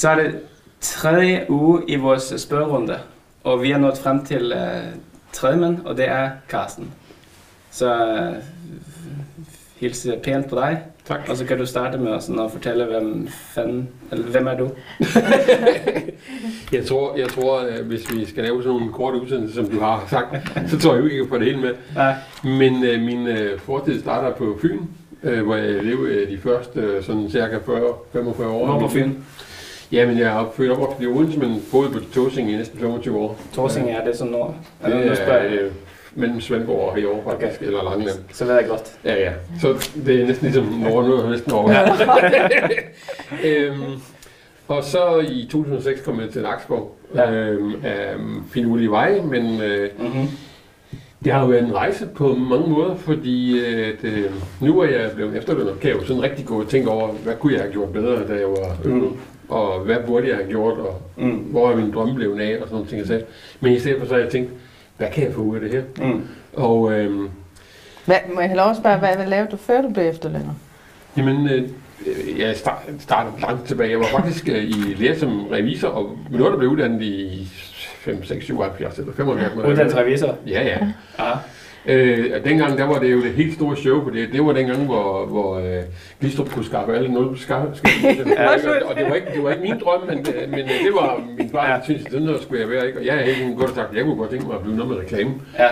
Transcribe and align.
Så 0.00 0.08
er 0.08 0.14
det 0.14 0.38
tredje 0.80 1.46
uge 1.48 1.82
i 1.88 1.96
vores 1.96 2.34
spørgerunde, 2.36 2.98
og 3.44 3.62
vi 3.62 3.70
er 3.70 3.78
nået 3.78 3.98
frem 3.98 4.24
til 4.24 4.52
uh, 4.52 5.00
tredje 5.32 5.78
og 5.84 5.96
det 5.96 6.08
er 6.08 6.30
Carsten. 6.48 6.92
Så 7.70 7.94
uh, 7.94 8.36
hilse 9.76 10.18
pænt 10.22 10.48
på 10.48 10.56
dig, 10.56 10.82
Tak. 11.06 11.20
og 11.28 11.36
så 11.36 11.44
kan 11.44 11.58
du 11.58 11.66
starte 11.66 11.98
med 11.98 12.20
sådan, 12.20 12.40
at 12.40 12.50
fortælle, 12.50 12.84
hvem, 12.84 13.28
fanden, 13.28 13.88
eller, 14.12 14.26
hvem 14.26 14.46
er 14.46 14.56
du? 14.56 14.70
Jeg 16.72 16.86
tror, 16.86 17.16
jeg 17.16 17.28
tror 17.28 17.60
at 17.60 17.82
hvis 17.84 18.14
vi 18.14 18.26
skal 18.26 18.44
lave 18.44 18.62
sådan 18.62 18.78
nogle 18.78 18.92
korte 18.92 19.20
udsendelser, 19.20 19.62
som 19.62 19.72
du 19.72 19.80
har 19.80 20.06
sagt, 20.10 20.50
så 20.70 20.78
tror 20.78 20.94
jeg 20.94 21.02
jo 21.02 21.08
ikke 21.08 21.26
på 21.26 21.38
det 21.38 21.46
hele 21.46 21.60
med. 21.60 21.74
Nej. 21.94 22.14
Men 22.44 22.84
øh, 22.84 23.00
min 23.00 23.26
øh, 23.26 23.58
fortid 23.60 24.00
starter 24.00 24.36
på 24.36 24.58
Fyn, 24.62 24.78
øh, 25.22 25.44
hvor 25.44 25.56
jeg 25.56 25.84
levede 25.84 26.14
øh, 26.14 26.30
de 26.30 26.38
første 26.38 26.80
øh, 26.80 27.04
sådan 27.04 27.30
cirka 27.30 27.56
40-45 27.56 27.68
år. 27.68 28.66
Hvor 28.66 28.78
på 28.80 28.88
Fyn? 28.88 29.12
Jamen, 29.92 30.18
jeg 30.18 30.26
er 30.40 30.50
født 30.54 30.70
op 30.70 31.02
i 31.02 31.06
Odense, 31.06 31.38
men 31.38 31.62
boede 31.72 31.90
på 31.90 31.98
Tåsing 32.14 32.50
i 32.52 32.56
næsten 32.56 32.78
25 32.80 33.18
år. 33.18 33.38
Torsing 33.54 33.90
er 33.90 34.04
det 34.04 34.16
sådan 34.16 34.32
nord? 34.32 34.54
Det 34.86 35.06
nu 35.06 35.14
spørger 35.14 35.42
jeg. 35.42 35.54
er 35.54 35.64
øh, 35.64 35.70
mellem 36.14 36.40
Svendborg 36.40 36.88
og 36.90 36.96
Herovre 36.96 37.22
faktisk, 37.30 37.60
okay. 37.60 37.66
eller 37.66 37.84
Langeland. 37.84 38.18
Så 38.32 38.44
ved 38.44 38.54
jeg 38.54 38.64
godt. 38.68 38.92
Ja, 39.04 39.14
ja. 39.20 39.32
Så 39.60 39.90
det 40.06 40.20
er 40.22 40.26
næsten 40.26 40.44
ligesom 40.46 40.64
Norge, 40.64 41.08
nu 41.08 41.14
er 41.14 41.20
jeg 41.22 41.30
næsten 41.30 41.52
over. 41.52 41.70
øhm, 43.44 44.00
og 44.68 44.84
så 44.84 45.18
i 45.30 45.48
2006 45.50 46.00
kom 46.00 46.20
jeg 46.20 46.30
til 46.30 46.42
Nakskov 46.42 46.96
Ja. 47.14 47.30
øhm, 47.30 47.74
af 47.84 48.14
finurlige 48.52 48.90
veje, 48.90 49.22
men 49.22 49.60
øh, 49.62 49.90
Mm-hmm. 49.98 50.26
det 51.24 51.32
har 51.32 51.40
jo 51.40 51.46
været 51.46 51.64
en 51.64 51.74
rejse 51.74 52.08
på 52.14 52.34
mange 52.34 52.68
måder, 52.70 52.96
fordi 52.96 53.60
øh, 53.60 53.88
det, 54.02 54.30
nu 54.60 54.80
er 54.80 54.88
jeg 54.88 55.10
blevet 55.14 55.36
efterlønner, 55.36 55.72
kan 55.80 55.90
jeg 55.90 55.96
jo 56.00 56.04
sådan 56.04 56.22
rigtig 56.22 56.46
gå 56.46 56.60
og 56.60 56.68
tænke 56.68 56.90
over, 56.90 57.08
hvad 57.12 57.34
kunne 57.34 57.52
jeg 57.52 57.60
have 57.62 57.72
gjort 57.72 57.92
bedre, 57.92 58.28
da 58.28 58.32
jeg 58.34 58.48
var 58.48 58.76
yngre, 58.86 59.08
Mm. 59.08 59.16
Og 59.50 59.80
hvad 59.80 59.96
burde 60.06 60.28
jeg 60.28 60.36
have 60.36 60.48
gjort, 60.48 60.78
og 60.78 61.02
Mm. 61.16 61.30
hvor 61.30 61.70
er 61.70 61.76
min 61.76 61.92
drømme 61.92 62.14
blevet 62.14 62.40
af, 62.40 62.52
og 62.60 62.68
sådan 62.68 62.72
nogle 62.74 62.88
ting. 62.88 63.06
sagde. 63.06 63.24
Men 63.60 63.72
i 63.72 63.78
stedet 63.78 63.98
for 64.00 64.06
så 64.06 64.14
har 64.14 64.20
jeg 64.20 64.30
tænkt, 64.30 64.50
hvad 64.96 65.08
kan 65.14 65.24
jeg 65.24 65.34
få 65.34 65.40
ud 65.40 65.54
af 65.56 65.60
det 65.60 65.70
her? 65.70 66.06
Mm. 66.12 66.22
Og 66.56 66.92
øhm, 66.92 67.28
Hvad, 68.06 68.16
må 68.34 68.40
jeg 68.40 68.50
have 68.50 68.56
lov 68.58 68.70
at 68.70 68.76
spørge, 68.76 68.98
hvad, 68.98 69.16
hvad 69.16 69.26
lavede 69.26 69.50
du 69.50 69.56
før 69.56 69.80
du 69.82 69.88
blev 69.90 70.08
efterlønner? 70.08 70.54
Jamen, 71.16 71.48
øh, 71.48 71.68
jeg 72.38 72.56
start, 72.56 72.82
startede 72.98 73.40
langt 73.40 73.66
tilbage. 73.68 73.90
Jeg 73.90 73.98
var 73.98 74.06
faktisk 74.06 74.48
øh, 74.48 74.64
i 74.64 74.94
lære 74.98 75.18
som 75.18 75.46
revisor, 75.46 75.88
og 75.88 76.18
noget, 76.30 76.52
der 76.52 76.58
blev 76.58 76.70
uddannet 76.70 77.02
i 77.02 77.48
5, 78.00 78.24
6, 78.24 78.44
77 78.44 78.98
eller 78.98 79.12
75. 79.12 79.68
Uddannelse 79.68 79.98
revisor? 79.98 80.36
Ja, 80.46 80.62
ja. 80.62 80.78
Ja. 81.18 81.32
Øh, 81.86 82.44
dengang, 82.44 82.78
der 82.78 82.84
var 82.84 82.98
det 82.98 83.12
jo 83.12 83.22
det 83.22 83.30
helt 83.32 83.54
store 83.54 83.76
show, 83.76 84.02
for 84.02 84.10
det, 84.10 84.28
det 84.32 84.44
var 84.46 84.52
dengang, 84.52 84.84
hvor, 84.84 85.26
hvor 85.26 85.58
øh, 85.58 85.82
Glistrup 86.20 86.50
kunne 86.50 86.64
skaffe 86.64 86.94
alle 86.96 87.08
nul 87.12 87.38
skaffe. 87.38 87.68
og 88.88 88.96
det 88.96 89.04
var, 89.08 89.14
ikke, 89.14 89.26
det 89.34 89.42
var 89.42 89.50
ikke 89.50 89.62
min 89.62 89.78
drøm, 89.84 90.00
men, 90.08 90.18
øh, 90.18 90.50
men 90.50 90.58
øh, 90.60 90.68
det 90.68 90.92
var 90.94 91.22
min 91.38 91.50
far, 91.50 91.66
der 91.76 91.84
syntes, 91.84 92.02
sådan 92.02 92.22
noget 92.22 92.42
skulle 92.42 92.60
jeg 92.60 92.70
være. 92.70 92.86
Ikke? 92.86 92.98
Og 92.98 93.06
jeg 93.06 93.14
har 93.14 93.20
helt 93.22 93.56
godt 93.58 93.74
sagt, 93.74 93.94
jeg 93.96 94.04
kunne 94.04 94.16
godt 94.16 94.30
tænke 94.30 94.46
mig 94.46 94.54
at 94.56 94.62
blive 94.62 94.76
noget 94.76 94.90
med 94.92 94.98
reklame. 94.98 95.30
Ja. 95.58 95.68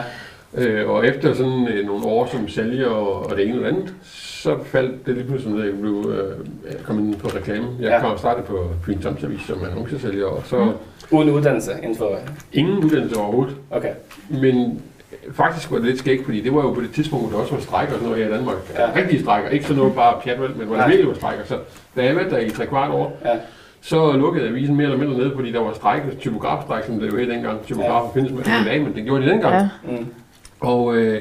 Øh, 0.55 0.91
og 0.91 1.07
efter 1.07 1.35
sådan 1.35 1.69
øh, 1.69 1.87
nogle 1.87 2.05
år 2.07 2.27
som 2.27 2.49
sælger 2.49 2.87
og, 2.87 3.27
og 3.31 3.37
det 3.37 3.45
ene 3.45 3.55
eller 3.55 3.69
andet, 3.69 3.95
så 4.03 4.57
faldt 4.65 5.07
det 5.07 5.15
lige 5.15 5.27
pludselig 5.27 5.55
ned, 5.55 5.63
at 5.63 5.69
jeg 5.69 5.79
blev 5.81 6.13
øh, 6.19 6.47
jeg 6.73 6.85
kom 6.85 6.99
ind 6.99 7.15
på 7.17 7.29
reklame. 7.29 7.67
Jeg 7.81 7.91
Ja. 7.91 8.01
kom 8.01 8.11
og 8.11 8.19
startede 8.19 8.47
på 8.47 8.71
Fyns 8.87 9.07
Amtsavis 9.07 9.41
som 9.47 9.59
annoncesælger, 9.71 10.27
og 10.27 10.43
så 10.47 10.65
mm. 10.65 10.71
Uden 11.11 11.31
uddannelse 11.31 11.71
inden 11.83 11.97
for... 11.99 12.19
ingen 12.53 12.85
uddannelse 12.85 13.17
overhovedet. 13.17 13.57
Okay. 13.71 13.93
Men 14.31 14.83
faktisk 15.33 15.71
var 15.71 15.77
det 15.77 15.87
lidt 15.87 15.99
skægt, 15.99 16.25
fordi 16.25 16.41
det 16.41 16.55
var 16.55 16.63
jo 16.63 16.73
på 16.73 16.81
det 16.81 16.91
tidspunkt, 16.91 17.25
hvor 17.29 17.37
der 17.37 17.43
også 17.43 17.55
var 17.55 17.61
strækker 17.63 17.95
og 17.95 18.01
sådan 18.01 18.11
noget 18.11 18.25
her 18.27 18.35
i 18.35 18.37
Danmark. 18.39 18.57
Ja. 18.75 18.83
Ja. 18.83 18.97
Rigtige 18.97 19.21
strækker, 19.23 19.51
ikke 19.51 19.65
sådan 19.65 19.79
noget 19.79 19.95
bare 19.95 20.21
pjatvel, 20.25 20.51
men 20.57 20.67
hvor 20.67 20.77
der 20.77 20.87
virkelig 20.87 21.09
var 21.09 21.15
strækker. 21.15 21.45
Så 21.45 21.59
da 21.97 22.05
jeg 22.05 22.17
var 22.17 22.23
der 22.23 22.39
i 22.39 22.51
tre 22.51 22.67
kvart 22.67 22.91
år, 22.91 23.21
Ja. 23.25 23.31
så 23.81 24.13
lukkede 24.13 24.49
avisen 24.49 24.77
mere 24.77 24.85
eller 24.85 24.99
mindre 24.99 25.19
ned, 25.19 25.35
fordi 25.35 25.53
der 25.53 25.61
var 25.61 25.73
stræk, 25.73 26.03
typografstræk, 26.21 26.85
som 26.85 27.01
det 27.01 27.13
jo 27.13 27.17
hed 27.17 27.27
dengang. 27.31 27.67
Typografer 27.67 28.11
ja. 28.15 28.21
findes 28.21 28.33
med 28.33 28.41
i 28.41 28.65
dag, 28.65 28.83
men 28.83 28.95
det 28.95 29.05
gjorde 29.05 29.25
de 29.25 29.29
dengang. 29.31 29.55
Ja. 29.55 29.69
Mm. 29.93 30.07
Og 30.61 30.97
øh, 30.97 31.21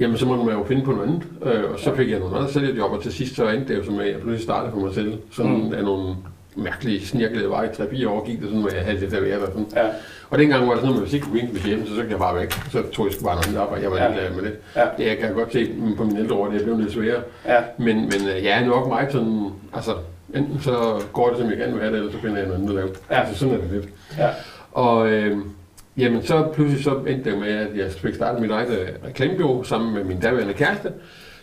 jamen, 0.00 0.16
så 0.16 0.26
måtte 0.26 0.44
man 0.44 0.54
jo 0.54 0.64
finde 0.64 0.82
på 0.84 0.92
noget 0.92 1.08
andet. 1.08 1.22
Øh, 1.42 1.70
og 1.72 1.78
så 1.78 1.94
fik 1.94 2.10
jeg 2.10 2.18
nogle 2.18 2.36
andre 2.36 2.50
sælgerjob, 2.50 2.92
og 2.92 3.02
til 3.02 3.12
sidst 3.12 3.36
så 3.36 3.48
endte 3.48 3.72
det 3.72 3.78
jo 3.78 3.84
som, 3.84 3.98
at 3.98 4.06
jeg 4.06 4.14
pludselig 4.14 4.42
startede 4.42 4.72
for 4.72 4.80
mig 4.80 4.94
selv. 4.94 5.14
Sådan 5.32 5.64
mm. 5.66 5.72
af 5.72 5.84
nogle 5.84 6.14
mærkelige, 6.56 7.06
snirklede 7.06 7.50
veje. 7.50 7.68
3-4 7.68 8.08
år 8.08 8.26
gik 8.26 8.38
det 8.40 8.46
sådan, 8.46 8.60
hvor 8.60 8.70
jeg 8.70 8.84
havde 8.84 9.00
det 9.00 9.10
der 9.10 9.20
været 9.20 9.42
og 9.42 9.46
sådan. 9.52 9.66
Ja. 9.76 9.88
Og 10.30 10.38
dengang 10.38 10.62
var 10.66 10.70
det 10.72 10.80
sådan 10.80 10.90
noget, 10.94 11.02
hvis 11.02 11.14
ikke 11.14 11.26
kunne 11.26 11.40
gå 11.40 11.68
hjem, 11.68 11.86
så 11.86 11.94
så 11.94 12.02
jeg 12.10 12.18
bare 12.18 12.36
væk. 12.40 12.52
Så 12.52 12.82
tog 12.92 13.06
jeg 13.06 13.12
sgu 13.14 13.24
bare 13.24 13.34
noget 13.34 13.46
andet 13.46 13.60
arbejde. 13.60 13.82
Jeg 13.82 13.90
var 13.90 13.96
Ja. 13.96 14.04
ja. 14.24 14.30
med 14.36 14.42
det. 14.42 14.52
Ja. 14.76 14.84
Det 14.98 15.06
jeg 15.06 15.18
kan 15.18 15.34
godt 15.34 15.52
se 15.52 15.70
på 15.96 16.04
mine 16.04 16.20
ældre 16.20 16.34
år, 16.36 16.48
det 16.50 16.60
er 16.60 16.64
blevet 16.64 16.80
lidt 16.80 16.92
sværere. 16.92 17.22
Ja. 17.46 17.56
Men, 17.78 17.96
men 17.96 18.28
øh, 18.36 18.44
jeg 18.44 18.62
er 18.62 18.66
nok 18.66 18.88
meget 18.88 19.12
sådan, 19.12 19.50
altså, 19.74 19.94
enten 20.34 20.60
så 20.60 21.00
går 21.12 21.28
det, 21.28 21.38
som 21.38 21.50
jeg 21.50 21.58
gerne 21.58 21.72
vil 21.72 21.80
have 21.82 21.92
det, 21.92 21.98
eller 21.98 22.12
så 22.12 22.18
finder 22.18 22.36
jeg 22.36 22.46
noget 22.46 22.58
andet 22.60 22.68
at 22.70 22.74
lave. 22.74 22.88
Ja. 23.10 23.20
Altså, 23.20 23.38
sådan 23.38 23.54
er 23.54 23.58
det 23.58 23.70
lidt. 23.72 23.88
Ja. 24.18 24.28
Og 24.72 25.08
øh, 25.08 25.38
jamen, 25.96 26.22
så 26.22 26.46
pludselig 26.54 26.84
så 26.84 26.90
endte 26.94 27.30
det 27.30 27.38
med, 27.38 27.48
at 27.48 27.76
jeg 27.76 27.90
fik 27.92 28.14
startet 28.14 28.40
mit 28.40 28.50
eget 28.50 28.70
øh, 28.80 28.88
reklamebureau 29.08 29.62
sammen 29.62 29.94
med 29.94 30.04
min 30.04 30.20
daværende 30.20 30.54
kæreste, 30.54 30.88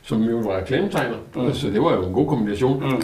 som 0.04 0.22
jo 0.24 0.38
var 0.38 0.58
reklametegner. 0.58 1.16
Mm. 1.36 1.54
Så 1.54 1.68
det 1.68 1.82
var 1.82 1.94
jo 1.96 2.06
en 2.06 2.14
god 2.14 2.28
kombination. 2.28 2.84
Mm. 2.84 3.02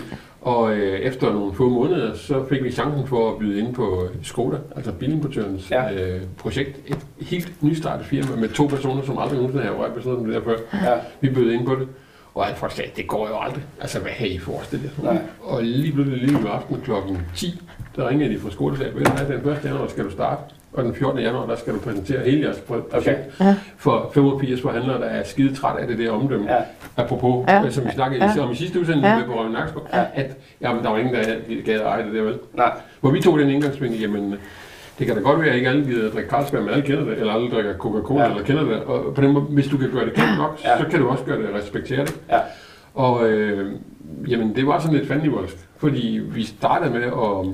Og 0.48 0.74
øh, 0.74 1.00
efter 1.00 1.34
nogle 1.34 1.54
få 1.54 1.70
måneder, 1.70 2.14
så 2.16 2.46
fik 2.50 2.64
vi 2.64 2.72
chancen 2.72 3.08
for 3.08 3.32
at 3.32 3.38
byde 3.40 3.60
ind 3.60 3.74
på 3.74 4.04
øh, 4.04 4.10
Skoda, 4.24 4.58
altså 4.76 4.92
bilimportørens 4.92 5.72
Ja. 5.72 5.94
øh, 5.94 6.22
projekt. 6.38 6.80
Et 6.88 6.98
helt 7.22 7.64
nystartet 7.64 8.06
firma 8.06 8.36
med 8.36 8.50
to 8.50 8.66
personer, 8.68 9.02
som 9.04 9.18
aldrig 9.18 9.36
nogensinde 9.38 9.66
har 9.66 9.72
rørt 9.74 10.04
sådan 10.04 10.26
det 10.26 10.34
der 10.34 10.42
før. 10.44 10.58
Ja. 10.74 10.94
Vi 11.22 11.30
bød 11.30 11.52
ind 11.52 11.66
på 11.66 11.76
det. 11.76 11.88
Og 12.36 12.48
alt 12.48 12.58
folk 12.58 12.72
sagde, 12.72 12.92
det 12.96 13.08
går 13.08 13.28
jo 13.28 13.34
aldrig. 13.40 13.64
Altså, 13.82 14.00
hvad 14.00 14.12
har 14.12 14.26
I 14.26 14.38
forestillet 14.38 14.92
jer? 15.04 15.18
Og 15.44 15.64
lige 15.64 15.94
pludselig 15.94 16.20
lige 16.22 16.38
ved 16.44 16.50
aften 16.52 16.82
klokken 16.84 17.18
10, 17.36 17.62
der 17.96 18.10
ringede 18.10 18.34
de 18.34 18.40
fra 18.40 18.52
skole 18.52 18.74
og 18.74 18.78
sagde, 18.78 18.92
den 19.44 19.52
1. 19.52 19.60
januar 19.64 19.88
skal 19.88 20.04
du 20.06 20.12
starte, 20.12 20.42
og 20.78 20.84
den 20.84 20.96
14. 20.96 21.20
januar, 21.22 21.46
der 21.46 21.56
skal 21.56 21.74
du 21.74 21.80
præsentere 21.80 22.20
hele 22.24 22.42
jeres 22.42 22.58
projekt 22.60 22.94
Okay. 22.94 23.16
Ja. 23.40 23.56
for 23.78 24.12
85 24.14 24.62
forhandlere, 24.62 24.98
der 25.02 25.06
er 25.06 25.24
skide 25.24 25.56
træt 25.56 25.78
af 25.80 25.88
det 25.88 25.98
der 26.00 26.12
omdømme. 26.12 26.54
Ja. 26.54 26.58
Apropos, 26.98 27.46
Ja. 27.48 27.64
ja. 27.64 27.70
som 27.70 27.86
vi 27.86 27.90
snakkede 27.92 28.26
Ja. 28.36 28.42
om 28.44 28.52
i 28.52 28.56
sidste 28.56 28.80
udsendelse 28.80 29.10
Ja. 29.10 29.18
med 29.18 29.26
på 29.26 29.34
Røven 29.40 29.52
Nakskov, 29.52 29.88
Ja. 29.94 30.04
at 30.14 30.38
jamen, 30.62 30.84
der 30.84 30.90
var 30.90 30.98
ingen, 30.98 31.14
der 31.16 31.24
gad 31.66 31.76
at 31.76 31.82
eje 31.86 32.06
det 32.06 32.14
der, 32.14 32.22
vel? 32.22 32.38
Nej. 32.54 32.72
Hvor 33.02 33.12
vi 33.12 33.22
tog 33.22 33.40
den 33.40 33.50
indgangsvinkel, 33.50 34.00
jamen, 34.02 34.36
det 35.00 35.08
kan 35.08 35.16
da 35.16 35.22
godt 35.22 35.40
være, 35.42 35.50
at 35.50 35.56
ikke 35.56 35.70
alle 35.70 35.86
gider 35.86 36.08
at 36.08 36.14
drikke 36.14 36.30
Carlsberg, 36.30 36.62
men 36.62 36.70
alle 36.70 36.84
kender 36.84 37.04
det, 37.06 37.18
eller 37.20 37.34
alle 37.34 37.50
drikker 37.52 37.74
Coca-Cola, 37.74 38.24
Ja. 38.24 38.30
eller 38.30 38.44
kender 38.44 38.64
det. 38.64 38.84
Og 38.84 39.14
på 39.16 39.22
den 39.22 39.32
måde, 39.34 39.46
hvis 39.46 39.68
du 39.68 39.78
kan 39.78 39.90
gøre 39.92 40.06
det 40.06 40.14
kendt 40.14 40.38
nok, 40.38 40.60
Ja. 40.66 40.78
så 40.78 40.86
kan 40.90 41.00
du 41.00 41.08
også 41.10 41.24
gøre 41.24 41.38
det 41.42 41.50
respekteret. 41.56 42.20
Ja. 42.32 42.40
Og 42.96 43.30
øh, 43.30 43.72
jamen, 44.28 44.56
det 44.56 44.68
var 44.68 44.80
sådan 44.80 44.96
lidt 44.98 45.08
fandenivoldsk, 45.08 45.56
fordi 45.78 46.22
vi 46.32 46.44
startede 46.44 46.92
med 46.94 47.04
at, 47.04 47.54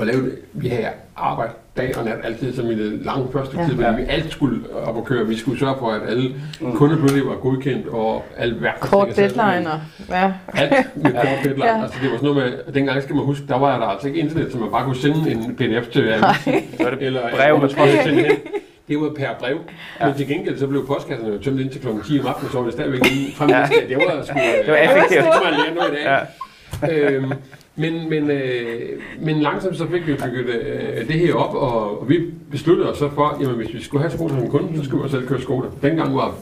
at 0.00 0.06
lave 0.06 0.22
det. 0.22 0.38
Vi 0.52 0.68
havde 0.68 0.86
arbejde 1.16 1.52
dag 1.76 1.98
og 1.98 2.04
nat 2.04 2.16
altid 2.24 2.54
som 2.56 2.70
i 2.70 2.74
det 2.74 3.04
lange 3.04 3.26
første 3.32 3.56
Ja. 3.60 3.66
tid, 3.68 3.74
Ja. 3.74 3.90
men 3.90 4.00
vi 4.00 4.04
alt 4.08 4.32
skulle 4.32 4.60
op 4.86 4.96
og 4.96 5.04
køre. 5.04 5.26
Vi 5.26 5.36
skulle 5.36 5.58
sørge 5.58 5.74
for, 5.78 5.90
at 5.90 6.00
alle 6.08 6.34
Mm. 6.60 6.72
kunder 6.76 7.24
var 7.28 7.34
godkendt, 7.36 7.86
og 7.88 8.24
alt 8.36 8.62
værk. 8.62 8.80
Kort 8.80 9.16
deadline 9.16 9.70
og... 9.72 9.80
Ja. 10.10 10.32
Alt 10.54 10.72
med 10.96 11.12
kort 11.24 11.24
deadline. 11.44 11.64
Ja. 11.66 11.76
Ja. 11.76 11.82
Altså, 11.82 11.98
det 12.02 12.10
var 12.10 12.16
sådan 12.16 12.34
noget 12.34 12.50
med, 12.52 12.58
at 12.66 12.74
dengang 12.74 13.02
skal 13.02 13.14
man 13.16 13.24
huske, 13.24 13.46
der 13.48 13.58
var 13.58 13.78
der 13.78 13.86
altså 13.86 14.06
ikke 14.08 14.20
internet, 14.20 14.52
så 14.52 14.58
man 14.58 14.70
bare 14.70 14.84
kunne 14.84 14.96
sende 14.96 15.30
en 15.30 15.56
pdf 15.56 15.88
til 15.92 16.08
avisen. 16.08 16.54
Er 16.86 16.90
Eller 17.00 17.20
brev 17.36 17.54
eller 17.54 17.60
post. 17.76 18.02
sende 18.04 18.22
hen. 18.22 18.32
Det 18.88 19.00
var 19.00 19.10
per 19.16 19.28
brev. 19.40 19.56
Ja. 20.00 20.04
Ja. 20.04 20.06
Men 20.06 20.16
til 20.16 20.28
gengæld 20.28 20.58
så 20.58 20.66
blev 20.66 20.86
postkasserne 20.86 21.32
jo 21.32 21.38
tømt 21.42 21.60
indtil 21.60 21.80
kl. 21.80 21.86
10 22.06 22.20
om 22.20 22.26
aftenen, 22.26 22.52
så 22.52 22.58
var 22.58 22.64
det 22.64 22.72
stadigvæk 22.72 23.00
inde 23.00 23.32
frem 23.36 23.48
Ja. 23.50 23.58
ja. 23.58 23.64
Det 23.88 23.96
var 23.96 24.22
sgu... 24.24 24.34
Det 24.64 24.68
var 24.72 24.76
effektivt. 24.76 25.24
Det 25.24 25.42
man 25.44 25.52
lære 25.52 25.74
noget 25.74 25.90
i 25.92 25.94
dag. 25.94 26.26
Ja. 26.82 27.10
øhm, 27.12 27.32
men, 27.76 28.10
men, 28.10 28.30
øh, 28.30 28.80
men 29.20 29.40
langsomt 29.40 29.76
så 29.76 29.86
fik 29.90 30.06
vi 30.06 30.14
bygget 30.14 30.54
øh, 30.54 31.08
det 31.08 31.18
her 31.18 31.34
op, 31.34 31.54
og, 31.54 32.00
og 32.00 32.08
vi 32.08 32.18
besluttede 32.50 32.90
os 32.90 32.98
så 32.98 33.08
for, 33.14 33.36
jamen 33.40 33.56
hvis 33.56 33.74
vi 33.74 33.82
skulle 33.82 34.02
have 34.02 34.12
Skoda 34.12 34.34
som 34.34 34.50
kunde, 34.50 34.78
så 34.78 34.84
skulle 34.84 35.00
vi 35.00 35.04
også 35.04 35.16
selv 35.16 35.28
køre 35.28 35.40
Skoda. 35.40 35.66
Dengang 35.82 36.16
var 36.16 36.34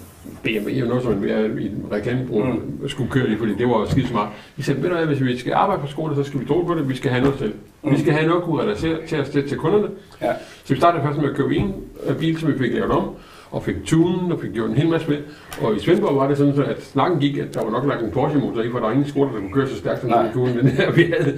BMW 0.43 0.71
jo 0.71 0.87
noget, 0.87 1.03
som 1.03 1.13
man 1.13 1.59
i 1.61 1.67
en 1.67 1.87
reklamebureau 1.93 2.53
mm. 2.53 2.89
skulle 2.89 3.11
køre 3.11 3.29
i, 3.29 3.37
fordi 3.37 3.55
det 3.55 3.69
var 3.69 3.87
skide 3.91 4.07
smart. 4.07 4.29
Vi 4.57 4.63
sagde, 4.63 4.83
ved 4.83 4.89
du 4.89 4.97
hvad, 4.97 5.07
hvis 5.07 5.25
vi 5.25 5.39
skal 5.39 5.53
arbejde 5.53 5.83
på 5.83 5.89
Skoda, 5.89 6.15
så 6.15 6.25
skal 6.25 6.41
vi 6.41 6.47
tro 6.47 6.63
på 6.63 6.75
det, 6.75 6.89
vi 6.89 6.97
skal 6.97 7.11
have 7.11 7.23
noget 7.23 7.39
selv. 7.39 7.55
Mm. 7.83 7.91
Vi 7.91 8.01
skal 8.01 8.13
have 8.13 8.27
noget, 8.27 8.45
kunne 8.45 8.63
relatere 8.63 9.07
til 9.07 9.21
os 9.21 9.29
til, 9.29 9.49
til 9.49 9.59
kunderne. 9.59 9.89
Ja. 10.23 10.33
Så 10.65 10.75
vi 10.75 10.81
startede 10.81 11.03
først 11.03 11.19
med 11.19 11.31
at 11.31 11.37
købe 11.37 11.57
en 11.57 11.75
øh, 12.07 12.17
bil, 12.17 12.39
som 12.39 12.53
vi 12.53 12.59
fik 12.59 12.73
lavet 12.73 12.91
om, 12.91 13.15
og 13.55 13.63
fik 13.63 13.75
tunen 13.85 14.33
og 14.33 14.41
fik 14.41 14.53
gjort 14.53 14.71
en 14.71 14.77
hel 14.77 14.89
masse 14.89 15.09
med. 15.11 15.19
Og 15.63 15.77
i 15.77 15.81
Svendborg 15.81 16.17
var 16.17 16.29
det 16.29 16.39
sådan, 16.39 16.57
så 16.57 16.63
at 16.63 16.83
snakken 16.83 17.21
gik, 17.21 17.39
at 17.39 17.55
der 17.55 17.65
var 17.65 17.71
nok 17.71 17.87
lagt 17.87 18.03
en 18.03 18.11
Porsche-motor 18.11 18.63
i, 18.63 18.71
for 18.71 18.79
der 18.79 18.85
var 18.87 18.93
ingen 18.93 19.09
skoler, 19.09 19.33
der 19.33 19.39
kunne 19.41 19.53
køre 19.53 19.69
så 19.69 19.77
stærkt, 19.77 20.01
som 20.01 20.11
den 20.11 20.33
kunne, 20.33 20.59
den 20.61 20.69
her, 20.69 20.91
vi 20.93 21.03
havde. 21.19 21.37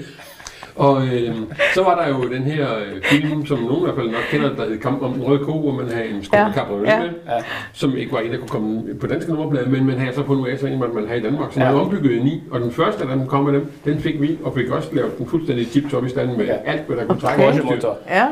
Og 0.77 1.07
øh, 1.07 1.35
så 1.75 1.83
var 1.83 2.03
der 2.03 2.09
jo 2.09 2.33
den 2.33 2.43
her 2.43 2.67
øh, 2.79 3.03
film, 3.03 3.47
som 3.47 3.59
nogen 3.59 3.77
i 3.81 3.85
hvert 3.85 3.95
fald 3.97 4.07
nok 4.07 4.21
kender, 4.31 4.55
der 4.57 4.69
hed 4.69 4.79
Kamp 4.79 5.03
om 5.03 5.13
den 5.13 5.23
røde 5.23 5.39
ko, 5.45 5.61
hvor 5.61 5.73
man 5.73 5.89
havde 5.89 6.09
en 6.09 6.25
Skoda 6.25 6.53
Ja. 6.87 6.99
med, 7.01 7.09
Ja. 7.27 7.33
som 7.73 7.97
ikke 7.97 8.13
var 8.13 8.19
en, 8.19 8.31
der 8.33 8.39
kunne 8.39 8.49
komme 8.49 8.95
på 9.01 9.07
danske 9.07 9.31
nummerplader, 9.33 9.69
men 9.69 9.87
man 9.87 9.99
havde 9.99 10.15
så 10.15 10.25
fundet 10.27 10.43
ud 10.43 10.49
af, 10.49 10.59
så 10.59 10.67
en, 10.67 10.79
man 10.79 10.89
ville 10.95 11.09
have 11.09 11.21
i 11.21 11.23
Danmark. 11.23 11.53
Så 11.53 11.61
Ja. 11.61 11.67
man 11.67 11.75
ja. 11.75 11.81
ombygget 11.81 12.21
en 12.21 12.27
i, 12.27 12.43
og 12.51 12.61
den 12.61 12.71
første, 12.73 13.05
der 13.07 13.27
kom 13.27 13.45
med 13.45 13.53
dem, 13.53 13.67
den 13.85 13.99
fik 13.99 14.21
vi, 14.21 14.39
og 14.45 14.55
fik 14.55 14.71
også 14.71 14.89
lavet 14.93 15.19
den 15.19 15.27
fuldstændig 15.27 15.69
tip-top 15.69 16.07
i 16.07 16.09
stand 16.09 16.37
med 16.37 16.45
Ja. 16.47 16.57
alt, 16.65 16.83
hvad 16.87 16.97
der 16.97 17.07
kunne 17.07 17.21
trække 17.21 17.45
Okay. 17.49 17.81
Ja. 18.11 18.27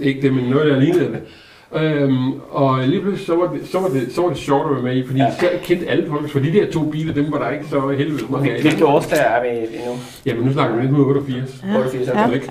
Ikke 0.00 0.22
det, 0.22 0.32
men 0.34 0.44
noget, 0.44 0.66
der 0.72 0.80
lignede 0.80 1.04
det. 1.04 1.18
Øhm, 1.82 2.32
og 2.50 2.78
lige 2.88 3.00
pludselig 3.00 3.26
så 3.26 3.36
var, 3.36 3.52
det, 3.52 3.60
så, 3.68 3.78
var 3.80 3.88
det, 3.88 4.12
så 4.12 4.22
var 4.22 4.28
det 4.28 4.38
sjovt 4.38 4.66
at 4.70 4.74
være 4.74 4.82
med 4.82 4.96
i, 4.96 5.06
fordi 5.06 5.18
Ja. 5.18 5.30
så 5.40 5.46
kendte 5.62 5.86
alle 5.86 6.06
folk, 6.08 6.28
for 6.28 6.38
de 6.38 6.52
der 6.52 6.70
to 6.70 6.90
biler, 6.90 7.14
dem 7.14 7.32
var 7.32 7.38
der 7.38 7.50
ikke 7.50 7.66
så 7.70 7.88
helvede 7.88 8.22
mange 8.30 8.52
af. 8.54 8.60
Hvilke 8.60 8.86
årsdag 8.86 9.18
er 9.18 9.42
vi 9.42 9.48
i 9.48 9.78
nu? 9.86 9.92
Jamen 10.26 10.44
nu 10.44 10.52
snakker 10.52 10.76
vi 10.76 10.82
1988. 10.82 11.64
Ja. 11.74 11.78
88, 11.78 12.08
Ja, 12.08 12.34
ikke? 12.34 12.50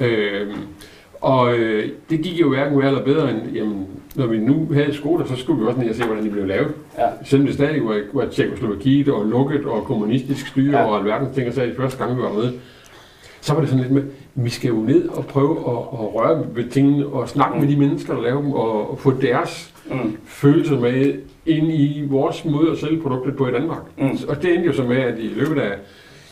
ja. 0.00 0.06
Øhm, 0.06 0.52
og 1.20 1.54
øh, 1.54 1.88
det 2.10 2.20
gik 2.22 2.40
jo 2.40 2.48
hverken 2.48 2.78
værre 2.78 2.88
eller 2.88 3.04
bedre 3.04 3.30
end, 3.30 3.40
jamen, 3.54 3.86
når 4.14 4.26
vi 4.26 4.38
nu 4.38 4.68
havde 4.74 4.94
skoler, 4.94 5.26
så 5.26 5.36
skulle 5.36 5.60
vi 5.60 5.66
også 5.66 5.80
ned 5.80 5.88
og 5.90 5.94
se, 5.96 6.04
hvordan 6.04 6.24
de 6.24 6.30
blev 6.30 6.46
lavet. 6.46 6.68
Ja. 6.98 7.04
Selvom 7.24 7.46
det 7.46 7.54
stadig 7.54 7.84
var, 7.84 8.00
var 8.12 8.26
Tjekoslovakiet 8.26 9.08
og 9.08 9.26
lukket 9.26 9.64
og 9.64 9.84
kommunistisk 9.84 10.46
styre 10.46 10.72
Ja. 10.78 10.82
ja. 10.82 10.88
og 10.90 10.98
alverdens 10.98 11.34
ting, 11.34 11.48
og 11.48 11.54
så 11.54 11.60
de 11.60 11.74
første 11.76 12.04
gang, 12.04 12.16
vi 12.16 12.22
var 12.22 12.32
med, 12.32 12.52
så 13.42 13.52
var 13.54 13.60
det 13.60 13.68
sådan 13.70 13.82
lidt 13.84 13.94
med, 13.94 14.02
vi 14.34 14.50
skal 14.50 14.68
jo 14.68 14.74
ned 14.76 15.08
og 15.08 15.26
prøve 15.26 15.50
at, 15.50 15.76
at 15.76 16.14
røre 16.14 16.44
ved 16.54 16.64
tingene 16.70 17.06
og 17.06 17.28
snakke 17.28 17.60
med 17.60 17.68
de 17.68 17.76
mennesker, 17.76 18.14
der 18.14 18.22
laver 18.22 18.40
dem, 18.42 18.52
og, 18.52 18.90
og 18.90 18.98
få 18.98 19.10
deres 19.10 19.68
Mm. 19.90 20.16
følelser 20.24 20.80
med 20.80 21.14
ind 21.46 21.72
i 21.72 22.06
vores 22.10 22.44
måde 22.44 22.70
at 22.72 22.78
sælge 22.78 23.02
produktet 23.02 23.36
på 23.36 23.48
i 23.48 23.52
Danmark. 23.52 23.78
Mm. 23.98 24.10
Og 24.28 24.42
det 24.42 24.54
endte 24.54 24.66
jo 24.66 24.72
så 24.72 24.82
med, 24.82 24.96
at 24.96 25.18
i 25.18 25.26
løbet 25.36 25.60
af 25.60 25.72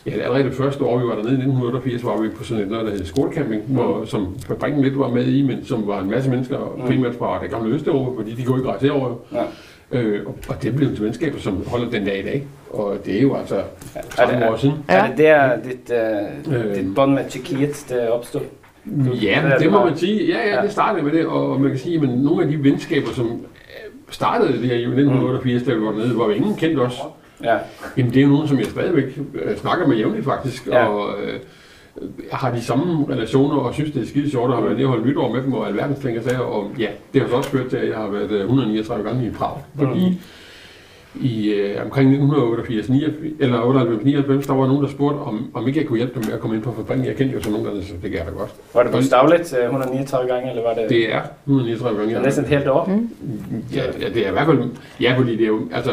Ja, 0.05 0.11
allerede 0.11 0.43
det 0.43 0.53
første 0.53 0.83
år, 0.83 0.97
vi 0.99 1.03
var 1.03 1.15
dernede 1.15 1.31
i 1.31 1.37
1988, 1.37 2.03
var 2.05 2.21
vi 2.21 2.29
på 2.29 2.43
sådan 2.43 2.63
et 2.63 2.69
noget, 2.69 2.85
der 2.85 2.91
hed 2.91 3.05
skolecamping, 3.05 3.61
Mm. 3.67 3.73
hvor, 3.73 4.05
som 4.05 4.35
fabrikken 4.47 4.81
lidt 4.83 4.99
var 4.99 5.09
med 5.09 5.25
i, 5.27 5.41
men 5.41 5.65
som 5.65 5.87
var 5.87 6.01
en 6.01 6.09
masse 6.09 6.29
mennesker, 6.29 6.57
Mm. 6.77 6.81
primært 6.87 7.15
fra 7.15 7.39
det 7.43 7.49
gamle 7.49 7.73
Østeuropa, 7.75 8.17
fordi 8.21 8.31
de 8.35 8.43
kunne 8.43 8.57
ikke 8.59 8.69
rejse 8.69 8.85
herover. 8.85 9.15
Ja. 9.33 9.43
Øh, 9.99 10.25
og, 10.25 10.35
og 10.49 10.63
det 10.63 10.75
blev 10.75 10.95
til 10.95 11.03
venskaber, 11.05 11.39
som 11.39 11.63
holder 11.67 11.89
den 11.89 12.05
dag 12.05 12.19
i 12.19 12.23
dag. 12.23 12.43
Og 12.73 12.97
det 13.05 13.17
er 13.17 13.21
jo 13.21 13.35
altså 13.35 13.55
Er 13.95 14.01
13 14.15 14.43
år 14.43 14.51
det, 14.51 14.59
siden. 14.59 14.75
er 14.87 15.07
det 15.07 15.17
der, 15.17 15.49
dit, 15.63 15.91
uh, 16.49 16.53
Øh. 16.55 16.75
dit 16.75 16.95
bånd 16.95 17.13
med 17.13 17.29
Tjekkiet, 17.29 17.85
det 17.89 18.09
opstod? 18.09 18.41
Ja, 19.21 19.41
det 19.51 19.59
det 19.59 19.71
må 19.71 19.85
man 19.85 19.97
sige. 19.97 20.25
Ja, 20.27 20.37
ja, 20.49 20.55
Ja. 20.55 20.61
det 20.61 20.71
startede 20.71 21.03
med 21.05 21.11
det, 21.11 21.25
og 21.25 21.61
man 21.61 21.69
kan 21.69 21.79
sige, 21.79 21.95
at 21.95 22.09
nogle 22.09 22.43
af 22.45 22.49
de 22.51 22.63
venskaber, 22.63 23.11
som 23.11 23.25
øh, 23.25 23.91
startede 24.09 24.51
det 24.53 24.59
her 24.61 24.75
i 24.75 24.81
1988, 24.81 25.63
da 25.63 25.73
vi 25.73 25.81
var 25.81 25.91
dernede, 25.91 26.13
hvor 26.13 26.27
vi 26.27 26.33
ingen 26.35 26.55
kendte 26.55 26.79
os, 26.81 26.99
Ja. 27.43 27.57
Jamen, 27.97 28.11
det 28.13 28.17
er 28.19 28.23
jo 28.23 28.29
nogen, 28.29 28.47
som 28.47 28.57
jeg 28.57 28.65
stadigvæk 28.65 29.19
øh, 29.33 29.57
snakker 29.57 29.87
med 29.87 29.97
jævnligt, 29.97 30.25
faktisk. 30.25 30.67
Ja. 30.67 30.85
Og 30.85 31.09
øh, 31.23 31.39
har 32.31 32.51
de 32.55 32.61
samme 32.61 33.05
relationer, 33.09 33.55
og 33.55 33.73
synes, 33.73 33.91
det 33.91 34.01
er 34.01 34.05
skide 34.07 34.31
sjovt 34.31 34.49
at 34.49 34.55
have 34.55 34.65
været 34.65 34.77
nede 34.77 34.85
og 34.87 34.91
holde 34.91 35.07
nytår 35.07 35.33
med 35.33 35.41
dem, 35.43 35.53
og 35.53 35.67
alverdens 35.67 35.99
ting 35.99 36.17
og 36.17 36.23
sager. 36.23 36.39
Og 36.39 36.71
ja, 36.79 36.87
det 37.13 37.21
har 37.21 37.29
så 37.29 37.35
også 37.35 37.49
ført 37.49 37.67
til, 37.69 37.77
at 37.77 37.87
jeg 37.89 37.97
har 37.97 38.07
været 38.07 38.31
øh, 38.31 38.39
139 38.41 39.03
gange 39.09 39.27
i 39.27 39.29
Prag. 39.29 39.57
Fordi 39.77 40.21
i 41.15 41.49
øh, 41.49 41.85
omkring 41.85 42.09
1988, 42.09 42.89
89, 42.89 43.33
eller 43.39 43.61
98, 43.61 44.03
99, 44.05 44.47
der 44.47 44.53
var 44.53 44.67
nogen, 44.67 44.83
der 44.83 44.89
spurgte, 44.89 45.19
om, 45.19 45.51
om 45.53 45.67
ikke 45.67 45.79
jeg 45.79 45.87
kunne 45.87 45.97
hjælpe 45.97 46.13
dem 46.19 46.23
med 46.25 46.33
at 46.33 46.39
komme 46.39 46.55
ind 46.55 46.63
på 46.63 46.73
fabrikken. 46.77 47.05
Jeg 47.07 47.15
kendte 47.15 47.35
jo 47.35 47.43
så 47.43 47.49
nogen, 47.51 47.65
der 47.65 47.81
så 47.81 47.93
det 48.03 48.11
gør 48.11 48.17
jeg 48.17 48.27
da 48.27 48.31
godt. 48.31 48.51
Var 48.73 48.83
det 48.83 48.91
bogstaveligt 48.91 49.53
uh, 49.53 49.63
139 49.63 50.29
gange, 50.33 50.49
eller 50.49 50.63
var 50.63 50.73
det, 50.73 50.89
Det 50.89 51.13
er 51.13 51.21
139 51.45 51.97
gange. 51.99 52.13
det 52.13 52.19
er 52.19 52.23
næsten 52.25 52.43
et 52.43 52.49
helt 52.49 52.67
år? 52.67 52.91
Ja, 53.75 53.83
ja, 54.01 54.09
det 54.09 54.25
er 54.25 54.29
i 54.29 54.31
hvert 54.31 54.45
fald... 54.45 54.59
Ja, 55.01 55.13
fordi 55.17 55.31
det 55.31 55.43
er 55.43 55.47
jo... 55.47 55.59
Altså, 55.73 55.91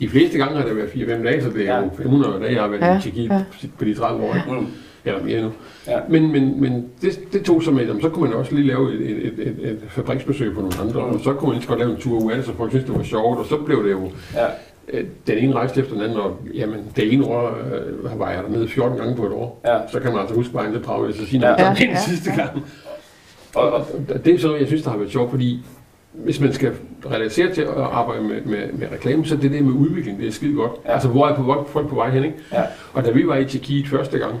de 0.00 0.08
fleste 0.08 0.38
gange 0.38 0.56
har 0.56 0.64
det 0.66 0.76
været 0.76 0.88
4-5 0.88 1.24
dage, 1.24 1.42
så 1.42 1.50
det 1.50 1.68
er 1.68 1.74
Ja. 1.74 1.80
jo 1.82 1.90
500 1.96 2.40
dage, 2.42 2.52
jeg 2.54 2.62
har 2.62 2.68
været 2.68 2.80
Ja, 2.80 2.98
i 2.98 3.02
Tjekkiet 3.02 3.28
ja. 3.30 3.40
på 3.78 3.84
de 3.84 3.94
30 3.94 4.22
år. 4.24 4.34
ikke? 4.34 4.60
Mm. 4.60 4.66
Eller 5.04 5.22
mere 5.24 5.42
nu. 5.42 5.50
Ja. 5.88 5.98
Men, 6.08 6.32
men, 6.32 6.60
men 6.60 6.86
det, 7.02 7.20
det 7.32 7.44
tog 7.44 7.62
så 7.62 7.70
med, 7.70 7.86
jamen, 7.86 8.02
så 8.02 8.08
kunne 8.08 8.28
man 8.30 8.38
også 8.38 8.54
lige 8.54 8.66
lave 8.66 8.94
et, 8.94 9.00
et, 9.10 9.26
et, 9.26 9.38
et, 9.38 9.70
et 9.70 9.78
fabriksbesøg 9.88 10.54
på 10.54 10.60
nogle 10.60 10.76
andre, 10.80 11.00
Mm. 11.08 11.14
og 11.14 11.20
så 11.24 11.32
kunne 11.32 11.48
man 11.48 11.54
lige 11.54 11.62
så 11.62 11.68
godt 11.68 11.78
lave 11.78 11.90
en 11.90 11.96
tur 12.00 12.18
ud 12.24 12.30
af 12.30 12.36
det, 12.36 12.46
så 12.46 12.52
folk 12.56 12.70
synes, 12.70 12.84
det 12.84 12.94
var 12.98 13.02
sjovt, 13.02 13.38
og 13.38 13.46
så 13.46 13.56
blev 13.56 13.84
det 13.84 13.90
jo 13.90 14.10
Ja. 14.34 14.46
øh, 14.88 15.04
den 15.26 15.38
ene 15.38 15.54
rejste 15.54 15.80
efter 15.80 15.92
den 15.94 16.02
anden, 16.02 16.16
og 16.18 16.36
jamen, 16.54 16.78
det 16.96 17.12
ene 17.12 17.24
år 17.26 17.48
øh, 17.48 18.20
var 18.20 18.30
jeg 18.30 18.42
dernede 18.42 18.68
14 18.68 18.98
gange 18.98 19.16
på 19.16 19.26
et 19.26 19.32
år. 19.32 19.60
Ja. 19.66 19.78
Så 19.92 20.00
kan 20.00 20.10
man 20.12 20.20
altså 20.20 20.34
huske 20.34 20.54
vejen 20.54 20.72
til 20.72 20.78
Prag, 20.80 21.06
jeg 21.06 21.14
siger, 21.14 21.48
Ja. 21.48 21.62
ja. 21.62 21.68
Ja, 21.68 21.70
det 21.74 21.80
er 21.80 21.86
den 21.86 21.88
ja, 21.88 22.00
sidste 22.08 22.30
ja. 22.30 22.36
gang. 22.36 22.62
Og, 23.54 23.72
og, 23.72 23.86
Og 24.14 24.24
det 24.24 24.34
er 24.34 24.38
sådan 24.38 24.46
noget, 24.46 24.60
jeg 24.60 24.66
synes, 24.66 24.82
der 24.82 24.90
har 24.90 24.96
været 24.98 25.10
sjovt, 25.12 25.30
fordi 25.30 25.64
hvis 26.12 26.40
man 26.40 26.52
skal 26.52 26.72
relatere 27.10 27.52
til 27.54 27.62
at 27.62 27.68
arbejde 27.76 28.22
med, 28.22 28.40
med, 28.44 28.72
med 28.72 28.86
reklame, 28.92 29.24
så 29.24 29.34
er 29.34 29.38
det 29.38 29.50
det 29.50 29.64
med 29.64 29.72
udvikling, 29.72 30.18
det 30.18 30.28
er 30.28 30.32
skide 30.32 30.54
godt. 30.54 30.72
Ja. 30.84 30.88
Ja. 30.88 30.94
Altså, 30.94 31.08
hvor 31.08 31.26
er 31.28 31.34
på, 31.36 31.42
hvor- 31.42 31.66
folk 31.72 31.88
på 31.88 31.94
vej 31.94 32.10
hen, 32.10 32.24
ikke? 32.24 32.36
Ja. 32.52 32.62
Og 32.92 33.04
da 33.04 33.10
vi 33.10 33.26
var 33.28 33.36
i 33.36 33.44
Tjekkiet 33.44 33.88
første 33.88 34.18
gang, 34.18 34.34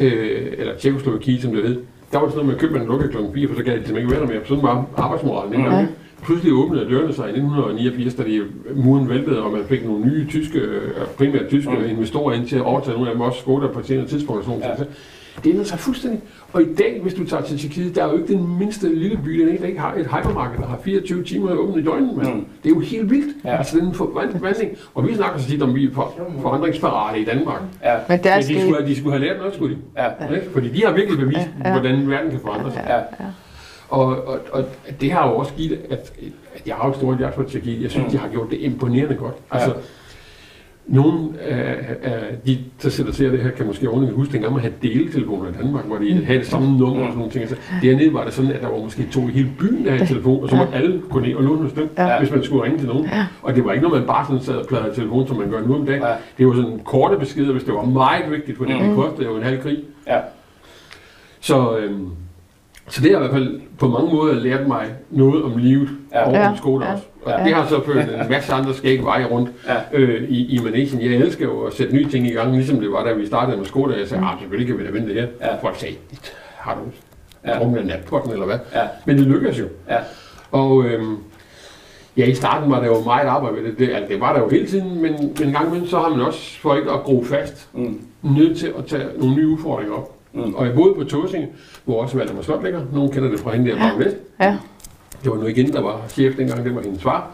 øh, 0.00 0.52
eller 0.58 0.74
Tjekoslovakiet, 0.78 1.42
som 1.42 1.52
det 1.52 1.62
hed, 1.64 1.80
der 2.12 2.18
var 2.18 2.24
det 2.26 2.34
sådan 2.34 2.46
noget 2.46 2.62
med, 2.62 2.68
at 2.70 2.74
man 2.76 2.86
lukket 2.86 3.10
klokken 3.10 3.34
4, 3.34 3.48
for 3.48 3.56
så 3.56 3.62
gad 3.62 3.72
det 3.72 3.86
simpelthen 3.86 3.98
ikke 3.98 4.10
være 4.10 4.20
der 4.28 4.34
mere. 4.34 4.46
Sådan 4.46 4.62
var 4.62 4.86
arbejdsmoralen 4.96 5.52
dengang. 5.52 5.80
ikke? 5.80 5.92
Pludselig 6.22 6.52
åbnede 6.52 6.90
dørene 6.90 7.12
sig 7.12 7.24
i 7.24 7.30
1989, 7.30 8.14
da 8.14 8.22
de 8.22 8.42
muren 8.74 9.08
væltede, 9.08 9.42
og 9.42 9.52
man 9.52 9.64
fik 9.68 9.84
nogle 9.86 10.06
nye 10.06 10.26
tyske, 10.28 10.58
øh, 10.58 10.90
primært 11.18 11.48
tyske 11.48 11.70
mm. 11.70 11.84
investorer 11.90 12.34
ind 12.34 12.46
til 12.48 12.56
at 12.56 12.62
overtage 12.62 12.94
nogle 12.94 13.08
af 13.08 13.14
dem 13.14 13.20
også 13.20 13.40
Skoda 13.40 13.66
på 13.66 13.78
et 13.78 13.86
senere 13.86 14.06
tidspunkt. 14.06 14.38
Og 14.38 14.44
sådan 14.44 14.60
Ja. 14.70 14.76
ting. 14.76 14.88
Det 15.44 15.50
ændrer 15.50 15.64
sig 15.64 15.78
fuldstændig. 15.78 16.20
Og 16.52 16.62
i 16.62 16.74
dag, 16.74 16.98
hvis 17.02 17.14
du 17.14 17.24
tager 17.26 17.42
til 17.42 17.58
Tjekkiet, 17.58 17.94
der 17.94 18.04
er 18.04 18.08
jo 18.12 18.18
ikke 18.18 18.32
den 18.34 18.58
mindste 18.58 18.94
lille 18.94 19.18
by, 19.24 19.40
den 19.40 19.48
ikke, 19.48 19.60
der 19.62 19.68
ikke 19.68 19.80
har 19.80 19.94
et 19.94 20.06
hypermarked, 20.06 20.58
der 20.58 20.66
har 20.66 20.78
24 20.84 21.24
timer 21.24 21.52
åbent 21.52 21.78
i 21.78 21.84
døgnet. 21.84 22.16
Men 22.16 22.26
Mm. 22.26 22.44
det 22.62 22.70
er 22.70 22.74
jo 22.74 22.80
helt 22.80 23.10
vildt. 23.10 23.36
Ja. 23.44 23.50
Ja. 23.50 23.56
Altså 23.56 23.78
den 23.78 23.94
forvandling. 23.94 24.76
Og 24.94 25.08
vi 25.08 25.14
snakker 25.14 25.38
så 25.40 25.48
tit 25.48 25.62
om, 25.62 25.74
vi 25.74 25.84
er 25.84 25.88
for, 25.94 26.12
forandringsparate 26.42 27.20
i 27.20 27.24
Danmark. 27.24 27.60
ja. 27.84 27.96
Men 28.08 28.18
der 28.24 28.30
er 28.30 28.36
Men 28.36 28.42
de 28.48 28.60
skulle, 28.60 28.76
have- 28.76 28.88
de 28.88 28.96
skulle 28.96 29.12
have 29.18 29.24
lært 29.28 29.38
noget, 29.38 29.54
skulle 29.54 29.76
de. 29.76 29.80
Ja. 29.96 30.34
Ikke? 30.34 30.50
Fordi 30.52 30.68
de 30.68 30.84
har 30.84 30.92
virkelig 30.92 31.18
bevist, 31.18 31.38
Ja, 31.38 31.44
ja, 31.64 31.68
ja. 31.68 31.74
ja. 31.74 31.80
hvordan 31.80 32.10
verden 32.10 32.30
kan 32.30 32.40
forandre 32.40 32.72
sig. 32.72 32.84
Ja. 32.88 33.24
Og, 33.88 34.06
og, 34.06 34.38
og 34.52 34.64
det 35.00 35.12
har 35.12 35.28
jo 35.28 35.34
også 35.36 35.52
givet, 35.56 35.78
at, 35.90 36.12
at 36.54 36.66
jeg 36.66 36.74
har 36.74 36.84
jo 36.84 36.90
et 36.90 36.96
stort 36.96 37.18
hjerte 37.18 37.34
for 37.34 37.42
Tjekkiet. 37.42 37.82
Jeg 37.82 37.90
synes, 37.90 38.04
Mm. 38.06 38.10
de 38.12 38.18
har 38.18 38.28
gjort 38.28 38.50
det 38.50 38.58
imponerende 38.60 39.14
godt. 39.14 39.34
Ja. 39.54 39.58
Altså, 40.88 41.00
nogle 41.02 41.28
af, 41.40 41.96
af 42.02 42.18
de, 42.46 42.58
der 42.82 42.88
sidder 42.88 43.10
og 43.10 43.16
ser 43.16 43.30
det 43.30 43.38
her, 43.40 43.50
kan 43.50 43.66
måske 43.66 43.88
ordentligt 43.88 44.16
huske, 44.16 44.32
dengang 44.32 44.52
man 44.52 44.62
havde 44.62 44.74
deletelefoner 44.82 45.48
i 45.50 45.52
Danmark, 45.62 45.84
hvor 45.84 45.96
de 45.96 46.24
havde 46.24 46.38
det 46.38 46.46
samme 46.46 46.78
nummer 46.78 47.00
og 47.02 47.06
sådan 47.06 47.16
nogle 47.18 47.32
ting. 47.32 47.48
Så 47.48 47.56
dernede 47.82 48.14
var 48.14 48.24
det 48.24 48.32
sådan, 48.32 48.50
at 48.52 48.60
der 48.62 48.68
var 48.68 48.78
måske 48.78 49.08
to 49.12 49.28
i 49.28 49.30
hele 49.30 49.48
byen, 49.58 49.84
der 49.84 49.90
havde 49.90 50.06
telefon, 50.06 50.42
og 50.42 50.48
så 50.48 50.56
måtte 50.56 50.74
alle 50.74 51.02
gå 51.10 51.20
ned 51.20 51.34
og 51.34 51.42
låne 51.42 51.62
hos 51.62 51.72
dem, 51.72 51.90
Ja. 51.98 52.18
hvis 52.18 52.30
man 52.30 52.44
skulle 52.44 52.64
ringe 52.64 52.78
til 52.78 52.88
nogen. 52.88 53.04
Ja. 53.04 53.26
Og 53.42 53.54
det 53.56 53.64
var 53.64 53.72
ikke 53.72 53.82
noget, 53.88 53.98
man 54.00 54.06
bare 54.08 54.26
sådan 54.26 54.42
sad 54.42 54.54
og 54.54 54.66
pladrede 54.68 54.94
telefon, 54.94 55.26
som 55.28 55.36
man 55.36 55.50
gør 55.50 55.60
nu 55.66 55.74
om 55.74 55.86
dagen. 55.86 56.02
Ja. 56.02 56.12
Det 56.38 56.46
var 56.46 56.54
sådan 56.54 56.80
korte 56.84 57.16
beskeder, 57.16 57.52
hvis 57.52 57.64
det 57.64 57.74
var 57.74 57.84
meget 57.84 58.30
vigtigt, 58.30 58.58
for 58.58 58.64
det, 58.64 58.76
Mm. 58.76 58.86
det 58.88 58.96
kostede 58.96 59.26
jo 59.28 59.36
en 59.36 59.42
halv 59.42 59.60
krig. 59.62 59.78
Ja. 60.06 60.18
Så, 61.40 61.76
øhm, 61.78 62.08
så 62.88 63.00
det 63.02 63.10
har 63.10 63.16
i 63.16 63.20
hvert 63.20 63.30
fald 63.32 63.60
på 63.78 63.88
mange 63.88 64.14
måder 64.14 64.34
lært 64.34 64.66
mig 64.68 64.86
noget 65.10 65.42
om 65.44 65.56
livet 65.56 65.88
Ja. 66.12 66.26
og 66.26 66.32
Ja. 66.32 66.48
om 66.50 66.56
skole 66.56 66.84
Ja. 66.86 66.92
også. 66.92 67.04
Og 67.24 67.32
Ja. 67.38 67.44
det 67.44 67.54
har 67.54 67.66
så 67.66 67.84
ført 67.86 68.08
en 68.24 68.30
masse 68.30 68.52
andre 68.52 68.74
skægge 68.74 69.04
veje 69.04 69.26
rundt 69.26 69.50
Ja. 69.68 69.74
øh, 69.92 70.22
i, 70.28 70.56
i 70.56 70.58
Manesien. 70.64 71.02
Jeg 71.02 71.10
elsker 71.12 71.44
jo 71.44 71.60
at 71.60 71.72
sætte 71.72 71.94
nye 71.94 72.08
ting 72.10 72.26
i 72.26 72.30
gang, 72.32 72.52
ligesom 72.56 72.80
det 72.80 72.92
var, 72.92 73.04
da 73.04 73.12
vi 73.12 73.26
startede 73.26 73.56
med 73.56 73.66
skole. 73.66 73.94
Jeg 73.98 74.08
sagde, 74.08 74.24
ah, 74.24 74.38
selvfølgelig 74.40 74.66
kan 74.68 74.78
vi 74.78 74.86
da 74.86 74.92
vinde 74.92 75.08
det 75.08 75.14
her. 75.14 75.26
Ja. 75.40 75.54
Folk 75.62 75.76
sagde, 75.76 75.94
har 76.56 76.74
du 76.74 76.80
Ja. 77.46 77.58
ja. 77.58 77.80
en 77.80 77.86
nat 77.86 78.04
på 78.06 78.20
den, 78.24 78.32
eller 78.32 78.46
hvad? 78.46 78.58
Ja. 78.74 78.82
Men 79.04 79.18
det 79.18 79.26
lykkedes 79.26 79.58
jo. 79.58 79.64
Ja. 79.88 79.96
Og 80.50 80.84
øhm, 80.84 81.16
ja, 82.16 82.24
i 82.26 82.34
starten 82.34 82.70
var 82.70 82.80
der 82.80 82.86
jo 82.86 83.00
meget 83.04 83.26
arbejde 83.26 83.56
med 83.56 83.64
det. 83.70 83.78
Det, 83.78 83.88
altså, 83.94 84.12
det 84.12 84.20
var 84.20 84.32
der 84.32 84.40
jo 84.40 84.48
hele 84.48 84.66
tiden, 84.66 85.02
men, 85.02 85.12
men 85.38 85.46
en 85.48 85.52
gang 85.52 85.66
imellem, 85.66 85.88
så 85.88 85.98
har 85.98 86.08
man 86.08 86.20
også, 86.20 86.60
for 86.60 86.74
ikke 86.74 86.90
at 86.90 87.00
gro 87.02 87.24
fast, 87.24 87.68
Mm. 87.72 88.00
nødt 88.22 88.58
til 88.58 88.72
at 88.78 88.86
tage 88.86 89.04
nogle 89.18 89.34
nye 89.36 89.48
udfordringer 89.48 89.94
op. 89.94 90.14
Mm. 90.34 90.54
Og 90.54 90.66
jeg 90.66 90.74
boede 90.74 90.94
på 90.94 91.04
Tåsinge, 91.04 91.48
hvor 91.84 92.02
også 92.02 92.16
Valdemar 92.18 92.42
Slot 92.42 92.64
ligger. 92.64 92.80
Nogen 92.92 93.10
kender 93.12 93.30
det 93.30 93.40
fra 93.40 93.52
hende 93.52 93.70
der 93.70 93.76
Ja. 93.76 93.86
ja. 93.86 93.94
Vest. 93.96 94.16
Ja. 94.40 94.56
Det 95.22 95.30
var 95.30 95.36
nu 95.36 95.46
igen, 95.46 95.72
der 95.72 95.80
var 95.82 96.00
chef 96.08 96.36
dengang, 96.36 96.64
det 96.64 96.74
var 96.74 96.82
hendes 96.82 97.02
far. 97.02 97.30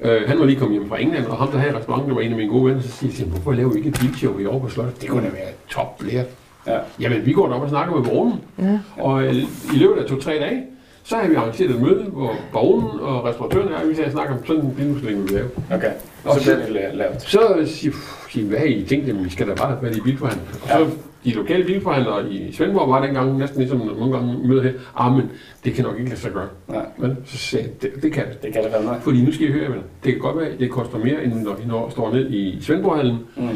Øh, 0.00 0.22
han 0.28 0.38
var 0.38 0.44
lige 0.44 0.58
kommet 0.58 0.78
hjem 0.78 0.88
fra 0.88 1.00
England, 1.00 1.26
og 1.26 1.36
ham, 1.36 1.48
der 1.48 1.58
havde 1.58 1.76
restauranten, 1.78 2.14
var 2.14 2.20
en 2.20 2.30
af 2.30 2.36
mine 2.36 2.50
gode 2.50 2.64
venner, 2.66 2.82
så 2.82 2.88
siger 2.88 3.12
jeg, 3.18 3.26
hvorfor 3.26 3.52
laver 3.52 3.70
vi 3.72 3.76
ikke 3.78 3.88
et 3.88 3.98
bilshow 4.00 4.38
i 4.38 4.46
år 4.46 4.58
på 4.58 4.68
Slot? 4.68 5.00
Det 5.00 5.08
kunne 5.08 5.22
da 5.24 5.28
være 5.30 5.48
top 5.70 6.02
lært. 6.04 6.26
Ja. 6.66 6.78
Jamen, 7.00 7.26
vi 7.26 7.32
går 7.32 7.46
derop 7.46 7.62
og 7.62 7.68
snakker 7.68 7.94
med 7.96 8.04
vognen, 8.10 8.34
Ja. 8.58 8.78
og 9.02 9.22
øh, 9.24 9.34
i 9.74 9.76
løbet 9.76 9.96
af 10.02 10.06
to-tre 10.08 10.32
dage, 10.32 10.62
så 11.04 11.16
har 11.16 11.28
vi 11.28 11.34
arrangeret 11.34 11.70
et 11.70 11.80
møde, 11.82 12.04
hvor 12.12 12.34
vognen 12.52 13.00
og 13.00 13.24
restauratøren 13.24 13.68
er, 13.68 13.82
og 13.82 13.88
vi 13.88 13.94
skal 13.94 14.10
snakke 14.12 14.32
om 14.32 14.46
sådan 14.46 14.64
en 14.64 14.74
bilmudsling, 14.74 15.16
vi 15.18 15.22
vil 15.22 15.32
lave. 15.32 15.48
Okay. 15.72 15.90
Og 16.24 16.34
Så 16.34 16.44
så- 16.44 16.54
bliver 16.54 16.66
det 16.66 16.90
la- 16.92 16.96
lavet. 16.96 17.22
Så 17.22 17.62
siger 17.66 17.94
siger, 18.30 18.46
hvad 18.46 18.58
har 18.58 18.64
I 18.66 18.84
tænkt, 18.88 19.08
jamen, 19.08 19.24
vi 19.24 19.30
skal 19.30 19.48
da 19.48 19.54
bare 19.54 19.68
have 19.68 19.82
været 19.82 19.96
i 19.96 20.00
bilforhandler. 20.00 20.46
Og 20.62 20.68
Ja. 20.68 20.78
så 20.78 20.90
de 21.26 21.32
lokale 21.34 21.64
bilforhandlere 21.64 22.32
i 22.32 22.52
Svendborg 22.52 22.88
var 22.90 23.04
dengang 23.06 23.38
næsten 23.38 23.58
ligesom 23.60 23.78
nogle 23.78 24.12
gange 24.12 24.48
møder 24.48 24.62
her, 24.62 24.72
ah, 24.96 25.12
men 25.16 25.30
det 25.64 25.74
kan 25.74 25.84
nok 25.84 25.94
ikke 25.98 26.08
lade 26.10 26.20
sig 26.20 26.32
gøre. 26.32 26.48
Nej, 26.68 26.86
Men 26.98 27.16
så 27.24 27.36
sagde 27.36 27.64
jeg, 27.64 27.82
det, 27.82 28.02
det 28.02 28.12
kan 28.12 28.24
det. 28.26 28.42
det 28.42 28.52
kan 28.52 28.62
det 28.64 28.72
fandme. 28.72 28.90
Fordi 29.00 29.24
nu 29.24 29.32
skal 29.32 29.48
I 29.48 29.52
høre, 29.52 29.62
venner. 29.68 29.82
det 30.04 30.12
kan 30.12 30.20
godt 30.20 30.36
være, 30.36 30.46
at 30.46 30.58
det 30.60 30.70
koster 30.70 30.98
mere, 30.98 31.24
end 31.24 31.32
når 31.34 31.56
I 31.64 31.66
når, 31.66 31.88
står 31.90 32.12
ned 32.12 32.30
i 32.30 32.58
Svendborghallen. 32.60 33.16
Mm. 33.36 33.48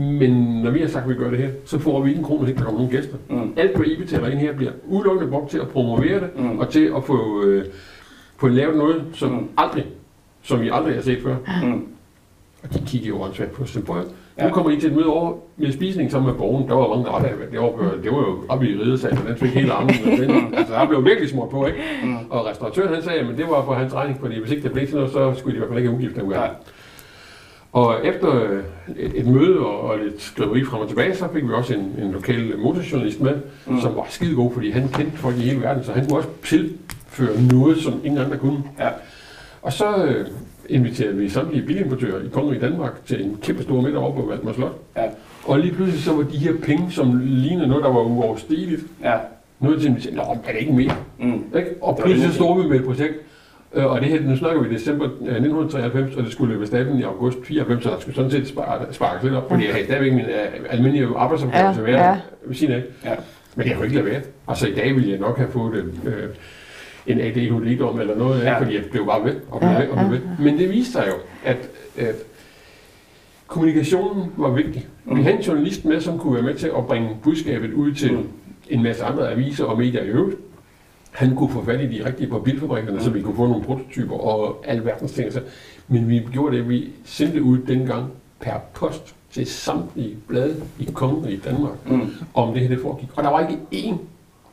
Men 0.00 0.30
når 0.62 0.70
vi 0.70 0.80
har 0.80 0.88
sagt, 0.88 1.02
at 1.04 1.10
vi 1.10 1.14
gør 1.14 1.30
det 1.30 1.38
her, 1.38 1.48
så 1.64 1.78
får 1.78 2.02
vi 2.02 2.08
ikke 2.10 2.18
en 2.18 2.24
krone, 2.24 2.38
hvis 2.40 2.48
ikke 2.48 2.58
der 2.58 2.64
kommer 2.64 2.80
nogen 2.80 2.96
gæster. 2.96 3.16
Mm. 3.30 3.52
Alt, 3.56 3.76
hvad 3.76 3.86
I 3.86 3.96
betaler 3.96 4.28
ind 4.28 4.38
her, 4.38 4.52
bliver 4.56 4.72
udelukkende 4.86 5.30
brugt 5.30 5.50
til 5.50 5.58
at 5.58 5.68
promovere 5.68 6.20
det, 6.20 6.28
Mm. 6.36 6.58
og 6.58 6.68
til 6.68 6.92
at 6.96 7.04
få, 7.04 7.42
øh, 7.44 7.64
få 8.36 8.48
lavet 8.48 8.76
noget, 8.76 9.04
som 9.14 9.30
Mm. 9.32 9.48
aldrig, 9.56 9.84
som 10.42 10.62
I 10.62 10.68
aldrig 10.72 10.94
har 10.94 11.02
set 11.02 11.22
før. 11.22 11.36
Mm. 11.62 11.84
Og 12.62 12.74
de 12.74 12.82
kigger 12.86 13.08
jo 13.08 13.22
åndssvagt 13.22 13.52
på 13.52 13.62
os. 13.62 13.78
Ja. 14.38 14.48
Nu 14.48 14.54
kommer 14.54 14.70
I 14.70 14.80
til 14.80 14.90
et 14.90 14.96
møde 14.96 15.06
over 15.06 15.34
med 15.56 15.72
spisning 15.72 16.10
sammen 16.10 16.30
med 16.30 16.38
borgen. 16.38 16.68
Der 16.68 16.74
var 16.74 16.88
mange, 16.88 17.04
der. 17.04 17.20
Det 17.50 17.60
var, 17.60 17.94
det 18.02 18.10
var 18.12 18.18
jo 18.18 18.38
oppe 18.48 18.68
i 18.68 18.74
ridesalen, 18.82 19.18
og 19.18 19.24
den 19.28 19.36
fik 19.36 19.50
hele 19.50 19.72
armen. 19.72 19.94
den- 20.04 20.54
altså, 20.54 20.74
der 20.74 20.86
blev 20.86 21.04
virkelig 21.04 21.30
smurt 21.30 21.50
på, 21.50 21.66
ikke? 21.66 21.78
Mm. 22.04 22.16
Og 22.30 22.46
restauratøren 22.46 22.94
han 22.94 23.02
sagde, 23.02 23.18
at 23.20 23.26
det 23.36 23.46
var 23.48 23.62
på 23.64 23.74
hans 23.74 23.94
regning, 23.94 24.20
fordi 24.20 24.40
hvis 24.40 24.50
ikke 24.50 24.62
det 24.62 24.72
blev 24.72 24.86
til 24.86 24.96
noget, 24.96 25.10
så 25.12 25.34
skulle 25.38 25.52
de 25.52 25.56
i 25.56 25.58
hvert 25.58 25.68
fald 25.68 25.78
ikke 25.78 25.90
have 25.90 25.96
udgift 25.98 26.16
derude. 26.16 26.34
Nej. 26.36 26.50
Og 27.72 27.94
efter 28.06 28.28
et, 28.96 29.12
et 29.14 29.26
møde 29.26 29.58
og, 29.58 29.80
og 29.80 29.98
lidt 29.98 30.22
skriveri 30.22 30.64
frem 30.64 30.80
og 30.82 30.88
tilbage, 30.88 31.14
så 31.16 31.28
fik 31.32 31.42
vi 31.48 31.52
også 31.52 31.74
en, 31.74 31.94
en 32.04 32.12
lokal 32.12 32.52
motorjournalist 32.58 33.20
med, 33.20 33.34
Mm. 33.66 33.72
mm. 33.74 33.80
som 33.80 33.96
var 33.96 34.06
skide 34.08 34.34
god, 34.34 34.52
fordi 34.52 34.70
han 34.70 34.88
kendte 34.88 35.18
folk 35.18 35.36
i 35.36 35.40
hele 35.40 35.60
verden, 35.62 35.84
så 35.84 35.92
han 35.92 36.08
kunne 36.08 36.18
også 36.18 36.28
til 36.44 36.72
markedsføre 37.18 37.42
noget, 37.58 37.78
som 37.78 38.00
ingen 38.04 38.20
andre 38.20 38.36
kunne. 38.36 38.62
Ja. 38.78 38.88
Og 39.62 39.72
så 39.72 40.04
øh, 40.04 40.26
inviterede 40.68 41.16
vi 41.16 41.28
samtlige 41.28 41.66
bilimportører 41.66 42.22
i 42.24 42.28
Kongen 42.32 42.56
i 42.56 42.58
Danmark 42.58 43.06
til 43.06 43.24
en 43.24 43.38
kæmpe 43.42 43.62
stor 43.62 43.80
middag 43.80 43.98
over 44.00 44.14
på 44.14 44.26
Valdemar 44.28 44.52
Slot. 44.52 44.72
Ja. 44.96 45.02
Og 45.44 45.58
lige 45.58 45.74
pludselig 45.74 46.02
så 46.02 46.12
var 46.12 46.22
de 46.22 46.36
her 46.38 46.52
penge, 46.62 46.90
som 46.90 47.20
lignede 47.24 47.68
noget, 47.68 47.84
der 47.84 47.90
var 47.92 48.00
uoverstigeligt, 48.00 48.82
Ja. 49.04 49.14
noget 49.60 49.80
til, 49.80 49.88
at 49.88 49.96
vi 49.96 50.00
sagde, 50.00 50.16
Nå, 50.16 50.22
er 50.22 50.52
det 50.52 50.60
ikke 50.60 50.72
mere? 50.72 50.94
Mm. 51.20 51.32
Ikke? 51.56 51.70
Og 51.80 51.98
pludselig 52.02 52.28
så 52.28 52.34
stod 52.34 52.62
vi 52.62 52.68
med 52.68 52.78
et 52.78 52.84
projekt, 52.84 53.14
øh, 53.74 53.86
og 53.86 54.00
det 54.00 54.08
her, 54.08 54.20
nu 54.20 54.36
snakker 54.36 54.62
vi 54.62 54.68
i 54.68 54.72
december 54.74 55.04
øh, 55.04 55.10
1993, 55.12 56.16
og 56.16 56.24
det 56.24 56.32
skulle 56.32 56.52
løbe 56.54 56.66
staben 56.66 56.98
i 56.98 57.02
august 57.02 57.38
94, 57.44 57.82
så 57.84 57.90
der 57.90 58.00
skulle 58.00 58.14
sådan 58.16 58.30
set 58.30 58.48
spare, 58.48 58.86
sparkes 58.92 59.22
lidt 59.24 59.34
op, 59.34 59.48
fordi 59.50 59.64
jeg 59.64 59.72
havde 59.72 59.84
stadigvæk 59.86 60.12
min 60.12 60.24
øh, 60.24 60.70
almindelige 60.70 61.08
arbejdsopgave 61.16 61.66
Ja, 61.66 61.72
til 61.72 61.80
at 61.80 61.86
være 61.86 62.08
ja. 62.08 62.16
ved 62.46 62.54
siden 62.54 62.72
af. 62.74 62.82
Ja. 63.04 63.14
Men 63.56 63.66
jeg 63.66 63.74
kunne 63.76 63.86
ikke 63.86 63.96
lade 63.96 64.06
være. 64.06 64.20
Altså 64.48 64.66
i 64.68 64.74
dag 64.74 64.94
ville 64.94 65.10
jeg 65.10 65.18
nok 65.18 65.36
have 65.38 65.50
fået 65.50 65.74
øh, 66.06 66.12
en 67.06 67.20
ADHD 67.20 67.80
om 67.80 68.00
eller 68.00 68.16
noget 68.16 68.40
af, 68.40 68.44
Ja. 68.44 68.50
ja. 68.52 68.58
fordi 68.60 68.74
jeg 68.74 68.84
blev 68.90 69.06
bare 69.06 69.24
ved 69.24 69.36
og 69.50 69.60
blev 69.60 69.70
Ja, 69.70 69.78
ved 69.80 69.88
og 69.88 70.08
blev 70.08 70.20
ved. 70.20 70.28
Men 70.38 70.58
det 70.58 70.70
viste 70.70 70.92
sig 70.92 71.04
jo, 71.08 71.14
at, 71.44 71.68
at 71.98 72.14
kommunikationen 73.46 74.32
var 74.36 74.50
vigtig. 74.50 74.86
Vi 75.04 75.14
Mm. 75.14 75.22
havde 75.22 75.36
en 75.36 75.42
journalist 75.42 75.84
med, 75.84 76.00
som 76.00 76.18
kunne 76.18 76.34
være 76.34 76.42
med 76.42 76.54
til 76.54 76.70
at 76.78 76.86
bringe 76.86 77.08
budskabet 77.22 77.72
ud 77.72 77.92
til 77.94 78.12
Mm. 78.12 78.28
en 78.70 78.82
masse 78.82 79.04
andre 79.04 79.30
aviser 79.32 79.64
og 79.64 79.78
medier 79.78 80.02
i 80.02 80.06
øvrigt. 80.06 80.36
Han 81.10 81.36
kunne 81.36 81.50
få 81.50 81.64
fat 81.64 81.80
i 81.80 81.98
de 81.98 82.04
rigtige 82.06 82.28
på 82.30 82.38
bilfabrikkerne, 82.38 83.00
så 83.00 83.10
vi 83.10 83.22
kunne 83.22 83.36
få 83.36 83.46
nogle 83.46 83.64
prototyper 83.64 84.14
og 84.16 84.64
alverdens 84.66 85.12
ting. 85.12 85.32
Så- 85.32 85.40
Men 85.88 86.08
vi 86.08 86.22
gjorde 86.32 86.56
det, 86.56 86.68
vi 86.68 86.88
sendte 87.04 87.42
ud 87.42 87.58
dengang 87.58 88.10
per 88.40 88.52
post 88.74 89.14
til 89.32 89.46
samtlige 89.46 90.16
blade 90.28 90.56
i 90.78 90.88
Kongen 90.94 91.28
i 91.28 91.36
Danmark, 91.36 91.72
Mm. 91.90 92.10
om 92.34 92.52
det 92.52 92.62
her 92.62 92.68
det 92.68 92.80
foregik. 92.80 93.08
Og 93.16 93.22
der 93.24 93.30
var 93.30 93.40
ikke 93.48 93.88
én 93.88 93.94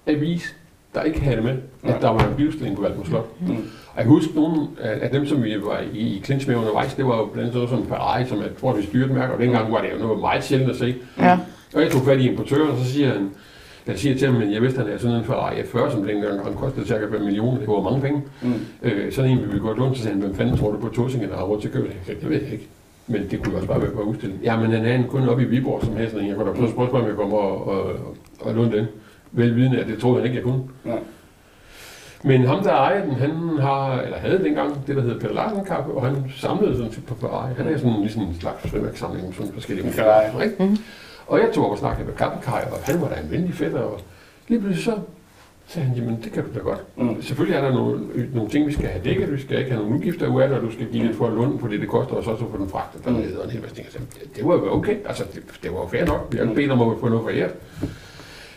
avis, 0.08 0.56
der 0.96 1.03
ikke 1.03 1.22
havde 1.22 1.36
det 1.36 1.43
med, 1.43 1.55
at 1.84 2.01
der 2.01 2.10
var 2.10 2.27
en 2.27 2.36
biludstilling 2.36 2.75
på 2.75 2.81
Valdemar 2.81 3.05
Slot. 3.05 3.41
Mm. 3.41 3.50
Og 3.50 3.98
jeg 3.98 4.03
kan 4.03 4.12
huske 4.13 4.36
nogle 4.36 4.67
af 4.81 5.10
dem, 5.10 5.25
som 5.25 5.43
vi 5.43 5.55
var 5.63 5.79
i, 5.93 6.00
i 6.00 6.22
clinch 6.25 6.48
med 6.48 6.55
undervejs, 6.55 6.93
det 6.93 7.05
var 7.05 7.17
jo 7.17 7.25
blandt 7.25 7.50
andet 7.50 7.69
sådan 7.69 7.84
som 7.84 7.88
Ferrari, 7.88 8.25
som 8.25 8.38
jeg 8.38 8.48
tror, 8.62 8.74
vi 8.74 8.84
styrte 8.84 9.13
mærker, 9.13 9.34
og 9.34 9.39
dengang 9.39 9.72
var 9.72 9.81
det 9.81 9.89
jo 9.93 9.98
noget 9.98 10.19
meget 10.19 10.43
sjældent 10.43 10.69
at 10.69 10.75
se. 10.75 10.96
Ja. 11.19 11.38
Og 11.75 11.81
jeg 11.81 11.91
tog 11.91 12.01
fat 12.01 12.19
i 12.19 12.29
importøren, 12.29 12.69
og 12.69 12.77
så 12.77 12.91
siger 12.91 13.08
han, 13.13 13.29
jeg 13.88 14.00
siger 14.00 14.17
til 14.17 14.27
ham, 14.27 14.41
at 14.41 14.51
jeg 14.51 14.62
vidste, 14.62 14.79
at 14.79 14.86
han 14.86 14.88
havde 14.91 15.01
sådan 15.01 15.17
en 15.17 15.24
Ferrari 15.24 15.55
F40, 15.55 15.91
som 15.91 16.03
dengang 16.03 16.43
han 16.43 16.53
kostede 16.53 16.88
cirka 16.88 17.05
5 17.12 17.22
millioner, 17.22 17.60
det 17.60 17.67
var 17.67 17.81
mange 17.81 18.01
penge. 18.01 18.22
Mm. 18.41 18.53
Øh, 18.84 19.12
sådan 19.12 19.31
en 19.31 19.41
vil 19.41 19.53
vi 19.53 19.60
godt 19.60 19.77
låne, 19.77 19.96
så 19.96 20.01
sagde 20.01 20.13
han, 20.13 20.24
hvem 20.24 20.36
fanden 20.36 20.58
tror 20.58 20.72
du 20.72 20.77
på 20.77 20.88
Tosingen, 20.88 21.29
der 21.29 21.38
har 21.38 21.43
råd 21.43 21.62
til 21.62 21.67
at 21.67 21.74
købe 21.74 21.88
det? 21.88 22.22
Det 22.22 22.29
ved 22.29 22.41
jeg 22.41 22.51
ikke. 22.51 22.67
Men 23.08 23.27
det 23.31 23.43
kunne 23.43 23.55
også 23.55 23.67
bare 23.67 23.81
være 23.81 23.91
på 23.91 24.01
udstilling. 24.01 24.39
Ja, 24.43 24.60
men 24.60 24.72
han 24.72 24.81
havde 24.81 24.96
en 24.96 25.03
kunde 25.03 25.29
oppe 25.29 25.43
i 25.43 25.46
Viborg, 25.46 25.81
som 25.86 25.96
havde 25.96 26.10
sådan 26.10 26.24
en. 26.24 26.27
Jeg 26.29 26.36
kunne 26.36 26.50
da 26.50 26.53
prøve 26.53 26.67
at 26.67 26.72
spørge, 26.74 26.91
om 26.91 27.08
jeg 27.08 27.15
kommer 27.15 27.38
og, 27.38 27.67
og, 27.67 27.84
og, 27.84 28.15
og 28.41 28.53
låne 28.55 28.77
den. 28.77 28.86
Velvidende, 29.31 29.79
at 29.79 29.88
det 29.88 30.00
troede 30.00 30.17
han 30.17 30.25
ikke, 30.25 30.36
jeg 30.36 30.43
kunne. 30.43 30.63
Ja. 30.86 30.95
Men 32.24 32.45
ham, 32.45 32.63
der 32.63 32.71
ejer 32.71 33.05
den, 33.05 33.13
han 33.13 33.31
har, 33.59 34.01
eller 34.01 34.17
havde 34.17 34.43
dengang 34.43 34.88
det, 34.88 34.95
der 34.95 35.01
hedder 35.01 35.19
Peter 35.19 35.33
Larsen 35.33 35.65
Kaffe, 35.65 35.91
og 35.91 36.05
han 36.05 36.31
samlede 36.38 36.75
sådan 36.77 36.91
på 37.07 37.15
Ferrari. 37.15 37.53
Han 37.57 37.67
er 37.74 37.77
sådan 37.77 38.00
ligesom 38.01 38.21
en 38.21 38.36
slags 38.39 38.69
frimærksamling 38.69 39.25
med 39.27 39.33
sådan 39.33 39.51
forskellige 39.53 39.88
En 39.88 39.93
Ferrari. 39.93 40.43
Ikke? 40.45 40.63
Mhm. 40.63 40.77
Og 41.27 41.39
jeg 41.39 41.50
tog 41.53 41.65
op 41.65 41.71
og 41.71 41.77
snakkede 41.77 42.07
med 42.07 42.15
Kappekaj, 42.15 42.67
og 42.71 42.77
han 42.83 43.01
var 43.01 43.07
da 43.09 43.15
en 43.15 43.31
venlig 43.31 43.53
fætter, 43.53 43.79
og 43.79 44.00
lige 44.48 44.59
pludselig 44.62 44.83
så 44.86 44.98
sagde 45.67 45.88
han, 45.88 45.98
jamen 45.98 46.19
det 46.24 46.31
kan 46.31 46.43
du 46.43 46.50
da 46.55 46.59
godt. 46.59 46.79
Mm. 46.98 47.21
Selvfølgelig 47.21 47.57
er 47.57 47.62
der 47.62 47.74
nogle, 47.74 48.00
nogle 48.33 48.50
ting, 48.50 48.67
vi 48.67 48.74
skal 48.74 48.86
have 48.88 49.03
dækket, 49.03 49.31
vi 49.33 49.41
skal 49.41 49.57
ikke 49.59 49.71
have 49.71 49.83
nogle 49.83 49.98
udgifter 49.98 50.27
ud 50.27 50.41
af 50.41 50.48
det, 50.50 50.57
og 50.57 50.63
du 50.63 50.71
skal 50.71 50.86
give 50.91 51.05
lidt 51.05 51.17
for 51.17 51.27
at 51.27 51.33
låne, 51.33 51.59
fordi 51.59 51.77
det 51.77 51.89
koster 51.89 52.13
os 52.15 52.27
også 52.27 52.45
at 52.45 52.51
få 52.51 52.57
den 52.57 52.69
fragtet 52.69 53.05
dernede, 53.05 53.39
og 53.39 53.45
en 53.45 53.51
hel 53.51 53.62
masse 53.62 53.75
ting. 53.75 53.88
"Det- 53.91 54.36
Det 54.36 54.45
var 54.48 54.53
jo 54.53 54.74
okay, 54.74 54.95
altså 55.05 55.24
det, 55.33 55.43
det 55.63 55.71
var 55.74 55.77
jo 55.79 55.88
fair 55.88 56.05
nok, 56.05 56.27
vi 56.31 56.38
har 56.38 56.43
ikke 56.43 56.55
bedt 56.55 56.71
om 56.71 56.81
at 56.81 56.98
få 57.00 57.07
noget 57.09 57.24
foræret. 57.24 57.51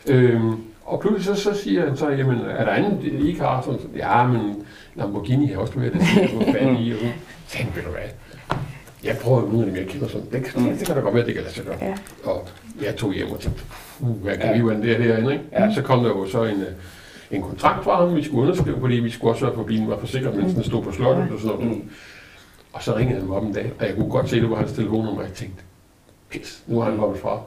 Øhm, 0.06 0.56
og 0.84 1.00
pludselig 1.00 1.36
så, 1.36 1.42
så 1.42 1.54
siger 1.62 1.86
han 1.86 1.96
så, 1.96 2.08
jamen 2.10 2.38
er 2.40 2.64
der 2.64 2.72
andet, 2.72 3.04
I 3.04 3.28
ikke 3.28 3.40
har? 3.40 3.62
Sådan, 3.62 3.80
ja, 3.96 4.26
men 4.26 4.66
Lamborghini 4.94 5.46
har 5.46 5.56
også 5.60 5.74
været 5.78 5.92
det, 5.92 6.02
få 6.30 6.52
fat 6.52 6.76
i. 6.80 6.92
Og 6.92 6.98
sådan. 7.46 7.66
Ved 7.74 7.82
du 7.82 7.90
hvad, 7.90 8.00
jeg 9.04 9.16
prøver 9.22 9.40
jo 9.40 9.46
nogle 9.46 9.60
af 9.60 9.66
dem, 9.66 9.76
jeg 9.76 9.86
kender 9.86 10.08
sådan. 10.08 10.26
Det, 10.32 10.44
det, 10.56 10.78
det 10.78 10.86
kan 10.86 10.94
da 10.96 11.00
godt 11.00 11.14
være, 11.14 11.26
det 11.26 11.34
kan 11.34 11.42
lade 11.42 11.54
sig 11.54 11.64
gøre. 11.64 11.76
Ja. 11.80 11.94
Og 12.24 12.48
jeg 12.82 12.96
tog 12.96 13.12
hjem 13.12 13.30
og 13.30 13.40
tænkte, 13.40 13.62
uh, 14.00 14.08
hvad 14.22 14.36
kan 14.36 14.46
Ja. 14.46 14.52
vi, 14.52 14.60
hvordan 14.60 14.82
det 14.82 14.92
er 14.92 14.98
derinde, 14.98 15.32
ikke? 15.32 15.44
Ja. 15.52 15.74
Så 15.74 15.82
kom 15.82 16.02
der 16.04 16.08
jo 16.10 16.26
så 16.28 16.44
en, 16.44 16.60
øh, 16.60 16.66
en 17.30 17.42
kontrakt 17.42 17.84
fra 17.84 18.04
ham, 18.06 18.16
vi 18.16 18.24
skulle 18.24 18.42
underskrive, 18.42 18.80
fordi 18.80 18.94
vi 18.94 19.10
skulle 19.10 19.32
også 19.32 19.40
sørge 19.40 19.54
for, 19.54 19.60
at 19.60 19.66
bilen 19.66 19.88
var 19.88 19.98
forsikret, 19.98 20.36
mens 20.36 20.54
den 20.54 20.64
stod 20.64 20.82
på 20.82 20.92
slottet 20.92 21.28
og 21.32 21.40
sådan 21.40 21.56
noget. 21.56 21.70
Mm. 21.76 21.90
Og 22.72 22.82
så 22.82 22.96
ringede 22.96 23.18
han 23.18 23.28
mig 23.28 23.36
op 23.36 23.42
en 23.44 23.52
dag, 23.52 23.72
og 23.80 23.86
jeg 23.86 23.94
kunne 23.94 24.10
godt 24.10 24.28
se, 24.28 24.36
at 24.36 24.42
det 24.42 24.50
var 24.50 24.56
hans 24.56 24.72
telefonnummer, 24.72 25.20
og 25.20 25.26
jeg 25.26 25.32
tænkte, 25.34 25.62
pis, 26.30 26.62
nu 26.66 26.80
har 26.80 26.90
han 26.90 26.98
hoppet 26.98 27.20
fra. 27.20 27.40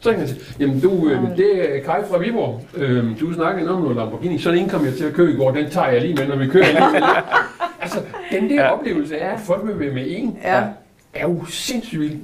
Så 0.00 0.10
ringede 0.10 0.26
han 0.28 0.36
til, 0.36 0.54
jamen 0.60 0.80
du, 0.80 1.08
øh, 1.10 1.36
det 1.36 1.76
er 1.76 1.82
Kai 1.84 2.00
fra 2.10 2.18
Viborg. 2.18 2.60
Øh, 2.76 3.20
du 3.20 3.32
snakkede 3.32 3.70
om 3.70 3.80
noget 3.82 3.96
Lamborghini. 3.96 4.38
Sådan 4.38 4.58
en 4.58 4.68
kom 4.68 4.84
jeg 4.84 4.94
til 4.94 5.04
at 5.04 5.12
købe 5.14 5.32
i 5.32 5.36
går, 5.36 5.50
den 5.50 5.70
tager 5.70 5.88
jeg 5.88 6.00
lige 6.00 6.14
med, 6.14 6.26
når 6.28 6.36
vi 6.36 6.46
kører 6.46 6.64
alligevel. 6.64 7.02
altså, 7.82 7.98
den 8.32 8.50
der 8.50 8.54
Ja. 8.64 8.70
oplevelse 8.72 9.18
af, 9.18 9.32
at 9.34 9.40
folk 9.40 9.66
vil 9.66 9.80
være 9.80 9.94
med 9.94 10.04
en, 10.08 10.38
Ja. 10.44 10.62
er 11.14 11.22
jo 11.28 11.44
sindssygt 11.44 12.00
vild. 12.00 12.16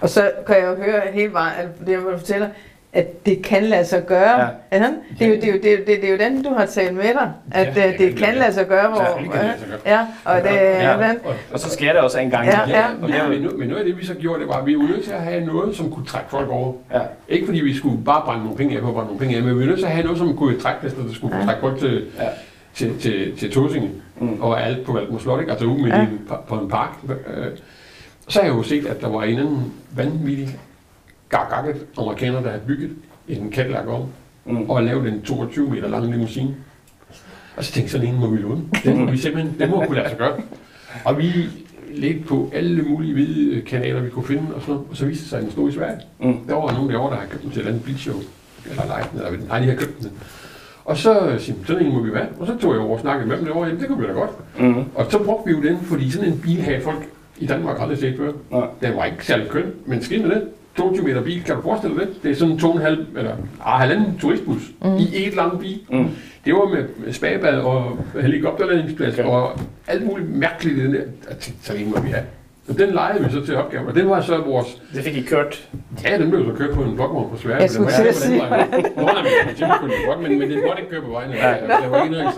Og 0.00 0.08
så 0.08 0.30
kan 0.46 0.56
jeg 0.56 0.64
jo 0.78 0.82
høre 0.84 1.00
hele 1.12 1.32
vejen, 1.32 1.68
det 1.86 1.92
jeg 1.92 2.00
fortæller, 2.18 2.48
at 2.92 3.26
det 3.26 3.42
kan 3.42 3.62
lade 3.64 3.84
sig 3.84 4.06
gøre. 4.06 4.40
Ja. 4.40 4.46
Ja. 4.72 4.86
Det, 5.18 5.26
er 5.26 5.28
jo, 5.28 5.34
det, 5.34 5.44
er 5.44 5.52
jo, 5.52 5.58
det, 5.62 5.66
er 5.66 5.72
jo, 5.72 5.78
det, 5.86 5.86
det 5.86 6.04
er 6.04 6.10
jo 6.12 6.18
den, 6.18 6.42
du 6.44 6.50
har 6.54 6.66
talt 6.66 6.94
med 6.94 7.02
dig, 7.04 7.32
at 7.52 7.76
Ja, 7.76 7.82
ja, 7.82 7.90
det 7.90 7.98
det, 7.98 8.16
kan 8.16 8.34
lade 8.34 8.52
sig 8.52 8.66
gøre. 8.66 8.88
Hvor, 8.88 9.00
Ja, 9.02 9.22
det 9.22 9.32
kan 9.32 9.42
lade 9.44 9.58
sig 9.58 9.68
gøre. 9.68 9.78
Ja, 9.94 10.00
og 10.24 10.42
det 10.42 10.50
Ja. 10.50 11.10
Og, 11.24 11.34
Og 11.52 11.60
så 11.60 11.70
sker 11.70 11.92
det 11.92 12.00
også 12.00 12.18
en 12.18 12.30
gang. 12.30 12.46
Ja, 12.46 12.62
imellem. 12.64 13.14
ja. 13.14 13.18
Er 13.24 13.28
men, 13.28 13.42
jo, 13.42 13.50
men, 13.56 13.68
noget 13.68 13.80
af 13.80 13.86
det, 13.86 13.98
vi 13.98 14.04
så 14.06 14.14
gjorde, 14.14 14.40
det 14.40 14.48
var, 14.48 14.54
at 14.54 14.66
vi 14.66 14.76
var 14.76 14.82
nødt 14.82 15.04
til 15.04 15.12
at 15.12 15.20
have 15.20 15.44
noget, 15.46 15.76
som 15.76 15.90
kunne 15.90 16.06
trække 16.06 16.30
folk 16.30 16.48
over. 16.50 16.72
ja. 16.92 17.00
Ikke 17.28 17.46
fordi 17.46 17.60
vi 17.60 17.74
skulle 17.76 18.04
bare 18.04 18.22
brænde 18.24 18.42
nogle 18.44 18.56
penge 18.56 18.76
af 18.76 18.82
på 18.82 18.88
at 18.88 18.94
brænde 18.94 19.06
nogle 19.08 19.20
penge 19.20 19.36
af, 19.36 19.42
men 19.42 19.54
vi 19.54 19.60
var 19.60 19.66
nødt 19.66 19.78
til 19.78 19.86
at 19.86 19.92
have 19.92 20.04
noget, 20.04 20.18
som 20.18 20.36
kunne 20.36 20.58
trække 20.60 20.88
det, 20.88 20.96
der 20.96 21.14
skulle 21.14 21.36
Ja. 21.38 21.44
trække 21.44 21.60
folk 21.60 21.78
til, 21.78 22.04
Ja. 22.18 22.24
til, 22.74 22.98
til, 23.00 23.36
til 23.38 23.52
Tåsinge 23.52 23.90
Mm. 24.20 24.40
og 24.42 24.62
alt 24.66 24.84
på 24.86 24.92
Valdemar 24.92 25.18
Slot, 25.18 25.40
ikke? 25.40 25.52
altså 25.52 25.66
ude 25.66 25.82
med 25.82 25.90
Ja. 25.90 25.98
ja. 25.98 26.06
på, 26.28 26.34
på 26.48 26.54
en 26.54 26.68
park. 26.68 26.90
Øh, 27.08 27.46
Så 28.28 28.38
har 28.40 28.46
jeg 28.48 28.56
jo 28.56 28.62
set, 28.62 28.86
at 28.86 29.00
der 29.00 29.08
var 29.08 29.22
en 29.22 29.38
anden 29.38 29.72
vanvittig 29.96 30.48
gargakket 31.30 31.86
amerikaner, 31.98 32.40
der 32.42 32.48
havde 32.50 32.62
bygget 32.66 32.90
en 33.28 33.52
Cadillac 33.52 33.86
om 33.86 34.02
Mm. 34.44 34.70
og 34.70 34.82
lavet 34.82 35.08
en 35.12 35.22
22 35.22 35.70
meter 35.70 35.88
lang 35.88 36.10
limousine. 36.10 36.54
Og 37.56 37.64
så 37.64 37.72
tænkte 37.72 37.92
sådan 37.92 38.06
en 38.06 38.20
må 38.20 38.26
vi 38.30 38.36
låne. 38.36 38.62
Den 38.84 38.98
må 39.04 39.10
vi 39.10 39.16
simpelthen, 39.16 39.56
den 39.60 39.70
må 39.70 39.84
kunne 39.86 39.96
lade 39.98 40.08
sig 40.08 40.18
gøre. 40.18 40.40
Og 41.04 41.18
vi 41.18 41.32
ledte 41.94 42.20
på 42.28 42.50
alle 42.54 42.82
mulige 42.82 43.12
hvide 43.12 43.54
øh, 43.56 43.64
kanaler, 43.64 44.00
vi 44.00 44.10
kunne 44.10 44.24
finde, 44.26 44.42
og, 44.54 44.60
sådan 44.60 44.74
noget. 44.74 44.86
og 44.90 44.96
så 44.96 45.06
viste 45.06 45.22
det 45.22 45.30
sig, 45.30 45.38
at 45.38 45.42
den 45.44 45.52
stod 45.52 45.70
i 45.70 45.72
Sverige. 45.72 45.96
Mm. 46.20 46.36
Der 46.48 46.54
var 46.54 46.72
nogen 46.72 46.90
derovre, 46.90 47.10
der 47.10 47.16
havde 47.16 47.30
købt 47.30 47.42
den 47.42 47.50
til 47.50 47.62
et 47.62 47.66
andet 47.68 47.84
bilshow. 47.84 48.16
Eller 48.70 48.86
lejet 48.86 49.06
den, 49.12 49.18
eller 49.20 49.46
nej, 49.48 49.58
de 49.58 49.64
havde 49.64 49.76
købt 49.78 49.98
den. 50.02 50.10
Og 50.84 50.96
så 50.96 51.20
øh, 51.26 51.40
siger 51.40 51.56
sådan 51.66 51.86
en 51.86 51.92
må 51.92 52.02
vi 52.02 52.12
være. 52.12 52.26
Og 52.40 52.46
så 52.46 52.56
tog 52.56 52.72
jeg 52.72 52.80
over 52.80 52.94
og 52.94 53.00
snakkede 53.00 53.28
med 53.28 53.36
dem 53.36 53.44
derovre, 53.44 53.66
jamen 53.68 53.80
det 53.80 53.88
kunne 53.88 54.00
vi 54.00 54.06
da 54.06 54.12
godt. 54.12 54.30
Mm. 54.60 54.84
Og 54.94 55.06
så 55.10 55.18
brugte 55.24 55.50
vi 55.50 55.56
jo 55.56 55.62
den, 55.62 55.80
fordi 55.80 56.10
sådan 56.10 56.28
en 56.32 56.38
bil 56.38 56.62
havde 56.62 56.80
folk 56.80 57.08
i 57.38 57.46
Danmark 57.46 57.76
aldrig 57.80 57.98
set 57.98 58.16
før. 58.16 58.32
Nej. 58.50 58.66
Den 58.82 58.96
var 58.96 59.04
ikke 59.04 59.26
særlig 59.26 59.48
køn, 59.48 59.72
men 59.86 60.02
skidt 60.02 60.22
med 60.22 60.30
det. 60.30 60.48
22 60.80 61.04
meter 61.06 61.22
bil, 61.22 61.44
kan 61.44 61.56
du 61.56 61.62
forestille 61.62 61.96
dig 61.96 62.06
det? 62.06 62.22
Det 62.22 62.30
er 62.30 62.34
sådan 62.34 62.54
en 62.54 62.58
2,5 62.60 63.18
eller 63.18 63.36
ah, 63.64 63.80
halvanden 63.80 64.18
turistbus 64.18 64.62
mm. 64.82 64.96
i 64.96 65.26
et 65.26 65.34
langt 65.34 65.60
bil. 65.60 65.80
Mm. 65.90 66.08
Det 66.44 66.54
var 66.54 66.68
med 66.68 67.12
spagebad 67.12 67.58
og 67.58 68.04
helikopterlandingsplads 68.20 69.18
Okay. 69.18 69.28
og 69.28 69.60
alt 69.86 70.06
muligt 70.06 70.30
mærkeligt 70.30 70.78
i 70.78 70.82
den 70.82 70.94
der. 70.94 71.00
Jeg 71.00 71.36
så 71.62 71.74
en 71.74 71.90
må 71.90 72.00
vi 72.00 72.08
have. 72.08 72.24
Og 72.68 72.78
den 72.78 72.90
lejede 72.90 73.24
vi 73.24 73.30
så 73.32 73.46
til 73.46 73.56
opgaven, 73.56 73.86
og 73.86 73.94
den 73.94 74.10
var 74.10 74.20
så 74.20 74.38
vores... 74.38 74.82
Det 74.94 75.04
fik 75.04 75.16
I 75.16 75.22
kørt. 75.22 75.68
Ja, 76.04 76.18
den 76.18 76.30
blev 76.30 76.44
så 76.44 76.52
kørt 76.52 76.74
på 76.74 76.82
en 76.82 76.94
blokvogn 76.94 77.30
på 77.30 77.36
Sverige. 77.36 77.60
Jeg 77.60 77.70
skulle 77.70 77.86
var 77.86 78.12
til 78.12 78.34
at 78.34 78.50
vej. 78.50 78.66
Nå, 78.96 79.02
nej, 79.02 79.22
men 79.22 80.22
det 80.22 80.30
men, 80.30 80.38
men 80.38 80.50
den 80.50 80.60
måtte 80.66 80.82
ikke 80.82 80.90
køre 80.90 81.02
på 81.02 81.10
vejen. 81.10 81.30
Ja. 81.30 81.54
Der 81.68 81.88
var 81.88 82.02
ikke 82.02 82.14
noget. 82.14 82.34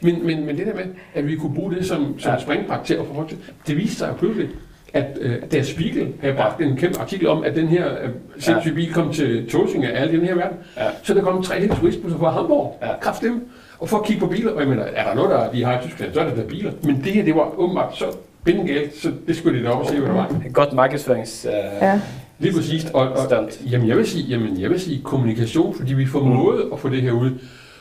Men, 0.00 0.26
men, 0.26 0.46
men 0.46 0.58
det 0.58 0.66
der 0.66 0.74
med, 0.74 0.84
at 1.14 1.26
vi 1.26 1.36
kunne 1.36 1.54
bruge 1.54 1.74
det 1.74 1.86
som, 1.86 2.18
som 2.18 2.32
Ja. 2.32 2.40
springbræt 2.40 2.80
til 2.84 2.94
at 2.94 3.28
til, 3.28 3.38
det 3.66 3.76
viste 3.76 3.96
sig 3.96 4.08
jo 4.08 4.14
pludselig, 4.14 4.48
at 4.94 5.18
øh, 5.20 5.36
Der 5.52 5.62
Spiegel 5.62 6.08
havde 6.20 6.34
bragt 6.34 6.60
en 6.60 6.76
kæmpe 6.76 6.98
artikel 7.00 7.28
om, 7.28 7.44
at 7.44 7.56
den 7.56 7.68
her 7.68 7.86
øh, 8.02 8.08
sindssyge 8.38 8.74
bil 8.74 8.92
kom 8.92 9.12
til 9.12 9.50
Tåsinge 9.50 9.88
af 9.92 10.02
alle 10.02 10.18
den 10.18 10.26
her 10.26 10.34
verden. 10.34 10.56
Ja. 10.76 10.82
Så 11.02 11.14
der 11.14 11.22
kom 11.22 11.42
tre 11.42 11.60
hele 11.60 11.74
turistbusser 11.74 12.18
fra 12.18 12.30
Hamburg, 12.30 12.78
Ja. 12.82 12.86
ja. 12.88 12.98
kraftedeme, 13.00 13.40
og 13.78 13.88
for 13.88 13.96
at 13.98 14.04
kigge 14.04 14.20
på 14.20 14.26
biler. 14.26 14.52
Og 14.52 14.60
jeg 14.60 14.68
mener, 14.68 14.82
er 14.82 15.04
der 15.08 15.14
noget, 15.14 15.30
der 15.30 15.52
de 15.52 15.64
har 15.64 15.80
i 15.80 15.82
Tyskland, 15.88 16.14
så 16.14 16.20
er 16.20 16.24
det 16.28 16.36
der 16.36 16.44
biler. 16.44 16.72
Men 16.82 16.96
det 17.04 17.12
her, 17.12 17.24
det 17.24 17.34
var 17.34 17.54
åbenbart 17.60 17.96
så 17.96 18.04
bindegalt, 18.44 18.96
så 18.96 19.10
det 19.26 19.36
skulle 19.36 19.58
de 19.58 19.64
da 19.64 19.70
op 19.70 19.80
og 19.80 19.86
se, 19.86 19.96
hvad 19.98 20.08
det 20.08 20.14
var. 20.16 20.40
Et 20.46 20.52
godt 20.54 20.72
markedsførings... 20.72 21.46
Øh, 21.48 21.52
Ja. 21.82 22.00
Lige 22.38 22.54
præcis. 22.54 22.84
Og, 22.94 23.08
og, 23.08 23.18
Stunt. 23.18 23.60
jamen, 23.72 23.88
jeg 23.88 23.96
vil 23.96 24.06
sige, 24.06 24.24
jamen, 24.24 24.60
jeg 24.60 24.70
vil 24.70 24.80
sige 24.80 25.00
kommunikation, 25.04 25.74
fordi 25.74 25.94
vi 25.94 26.06
formåede 26.06 26.64
at 26.72 26.78
få 26.78 26.88
det 26.88 27.02
her 27.02 27.12
ud. 27.12 27.30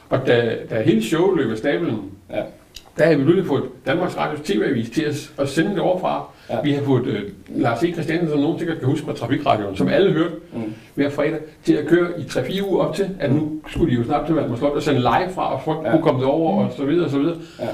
Og 0.09 0.19
da, 0.27 0.55
da 0.69 0.81
hele 0.81 1.03
showet 1.03 1.37
løb 1.41 1.51
af 1.51 1.57
stablen, 1.57 1.97
Ja. 2.33 2.41
Der 2.97 3.03
havde 3.03 3.17
vi 3.17 3.23
pludselig 3.23 3.47
fået 3.47 3.63
Danmarks 3.87 4.17
Radios 4.17 4.39
TV-avis 4.43 4.89
til 4.89 5.09
os 5.09 5.33
at 5.37 5.49
sende 5.49 5.71
det 5.71 5.79
overfra. 5.79 6.25
Ja. 6.49 6.61
Vi 6.63 6.71
har 6.71 6.83
fået 6.83 7.05
øh, 7.07 7.21
Lars 7.47 7.83
E. 7.83 7.91
Christiansen, 7.93 8.29
som 8.29 8.39
nogen 8.39 8.59
sikkert 8.59 8.79
kan 8.79 8.87
huske 8.87 9.05
fra 9.05 9.13
Trafikradioen, 9.13 9.75
som 9.77 9.87
alle 9.87 10.11
hørte 10.13 10.33
Mm. 10.53 10.73
hver 10.95 11.09
fredag, 11.09 11.39
til 11.63 11.73
at 11.73 11.87
køre 11.87 12.07
i 12.19 12.23
3-4 12.23 12.63
uger 12.69 12.85
op 12.85 12.95
til, 12.95 13.09
at 13.19 13.31
nu 13.33 13.61
skulle 13.67 13.91
de 13.91 13.97
jo 13.99 14.05
snart 14.05 14.25
til 14.25 14.35
Valdemar 14.35 14.57
Slot 14.57 14.71
og 14.71 14.83
sende 14.83 14.99
live 14.99 15.29
fra, 15.35 15.53
og 15.55 15.61
folk 15.65 15.79
Ja. 15.85 15.91
kunne 15.91 16.01
komme 16.03 16.21
derover 16.21 16.65
og 16.65 16.73
så 16.77 16.85
videre 16.85 17.05
og 17.05 17.11
så 17.11 17.19
videre. 17.19 17.37
Ja. 17.59 17.67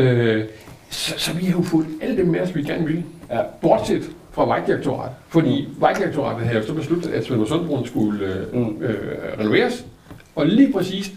Øh, 0.00 0.44
så, 0.90 1.14
så 1.18 1.32
vi 1.34 1.44
har 1.44 1.56
jo 1.58 1.62
fået 1.62 1.86
alle 2.02 2.16
dem 2.16 2.26
med 2.26 2.40
os, 2.40 2.54
vi 2.54 2.62
gerne 2.62 2.86
ville. 2.86 3.04
Ja. 3.30 3.40
Bortset 3.60 4.10
fra 4.32 4.46
Vejdirektoratet. 4.46 5.16
Fordi 5.28 5.68
mm. 5.68 5.80
Vejdirektoratet 5.80 6.46
havde 6.46 6.60
jo 6.60 6.66
så 6.66 6.74
besluttet, 6.74 7.10
at 7.10 7.24
Svend 7.24 7.46
Sundbroen 7.46 7.86
skulle 7.86 8.24
øh, 8.26 8.54
Mm. 8.60 8.82
øh, 8.82 8.94
renoveres. 9.40 9.86
Og 10.36 10.46
lige 10.46 10.72
præcis 10.72 11.12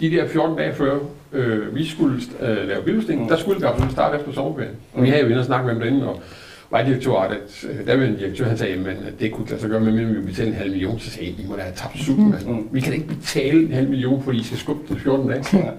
de 0.00 0.10
der 0.10 0.28
14 0.28 0.56
dage 0.56 0.74
før 0.74 0.98
øh, 1.32 1.74
vi 1.74 1.88
skulle 1.88 2.20
øh, 2.40 2.68
lave 2.68 2.82
biludstillingen, 2.82 3.28
der 3.30 3.36
skulle 3.36 3.60
vi 3.60 3.66
absolut 3.66 3.92
starte 3.92 4.18
efter 4.18 4.32
sommerferien. 4.32 4.74
Og 4.92 5.02
vi 5.02 5.08
havde 5.08 5.22
jo 5.22 5.28
inde 5.28 5.38
og 5.38 5.44
snakke 5.44 5.66
med 5.66 5.74
dem 5.74 5.82
derinde, 5.82 6.08
og 6.08 6.22
vejdirektoratet, 6.70 7.64
øh, 7.70 7.86
der 7.86 7.96
var 7.96 8.04
en 8.04 8.16
direktør, 8.16 8.44
han 8.44 8.58
sagde, 8.58 8.96
at 9.06 9.20
det 9.20 9.32
kunne 9.32 9.48
lade 9.48 9.60
sig 9.60 9.70
gøre, 9.70 9.80
med 9.80 10.04
vi 10.04 10.26
betale 10.26 10.48
en 10.48 10.54
halv 10.54 10.70
million. 10.70 10.98
Så 10.98 11.10
sagde 11.10 11.34
jeg, 11.38 11.44
I 11.44 11.48
må 11.48 11.56
da 11.56 11.62
have 11.62 11.74
tabt 11.74 11.98
sutten, 11.98 12.30
mand. 12.30 12.46
Mm. 12.46 12.68
Vi 12.72 12.80
kan 12.80 12.90
da 12.90 12.96
ikke 12.96 13.08
betale 13.08 13.62
en 13.62 13.72
halv 13.72 13.88
million, 13.88 14.22
fordi 14.22 14.38
I 14.38 14.44
skal 14.44 14.58
skubbe 14.58 14.86
til 14.86 15.00
14 15.00 15.28
dage. 15.28 15.44
Ja. 15.58 15.70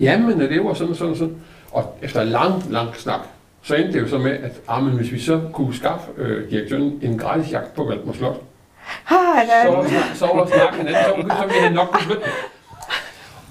Jamen, 0.00 0.40
det 0.40 0.64
var 0.64 0.74
sådan 0.74 0.90
og 0.90 0.96
sådan 0.96 1.10
og 1.10 1.16
sådan. 1.16 1.34
Og 1.70 1.98
efter 2.02 2.24
lang, 2.24 2.62
lang 2.70 2.96
snak, 2.96 3.20
så 3.62 3.74
endte 3.74 3.92
det 3.92 4.00
jo 4.00 4.08
så 4.08 4.18
med, 4.18 4.30
at 4.30 4.60
ah, 4.68 4.84
men 4.84 4.92
hvis 4.96 5.12
vi 5.12 5.18
så 5.18 5.40
kunne 5.52 5.74
skaffe 5.74 6.06
øh, 6.18 6.50
direktøren 6.50 6.98
en 7.02 7.18
gratis 7.18 7.52
jagt 7.52 7.74
på 7.74 7.84
Valdemar 7.84 8.12
Slot, 8.12 8.42
Ha, 9.04 9.16
så 9.66 9.84
snak- 9.88 10.14
så 10.16 10.26
var 10.26 10.46
snakken 10.46 10.94
så, 10.94 11.34
så 11.36 11.42
ville 11.46 11.60
han 11.62 11.72
nok 11.72 11.98
beslutte 11.98 12.22
det. 12.24 12.30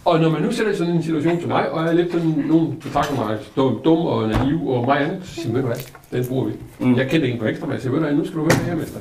Og 0.05 0.19
når 0.19 0.29
man 0.29 0.41
nu 0.41 0.51
sætter 0.51 0.75
sådan 0.75 0.93
en 0.93 1.03
situation 1.03 1.39
til 1.39 1.47
mig, 1.47 1.69
og 1.71 1.81
jeg 1.83 1.89
er 1.89 1.93
lidt 1.93 2.11
sådan, 2.11 2.43
nogen 2.47 2.79
betragter 2.83 3.15
mig 3.15 3.37
som 3.55 3.81
dum 3.85 3.97
og 4.05 4.27
naiv 4.27 4.67
og 4.69 4.85
mig 4.85 5.01
andet, 5.01 5.19
så 5.23 5.33
siger 5.35 5.53
ved 5.53 5.61
du 5.61 5.67
hvad, 5.67 5.77
den 6.11 6.25
bruger 6.27 6.45
vi. 6.45 6.53
Mm. 6.79 6.95
Jeg 6.97 7.09
kendte 7.09 7.29
en 7.31 7.39
på 7.39 7.45
ekstra, 7.45 7.65
men 7.65 7.73
jeg 7.73 7.81
siger, 7.81 7.91
ved 7.91 7.99
du 7.99 8.05
hvad, 8.05 8.15
nu 8.15 8.25
skal 8.25 8.35
du 8.37 8.41
høre 8.41 8.49
det 8.49 8.57
her, 8.57 8.75
mester. 8.75 8.99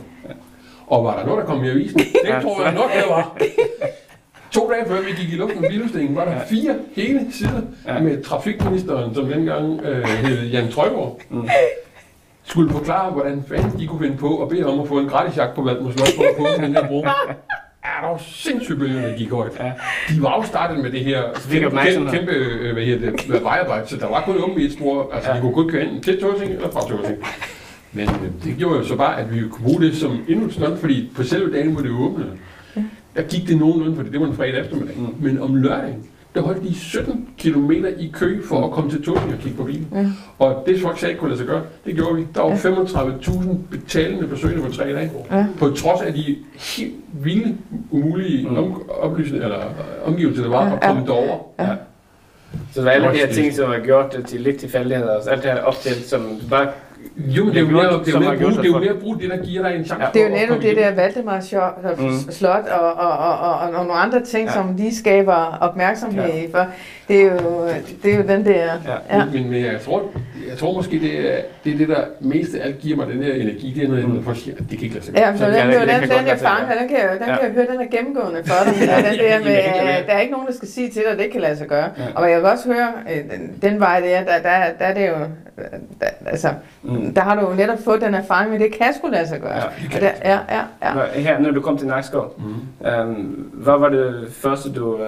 Og 0.86 1.04
var 1.04 1.18
der 1.18 1.26
noget, 1.26 1.40
der 1.40 1.46
kom 1.46 1.64
i 1.64 1.68
avisen? 1.68 1.98
Det 2.24 2.34
tror 2.42 2.62
jeg 2.62 2.74
nok, 2.74 2.90
der 2.94 3.08
var. 3.14 3.36
To 4.50 4.70
dage 4.70 4.84
før 4.88 5.00
vi 5.02 5.10
gik 5.22 5.32
i 5.32 5.36
luften 5.36 5.60
med 5.60 5.70
biludstillingen, 5.70 6.16
var 6.16 6.24
der 6.24 6.32
Ja. 6.32 6.38
fire 6.50 6.74
hele 6.96 7.20
sider 7.32 7.60
Ja. 7.86 7.98
med 8.00 8.22
trafikministeren, 8.22 9.14
som 9.14 9.26
dengang 9.26 9.80
øh, 9.84 10.02
hed 10.04 10.46
Jan 10.46 10.70
Trøjborg, 10.70 11.20
Mm. 11.30 11.48
skulle 12.44 12.70
forklare, 12.72 13.10
hvordan 13.10 13.44
fanden 13.48 13.80
de 13.80 13.86
kunne 13.86 14.00
finde 14.00 14.16
på 14.16 14.28
og 14.28 14.48
bede 14.48 14.66
om 14.66 14.80
at 14.80 14.88
få 14.88 14.98
en 14.98 15.08
gratis 15.08 15.36
jagt 15.36 15.54
på 15.54 15.62
Valdemar 15.62 15.90
Slot 15.90 16.08
for 16.16 16.22
at 16.22 16.56
få 16.56 16.62
den 16.62 16.72
her 16.74 16.86
bro. 16.88 17.04
Er 17.96 18.00
der 18.02 18.08
jo 18.12 18.18
sindssygt 18.32 18.78
bølger, 18.78 19.02
der 19.08 19.16
gik 19.16 19.30
højt. 19.30 19.52
Ja. 19.60 19.72
De 20.08 20.22
var 20.22 20.36
jo 20.36 20.42
startet 20.42 20.82
med 20.82 20.90
det 20.92 21.00
her 21.04 21.22
fik 21.36 21.60
kæmpe, 21.60 21.76
kæmpe, 21.84 22.10
kæmpe 22.10 22.32
øh, 22.32 22.72
hvad 22.72 22.84
hedder 22.84 23.10
det, 23.10 23.28
med 23.28 23.40
vejarbejde, 23.40 23.88
så 23.88 23.96
der 23.96 24.06
var 24.08 24.22
kun 24.22 24.36
åbent 24.42 24.58
i 24.58 24.64
et 24.64 24.72
spor. 24.72 25.10
Altså, 25.14 25.30
Ja. 25.30 25.36
de 25.36 25.40
kunne 25.40 25.54
kun 25.54 25.68
køre 25.70 25.82
enten 25.82 26.02
til 26.02 26.20
Tøsing 26.20 26.50
eller 26.52 26.70
fra 26.70 26.80
Tøsing. 26.88 27.18
Men 27.92 28.08
øh, 28.08 28.44
det 28.44 28.56
gjorde 28.58 28.76
jo 28.78 28.84
så 28.84 28.96
bare, 28.96 29.20
at 29.20 29.34
vi 29.34 29.40
kunne 29.48 29.64
bruge 29.64 29.80
det 29.82 29.96
som 29.96 30.24
endnu 30.28 30.46
et 30.46 30.52
stunt, 30.52 30.80
fordi 30.80 31.10
på 31.16 31.22
selve 31.22 31.52
dagen, 31.52 31.72
hvor 31.72 31.82
det 31.82 31.90
åbnede, 31.90 32.30
der 33.16 33.22
gik 33.22 33.48
det 33.48 33.58
nogenlunde, 33.58 33.96
fordi 33.96 34.10
det 34.10 34.20
var 34.20 34.26
en 34.26 34.36
fredag 34.36 34.60
eftermiddag. 34.60 34.94
Mm. 34.98 35.14
Men 35.20 35.40
om 35.42 35.54
lørdagen, 35.56 36.04
der 36.38 36.44
holdt 36.44 36.62
de 36.62 36.74
17 36.74 37.28
km 37.38 37.70
i 37.98 38.10
kø 38.12 38.42
for 38.46 38.64
at 38.66 38.70
komme 38.70 38.90
til 38.90 38.98
Tøsing 38.98 39.32
og 39.32 39.38
kigge 39.40 39.56
på 39.56 39.64
bilen. 39.64 39.88
Ja. 39.94 40.06
Og 40.38 40.62
det 40.66 40.80
folk 40.82 40.98
sagde 40.98 41.10
ikke 41.12 41.20
kunne 41.20 41.30
lade 41.30 41.38
sig 41.38 41.46
gøre, 41.46 41.62
det 41.86 41.94
gjorde 41.94 42.16
vi. 42.16 42.26
Der 42.34 42.40
var 42.40 42.48
Ja. 42.48 42.54
35.000 42.56 43.48
betalende 43.70 44.26
besøgende 44.28 44.62
på 44.62 44.72
tre 44.72 44.84
dage. 44.92 45.10
Ja. 45.30 45.46
På 45.58 45.68
trods 45.70 46.00
af 46.02 46.12
de 46.12 46.36
helt 46.76 46.94
vilde, 47.12 47.56
umulige 47.90 48.48
Mm. 48.48 48.56
oplysninger, 49.00 49.46
eller 49.46 49.60
øh, 49.60 50.08
omgivelser, 50.08 50.42
der 50.42 50.50
var 50.50 50.66
Ja, 50.66 50.74
at 50.74 50.80
komme 50.82 51.06
derover. 51.06 51.38
Ja. 51.58 51.68
Så 52.72 52.80
det 52.80 52.84
var 52.84 52.90
alle 52.90 53.06
Det 53.06 53.14
de 53.14 53.18
her 53.20 53.32
ting, 53.32 53.54
som 53.54 53.68
var 53.70 53.78
gjort 53.84 54.16
til 54.26 54.40
lidt 54.40 54.56
tilfældigheder, 54.56 55.16
og 55.16 55.22
så 55.24 55.30
alt 55.30 55.42
det 55.42 55.50
her 55.50 55.60
op 55.62 55.74
til, 55.74 55.94
som 56.04 56.20
du 56.20 56.48
bare... 56.50 56.68
Jo, 57.16 57.44
men 57.44 57.54
det 57.54 57.60
er 57.60 57.64
jo 57.64 57.70
mere, 57.70 57.84
det 58.04 58.14
er 58.14 58.18
mere, 58.20 58.36
bruge, 58.36 58.50
det 58.52 58.58
er 58.58 58.64
jo 58.64 58.78
mere 58.78 58.94
bruge 58.94 59.18
det, 59.20 59.30
der 59.30 59.36
giver 59.44 59.68
dig 59.68 59.76
en 59.78 59.84
chance. 59.84 60.04
Ja. 60.04 60.10
det 60.14 60.22
er 60.22 60.28
jo 60.28 60.34
netop 60.34 60.62
det 60.62 60.76
der 60.76 60.94
Valdemar 60.94 61.38
Sjo- 61.40 62.02
Mm. 62.02 62.32
Slot 62.32 62.64
og, 62.80 62.92
og, 62.94 63.10
og, 63.18 63.38
og, 63.38 63.58
og 63.58 63.72
nogle 63.72 63.92
andre 63.92 64.20
ting, 64.24 64.46
Ja. 64.48 64.52
som 64.54 64.74
lige 64.76 64.94
skaber 64.96 65.58
opmærksomhed 65.60 66.24
Ja. 66.32 66.46
for. 66.60 66.66
Det 67.08 67.20
er 67.22 67.24
jo, 67.32 67.68
det 68.02 68.12
er 68.12 68.16
jo 68.16 68.22
den 68.28 68.44
der... 68.44 68.52
Ja. 68.54 69.16
Ja. 69.18 69.24
Men, 69.24 69.50
men 69.50 69.64
jeg, 69.64 69.80
tror, 69.84 70.02
jeg 70.48 70.58
tror 70.58 70.72
måske, 70.74 71.00
det 71.00 71.32
er, 71.34 71.40
det 71.64 71.72
er 71.74 71.78
det, 71.78 71.88
der 71.88 72.00
mest 72.20 72.54
af 72.54 72.66
alt 72.66 72.78
giver 72.78 72.96
mig 72.96 73.06
den 73.06 73.22
her 73.22 73.34
energi. 73.34 73.72
Det 73.76 73.84
er, 73.84 73.88
når, 73.88 74.06
Mm. 74.06 74.14
når 74.14 74.22
folk 74.22 74.36
siger, 74.36 74.54
at 74.54 74.60
det 74.70 74.78
kan 74.78 74.82
ikke 74.82 74.94
lade 74.94 75.04
sig 75.04 75.14
gøre. 75.14 75.26
Ja, 75.26 75.32
så 75.32 75.38
Så 75.38 75.44
den, 75.44 75.54
den, 75.54 75.70
den, 75.70 75.88
kan 75.88 76.00
den, 76.02 76.08
godt 76.08 76.26
jeg 76.26 76.38
fanger, 76.38 76.78
den 76.80 76.88
kan, 76.88 76.98
jeg- 76.98 77.08
den 77.20 77.28
Ja. 77.28 77.34
kan 77.36 77.44
jeg 77.44 77.52
høre, 77.54 77.66
den 77.72 77.80
er 77.80 77.96
gennemgående 77.96 78.40
for 78.46 78.54
dig. 78.66 78.74
Ja, 78.86 78.96
den 79.10 79.18
der 79.18 79.38
med, 79.44 79.52
Jeg 79.52 79.64
kan 79.64 80.06
der 80.06 80.12
er 80.12 80.20
ikke 80.20 80.32
nogen, 80.32 80.46
der 80.46 80.52
skal 80.52 80.68
sige 80.68 80.88
til 80.90 81.02
dig, 81.02 81.10
at 81.12 81.16
det 81.18 81.24
ikke 81.24 81.32
kan 81.32 81.42
lade 81.42 81.56
sig 81.56 81.66
gøre. 81.68 81.88
Ja. 81.98 82.04
Og 82.14 82.30
jeg 82.30 82.40
kan 82.40 82.50
også 82.50 82.72
høre, 82.72 82.88
øh, 83.12 83.16
den, 83.32 83.42
den 83.70 83.80
vej 83.80 84.00
der, 84.00 84.18
der, 84.24 84.38
der, 84.42 84.58
der 84.78 84.84
er 84.84 84.94
det 84.94 85.06
jo, 85.08 85.14
øh, 85.58 85.64
der, 86.00 86.06
altså, 86.26 86.48
Mm. 86.82 87.14
der 87.14 87.20
har 87.20 87.40
du 87.40 87.50
jo 87.50 87.54
netop 87.56 87.78
fået 87.84 88.00
den 88.00 88.14
erfaring 88.14 88.50
med, 88.50 88.60
at 88.60 88.64
det 88.70 88.78
kan 88.80 88.94
sgu 88.98 89.08
lade 89.08 89.28
sig 89.28 89.40
gøre. 89.40 89.54
Ja, 89.56 89.62
det 89.86 89.94
Og 89.94 90.00
der, 90.00 90.10
ja, 90.24 90.38
ja, 90.56 90.62
ja. 90.88 90.94
Nå, 90.94 91.00
Her, 91.14 91.38
når 91.38 91.50
du 91.50 91.60
kom 91.60 91.78
til 91.78 91.86
Nakskov, 91.86 92.34
Mm. 92.38 92.88
um, 93.00 93.14
hvad 93.52 93.78
var 93.78 93.88
det 93.88 94.28
første, 94.32 94.72
du, 94.72 94.94
uh, 94.94 95.00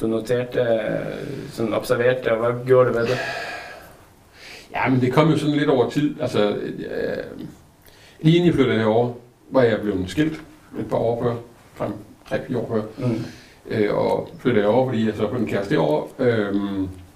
du 0.00 0.06
noterede, 0.06 0.46
uh, 0.60 1.06
sådan 1.52 1.74
observerede, 1.74 2.30
og 2.32 2.36
hvad 2.38 2.66
gjorde 2.66 2.88
det 2.88 2.96
ved 2.98 3.02
det? 3.06 3.18
Ja, 4.74 4.88
men 4.88 5.00
det 5.00 5.12
kom 5.12 5.30
jo 5.30 5.38
sådan 5.38 5.54
lidt 5.56 5.68
over 5.70 5.90
tid. 5.90 6.14
Altså, 6.20 6.48
øh, 6.50 7.46
lige 8.20 8.36
inden 8.36 8.46
jeg 8.46 8.54
flyttede 8.54 8.78
herover, 8.78 9.12
var 9.50 9.62
jeg 9.62 9.80
blevet 9.80 10.10
skilt 10.10 10.40
et 10.78 10.86
par 10.90 10.96
år 10.96 11.22
før, 11.22 11.34
frem 11.74 11.92
tre-fire 12.28 12.58
år 12.58 12.68
før. 12.98 13.06
Mm. 13.06 13.24
Øh, 13.70 13.94
og 13.94 14.30
flyttede 14.38 14.64
jeg 14.66 14.74
over, 14.74 14.88
fordi 14.88 15.06
jeg 15.06 15.14
så 15.16 15.26
på 15.28 15.36
en 15.36 15.46
kæreste 15.46 15.74
derovre. 15.74 16.26
Øh, 16.26 16.54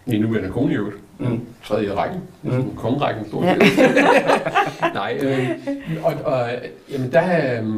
min 0.06 0.20
nuværende 0.20 0.50
kone 0.50 0.72
i 0.72 0.76
øvrigt. 0.76 0.96
Mm. 1.18 1.40
Tredje 1.64 1.86
i 1.86 1.90
rækken. 1.90 2.20
Mm. 2.42 2.76
Kongerækken 2.76 3.26
stort 3.28 3.44
set. 3.44 3.62
Nej, 4.94 5.18
øh, 5.22 5.48
og, 6.04 6.14
og 6.24 6.48
jamen, 6.92 7.12
der, 7.12 7.60
øh, 7.62 7.68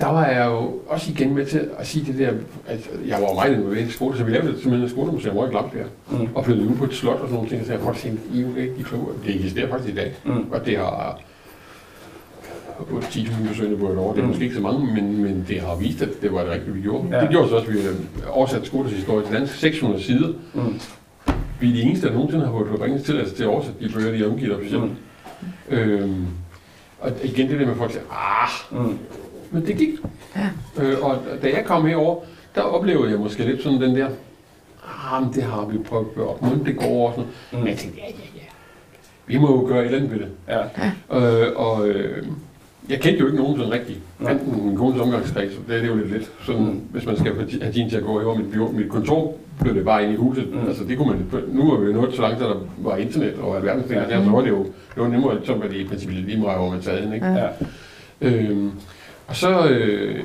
der 0.00 0.06
var 0.06 0.26
jeg 0.26 0.46
jo 0.46 0.74
også 0.88 1.10
igen 1.10 1.34
med 1.34 1.46
til 1.46 1.68
at 1.78 1.86
sige 1.86 2.12
det 2.12 2.18
der, 2.18 2.30
at 2.66 2.90
jeg 3.08 3.18
var 3.22 3.34
meget 3.34 3.52
involveret 3.58 3.88
i 3.88 3.90
skole, 3.90 4.16
så 4.18 4.24
vi 4.24 4.30
lavede 4.30 4.48
simpelthen 4.52 4.82
et 4.82 4.90
skolemuseum 4.90 5.34
hvor 5.34 5.44
jeg 5.44 5.50
glemte 5.50 5.78
der, 5.78 5.84
Mm. 6.18 6.28
og 6.34 6.44
flyttede 6.44 6.68
ud 6.68 6.76
på 6.76 6.84
et 6.84 6.94
slot 6.94 7.14
og 7.14 7.20
sådan 7.20 7.34
nogle 7.34 7.48
ting, 7.48 7.66
så 7.66 7.72
jeg 7.72 7.80
folk 7.80 7.96
tænkte, 7.96 8.22
I 8.34 8.38
er 8.42 8.46
jo 8.48 8.54
ikke 8.56 8.84
kloge. 8.84 9.06
Det 9.26 9.34
eksisterer 9.36 9.68
faktisk 9.70 9.92
i 9.94 9.96
dag, 9.96 10.14
Mm. 10.24 10.44
og 10.52 10.66
det 10.66 10.76
har 10.78 11.20
8-10.000 12.80 13.48
besøgende 13.48 13.78
på 13.78 13.92
et 13.92 13.98
år. 13.98 14.12
Det 14.12 14.18
er 14.18 14.22
Mm. 14.22 14.28
måske 14.28 14.44
ikke 14.44 14.56
så 14.56 14.62
mange, 14.62 14.94
men, 14.94 15.22
men 15.22 15.44
det 15.48 15.60
har 15.60 15.76
vist, 15.76 16.02
at 16.02 16.08
det 16.22 16.32
var 16.32 16.40
det 16.42 16.50
rigtige, 16.50 16.74
vi 16.74 16.80
gjorde. 16.80 17.08
Ja. 17.16 17.20
Det 17.20 17.30
gjorde 17.30 17.48
så 17.48 17.56
også, 17.56 17.68
at 17.68 17.74
vi 17.74 17.80
oversatte 18.30 18.66
skolens 18.66 18.92
historie 18.92 19.26
til 19.26 19.34
dansk 19.34 19.54
600 19.54 20.02
sider. 20.02 20.28
Mm. 20.54 20.80
Vi 21.60 21.68
er 21.68 21.72
de 21.72 21.82
eneste, 21.82 22.06
der 22.06 22.12
nogensinde 22.12 22.44
har 22.44 22.52
fået 22.52 22.68
forbringet 22.70 23.04
tilladelse 23.04 23.34
til 23.36 23.42
at 23.42 23.48
oversætte 23.48 23.88
de 23.88 23.92
bøger, 23.92 24.12
de 24.12 24.24
er 24.24 24.30
omgivet 24.30 24.56
officielt. 24.56 24.84
Mm. 24.84 25.76
Øhm, 25.76 26.26
og 27.00 27.10
igen 27.24 27.50
det 27.50 27.60
der 27.60 27.66
med, 27.66 27.74
folk 27.76 27.92
siger, 27.92 28.02
ah, 28.10 28.80
Mm. 28.84 28.98
Men 29.56 29.66
det 29.66 29.76
gik. 29.76 29.88
Ja. 30.36 30.48
Øh, 30.82 30.96
og 31.02 31.18
da 31.42 31.46
jeg 31.56 31.64
kom 31.64 31.86
herover, 31.86 32.16
der 32.54 32.60
oplevede 32.62 33.10
jeg 33.10 33.18
måske 33.20 33.44
lidt 33.44 33.62
sådan 33.62 33.80
den 33.80 33.96
der, 33.96 34.08
ah, 35.12 35.22
men 35.24 35.32
det 35.34 35.42
har 35.42 35.64
vi 35.66 35.78
prøvet 35.78 36.06
før, 36.16 36.48
men 36.48 36.66
det 36.66 36.76
går 36.76 37.08
også. 37.08 37.20
Mm. 37.52 37.58
Men 37.58 37.68
jeg 37.68 37.76
tænkte, 37.76 38.00
ja, 38.00 38.06
ja, 38.06 38.12
ja. 38.36 38.40
Vi 39.26 39.38
må 39.38 39.50
jo 39.60 39.66
gøre 39.68 39.78
et 39.80 39.84
eller 39.84 39.98
andet 39.98 40.10
ved 40.12 40.18
det. 40.18 40.28
Ja. 40.48 41.18
Øh, 41.18 41.52
og 41.56 41.88
øh, 41.88 42.26
jeg 42.88 43.00
kendte 43.00 43.20
jo 43.20 43.26
ikke 43.26 43.38
nogen 43.38 43.56
sådan 43.58 43.72
rigtig. 43.72 43.96
Nej. 44.20 44.32
Enten 44.32 44.66
min 44.66 44.76
kones 44.76 45.00
omgangskreds, 45.00 45.52
det 45.68 45.76
er 45.76 45.80
det 45.80 45.88
jo 45.88 45.94
lidt 45.94 46.12
lidt. 46.12 46.30
Sådan, 46.46 46.60
Mm. 46.62 46.68
mm. 46.68 46.80
hvis 46.92 47.06
man 47.06 47.16
skal 47.16 47.34
have 47.34 47.72
tiden 47.72 47.90
til 47.90 47.96
at 47.96 48.02
gå 48.04 48.18
herover. 48.20 48.38
Mit, 48.38 48.74
mit 48.74 48.88
kontor 48.90 49.34
blev 49.60 49.74
det 49.74 49.84
bare 49.84 50.02
ind 50.04 50.12
i 50.12 50.16
huset. 50.16 50.48
Mm. 50.52 50.60
Mm. 50.60 50.66
Altså 50.68 50.84
det 50.84 50.98
kunne 50.98 51.08
man, 51.08 51.26
nu 51.48 51.72
er 51.72 51.80
vi 51.80 51.86
jo 51.86 51.92
nået 51.92 52.14
så 52.14 52.22
langt, 52.22 52.42
at 52.42 52.48
der 52.48 52.56
var 52.78 52.96
internet 52.96 53.34
og 53.42 53.56
alverdens 53.56 53.86
ting. 53.86 54.00
Ja. 54.00 54.18
Ja. 54.18 54.24
Så 54.24 54.30
var 54.30 54.40
det 54.40 54.48
jo 54.48 54.64
det 54.64 55.02
var 55.02 55.08
nemmere, 55.08 55.36
så 55.44 55.54
var 55.54 55.66
det 55.66 55.76
i 55.76 55.84
princippet 55.88 56.18
lige 56.18 56.40
meget, 56.40 56.58
hvor 56.58 56.70
man 56.70 56.82
sad 56.82 57.02
ind. 57.02 57.14
Ikke? 57.14 57.26
Ja. 57.26 57.34
Ja. 58.20 58.30
Øhm, 58.30 58.70
og 59.26 59.36
så 59.36 59.68
øh, 59.68 60.24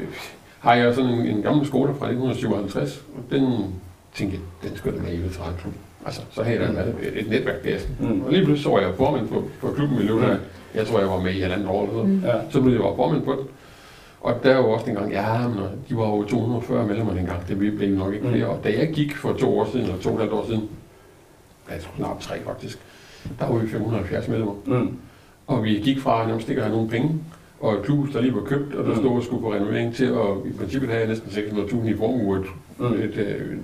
har 0.60 0.74
jeg 0.76 0.96
sådan 0.96 1.10
en, 1.10 1.26
en 1.26 1.42
gammel 1.42 1.68
skole 1.68 1.88
fra 2.00 2.06
1957, 2.06 3.04
og 3.18 3.24
den 3.32 3.76
tænkte 4.16 4.38
jeg, 4.64 4.70
den 4.70 4.78
skulle 4.78 4.98
da 4.98 5.04
med 5.04 5.14
i 5.14 5.22
veteranklub. 5.22 5.74
Altså, 6.06 6.22
så 6.32 6.44
havde 6.44 6.62
jeg 6.62 6.76
været 6.76 6.96
et, 7.02 7.20
et 7.22 7.30
netværk 7.30 7.64
der. 7.64 7.78
Mm. 8.00 8.22
Og 8.22 8.32
lige 8.32 8.46
pludselig 8.46 8.64
så 8.64 8.70
var 8.70 8.80
jeg 8.80 8.94
formand 8.98 9.28
for, 9.28 9.44
for 9.60 9.74
klubben 9.74 9.98
i 9.98 10.02
løbet 10.04 10.24
af, 10.24 10.38
jeg 10.76 10.88
tror 10.88 11.00
jeg 11.00 11.08
var 11.10 11.20
med 11.20 11.34
i 11.34 11.40
halvandet 11.40 11.68
år 11.68 11.82
eller 11.84 11.96
noget. 11.96 12.22
Ja. 12.24 12.34
Så 12.50 12.62
blev 12.62 12.74
jeg 12.74 12.82
var 12.84 12.96
formand 12.96 13.24
på 13.24 13.32
den. 13.32 13.48
Og 14.22 14.36
der 14.44 14.56
var 14.56 14.64
også 14.64 14.86
dengang, 14.86 15.12
ja, 15.12 15.48
men 15.48 15.58
de 15.90 15.98
var 15.98 16.08
jo 16.08 16.24
240 16.24 16.88
medlemmer 16.88 17.14
dengang, 17.14 17.48
det 17.48 17.58
blev 17.58 17.90
nok 17.98 18.14
ikke 18.14 18.26
Mm. 18.26 18.32
flere. 18.34 18.48
Og 18.48 18.64
da 18.64 18.70
jeg 18.78 18.90
gik 18.94 19.16
for 19.16 19.34
to 19.34 19.60
år 19.60 19.66
siden, 19.72 19.86
eller 19.86 19.98
to 20.02 20.10
og 20.10 20.16
et 20.16 20.20
halvt 20.22 20.34
år 20.34 20.46
siden, 20.46 20.70
ja, 21.70 21.76
snart 21.98 22.18
tre 22.20 22.36
faktisk, 22.46 22.80
der 23.40 23.46
var 23.52 23.58
vi 23.60 23.68
570 23.70 24.28
medlemmer. 24.28 24.54
Mm. 24.66 24.98
Og 25.48 25.64
vi 25.64 25.70
gik 25.84 26.00
fra, 26.00 26.22
at 26.22 26.28
nærmest 26.28 26.50
ikke 26.50 26.62
at 26.62 26.66
have 26.68 26.76
nogen 26.76 26.90
penge, 26.90 27.20
og 27.62 27.74
et 27.74 27.84
klubhus, 27.84 28.10
der 28.13 28.21
lige 28.21 28.36
var 28.36 28.41
købt, 28.43 28.76
og 28.76 28.84
der 28.86 28.91
Mm. 28.91 28.97
stod 29.02 29.12
og 29.17 29.24
skulle 29.24 29.41
få 29.41 29.54
renovering 29.54 29.95
til, 29.95 30.13
og 30.13 30.47
i 30.47 30.52
princippet 30.54 30.89
havde 30.89 31.02
jeg 31.02 31.10
næsten 31.10 31.30
600.000 31.32 31.88
i 31.89 31.97
formue, 31.97 32.38
et, 32.39 32.45
Mm. 32.80 32.86
et, 32.86 33.17
øh, 33.17 33.58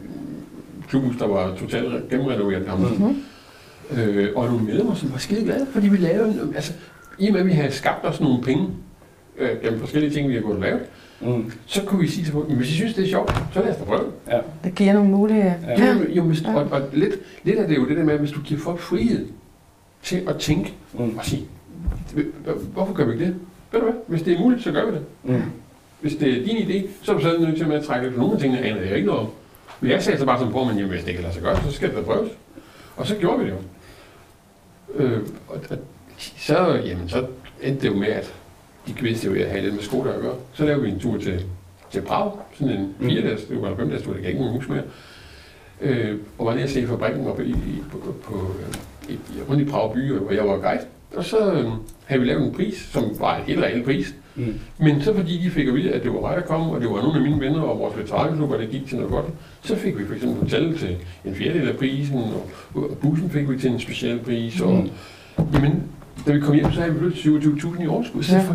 klubhus, 0.89 1.15
der 1.17 1.27
var 1.27 1.55
totalt 1.55 2.09
gennemrenoveret 2.09 2.65
nærmest. 2.67 2.99
Mm. 2.99 3.15
Øh, 4.01 4.29
og 4.35 4.45
nogle 4.45 4.63
medlemmer, 4.65 4.95
som 4.95 5.11
var 5.11 5.17
skide 5.17 5.43
glade, 5.43 5.67
fordi 5.71 5.87
vi 5.87 5.97
lavede, 5.97 6.51
altså, 6.55 6.73
i 7.19 7.27
og 7.27 7.33
med 7.33 7.39
at 7.41 7.47
vi 7.47 7.51
havde 7.51 7.71
skabt 7.71 8.05
os 8.05 8.21
nogle 8.21 8.43
penge, 8.43 8.67
øh, 9.37 9.49
gennem 9.63 9.79
forskellige 9.79 10.11
ting, 10.13 10.29
vi 10.29 10.33
har 10.33 10.41
gået 10.41 10.55
og 10.55 10.61
lavet, 10.61 10.81
Mm. 11.21 11.51
så 11.65 11.83
kunne 11.83 12.01
vi 12.01 12.07
sige 12.07 12.23
til 12.25 12.33
folk, 12.33 12.47
"Men 12.47 12.57
hvis 12.57 12.69
I 12.69 12.73
synes, 12.73 12.93
det 12.93 13.03
er 13.03 13.07
sjovt, 13.09 13.31
så 13.53 13.59
lad 13.59 13.69
os 13.71 13.77
da 13.77 13.83
prøve 13.83 13.99
det. 13.99 14.33
Ja. 14.33 14.39
Det 14.63 14.75
giver 14.75 14.93
nogle 14.93 15.09
muligheder. 15.09 15.53
Ja. 15.67 15.85
Ja. 15.85 15.93
Jo, 15.93 15.99
jo, 16.15 16.23
hvis, 16.23 16.41
Ja. 16.41 16.55
og, 16.55 16.67
og 16.71 16.81
lidt, 16.93 17.13
lidt 17.43 17.59
af 17.59 17.67
det 17.67 17.77
er 17.77 17.81
jo 17.81 17.87
det 17.87 17.97
der 17.97 18.03
med, 18.03 18.13
at 18.13 18.19
hvis 18.19 18.31
du 18.31 18.39
giver 18.41 18.59
folk 18.59 18.79
frihed 18.79 19.25
til 20.03 20.21
at 20.27 20.35
tænke 20.37 20.73
Mm. 20.93 21.17
og 21.17 21.25
sige, 21.25 21.45
hvorfor 22.73 22.93
gør 22.93 23.05
vi 23.05 23.11
ikke 23.13 23.25
det? 23.25 23.35
Ved 23.71 23.79
du 23.79 23.85
hvad? 23.85 23.95
Hvis 24.07 24.21
det 24.21 24.33
er 24.33 24.39
muligt, 24.39 24.63
så 24.63 24.71
gør 24.71 24.85
vi 24.85 24.91
det. 24.91 25.01
Mm. 25.23 25.41
Hvis 26.01 26.15
det 26.15 26.29
er 26.29 26.45
din 26.45 26.57
idé, 26.57 26.87
så 27.01 27.11
er 27.11 27.15
du 27.15 27.21
så 27.21 27.37
nødt 27.39 27.57
til 27.57 27.71
at 27.71 27.83
trække 27.83 28.11
for 28.11 28.19
nogle 28.19 28.33
af 28.33 28.39
tingene, 28.39 28.61
aner 28.61 28.81
jeg 28.81 28.95
ikke 28.95 29.05
noget 29.07 29.21
om. 29.21 29.27
Men 29.81 29.91
jeg 29.91 30.03
sagde 30.03 30.19
så 30.19 30.25
bare 30.25 30.39
som 30.39 30.51
formand, 30.51 30.77
jamen 30.77 30.89
hvis 30.91 31.01
det 31.01 31.07
ikke 31.09 31.17
kan 31.17 31.23
lade 31.23 31.33
sig 31.33 31.43
gøre, 31.43 31.61
så 31.63 31.71
skal 31.71 31.95
det 31.95 32.05
prøves. 32.05 32.31
Og 32.97 33.07
så 33.07 33.15
gjorde 33.15 33.39
vi 33.39 33.45
det 33.45 33.51
jo. 33.51 33.57
Øh, 35.03 35.21
og, 35.47 35.59
og, 35.69 35.77
så, 36.37 36.81
jamen, 36.85 37.09
så 37.09 37.25
endte 37.61 37.81
det 37.81 37.93
jo 37.93 37.99
med, 37.99 38.07
at 38.07 38.33
de 38.87 38.93
vidste 39.01 39.27
jo, 39.27 39.33
at 39.33 39.39
jeg 39.39 39.49
havde 39.49 39.61
lidt 39.63 39.73
med 39.75 39.83
skole 39.83 40.13
at 40.13 40.21
gøre. 40.21 40.35
Så 40.53 40.65
lavede 40.65 40.83
vi 40.83 40.89
en 40.89 40.99
tur 40.99 41.17
til, 41.17 41.45
til 41.91 42.01
Prag, 42.01 42.31
sådan 42.53 42.73
en 42.77 42.95
Mm. 42.99 43.09
fire 43.09 43.21
dages, 43.21 43.43
det 43.43 43.61
var 43.61 43.69
en 43.71 43.77
fem 43.77 43.89
dages 43.89 44.03
tur, 44.03 44.13
det 44.13 44.21
kan 44.21 44.31
ikke 44.31 44.43
huske 44.43 44.71
mere. 44.71 44.83
øh, 45.81 46.17
og 46.37 46.45
var 46.45 46.53
nede 46.53 46.63
og 46.63 46.69
se 46.69 46.87
fabrikken 46.87 47.27
oppe 47.27 47.45
i, 47.45 47.49
i, 47.51 47.83
på, 47.91 48.15
på, 48.23 48.35
øh, 49.09 49.13
i, 49.13 49.19
rundt 49.49 49.61
i 49.61 49.65
Prag 49.65 49.93
by, 49.93 50.11
hvor 50.11 50.31
jeg 50.31 50.47
var 50.47 50.57
guide. 50.57 50.81
Og 51.15 51.23
så 51.25 51.51
øh, 51.53 51.65
havde 52.05 52.21
vi 52.21 52.27
lavet 52.27 52.45
en 52.47 52.53
pris, 52.53 52.89
som 52.93 53.03
var 53.19 53.37
en 53.37 53.43
helt 53.47 53.59
reel 53.59 53.83
pris. 53.83 54.15
Mm. 54.35 54.53
Men 54.79 55.01
så 55.01 55.13
fordi 55.13 55.43
de 55.43 55.49
fik 55.49 55.67
at 55.67 55.73
vide, 55.73 55.91
at 55.91 56.03
det 56.03 56.13
var 56.13 56.21
mig, 56.21 56.35
der 56.37 56.41
kom, 56.43 56.69
og 56.69 56.81
det 56.81 56.89
var 56.89 57.01
nogle 57.01 57.15
af 57.15 57.21
mine 57.21 57.39
venner 57.39 57.61
og 57.61 57.79
vores 57.79 57.97
veteranklub, 57.97 58.51
og 58.51 58.59
det 58.59 58.69
gik 58.69 58.87
til 58.87 58.95
noget 58.95 59.11
godt, 59.11 59.25
så 59.61 59.75
fik 59.75 59.97
vi 59.99 60.05
for 60.05 60.13
eksempel 60.13 60.39
hotel 60.41 60.77
til 60.77 60.95
en 61.25 61.35
fjerdedel 61.35 61.69
af 61.69 61.77
prisen, 61.77 62.17
og, 62.17 62.49
bussen 63.01 63.29
fik 63.29 63.49
vi 63.49 63.57
til 63.57 63.71
en 63.71 63.79
speciel 63.79 64.19
pris. 64.19 64.61
Og, 64.61 64.73
Mm. 64.73 64.89
Jamen, 65.53 65.83
da 66.27 66.31
vi 66.33 66.39
kom 66.39 66.55
hjem, 66.55 66.71
så 66.71 66.79
havde 66.81 66.93
vi 66.93 66.99
pludselig 66.99 67.37
27.000 67.43 67.83
i 67.83 67.87
overskud. 67.87 68.23
Så 68.23 68.35
Ja. 68.35 68.41
ja. 68.41 68.47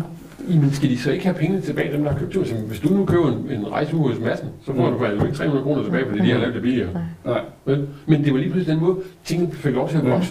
Jamen, 0.53 0.71
skal 0.73 0.89
de 0.89 0.97
så 0.97 1.11
ikke 1.11 1.23
have 1.25 1.35
pengene 1.37 1.61
tilbage, 1.61 1.93
dem 1.93 2.03
der 2.03 2.11
har 2.11 2.19
købt 2.19 2.31
turen? 2.33 2.63
Hvis 2.67 2.79
du 2.79 2.89
nu 2.93 3.05
køber 3.05 3.27
en, 3.31 3.51
en 3.59 3.71
rejseuge 3.71 4.09
hos 4.09 4.19
Madsen, 4.19 4.47
så 4.65 4.73
får 4.75 4.85
Mm. 4.89 4.93
du 4.93 4.99
faktisk 4.99 5.25
ikke 5.25 5.37
300 5.37 5.63
kroner 5.63 5.83
tilbage, 5.83 6.05
fordi 6.05 6.19
de 6.19 6.31
har 6.31 6.39
lavet 6.39 6.53
det 6.53 6.61
billigere. 6.61 6.89
Nej. 7.25 7.41
Vel? 7.65 7.87
Men 8.05 8.23
det 8.23 8.33
var 8.33 8.39
lige 8.39 8.51
pludselig 8.51 8.75
den 8.75 8.83
måde, 8.85 8.97
tingene 9.25 9.51
fik 9.51 9.73
lov 9.73 9.89
til 9.89 9.97
at 9.97 10.03
Ja. 10.07 10.21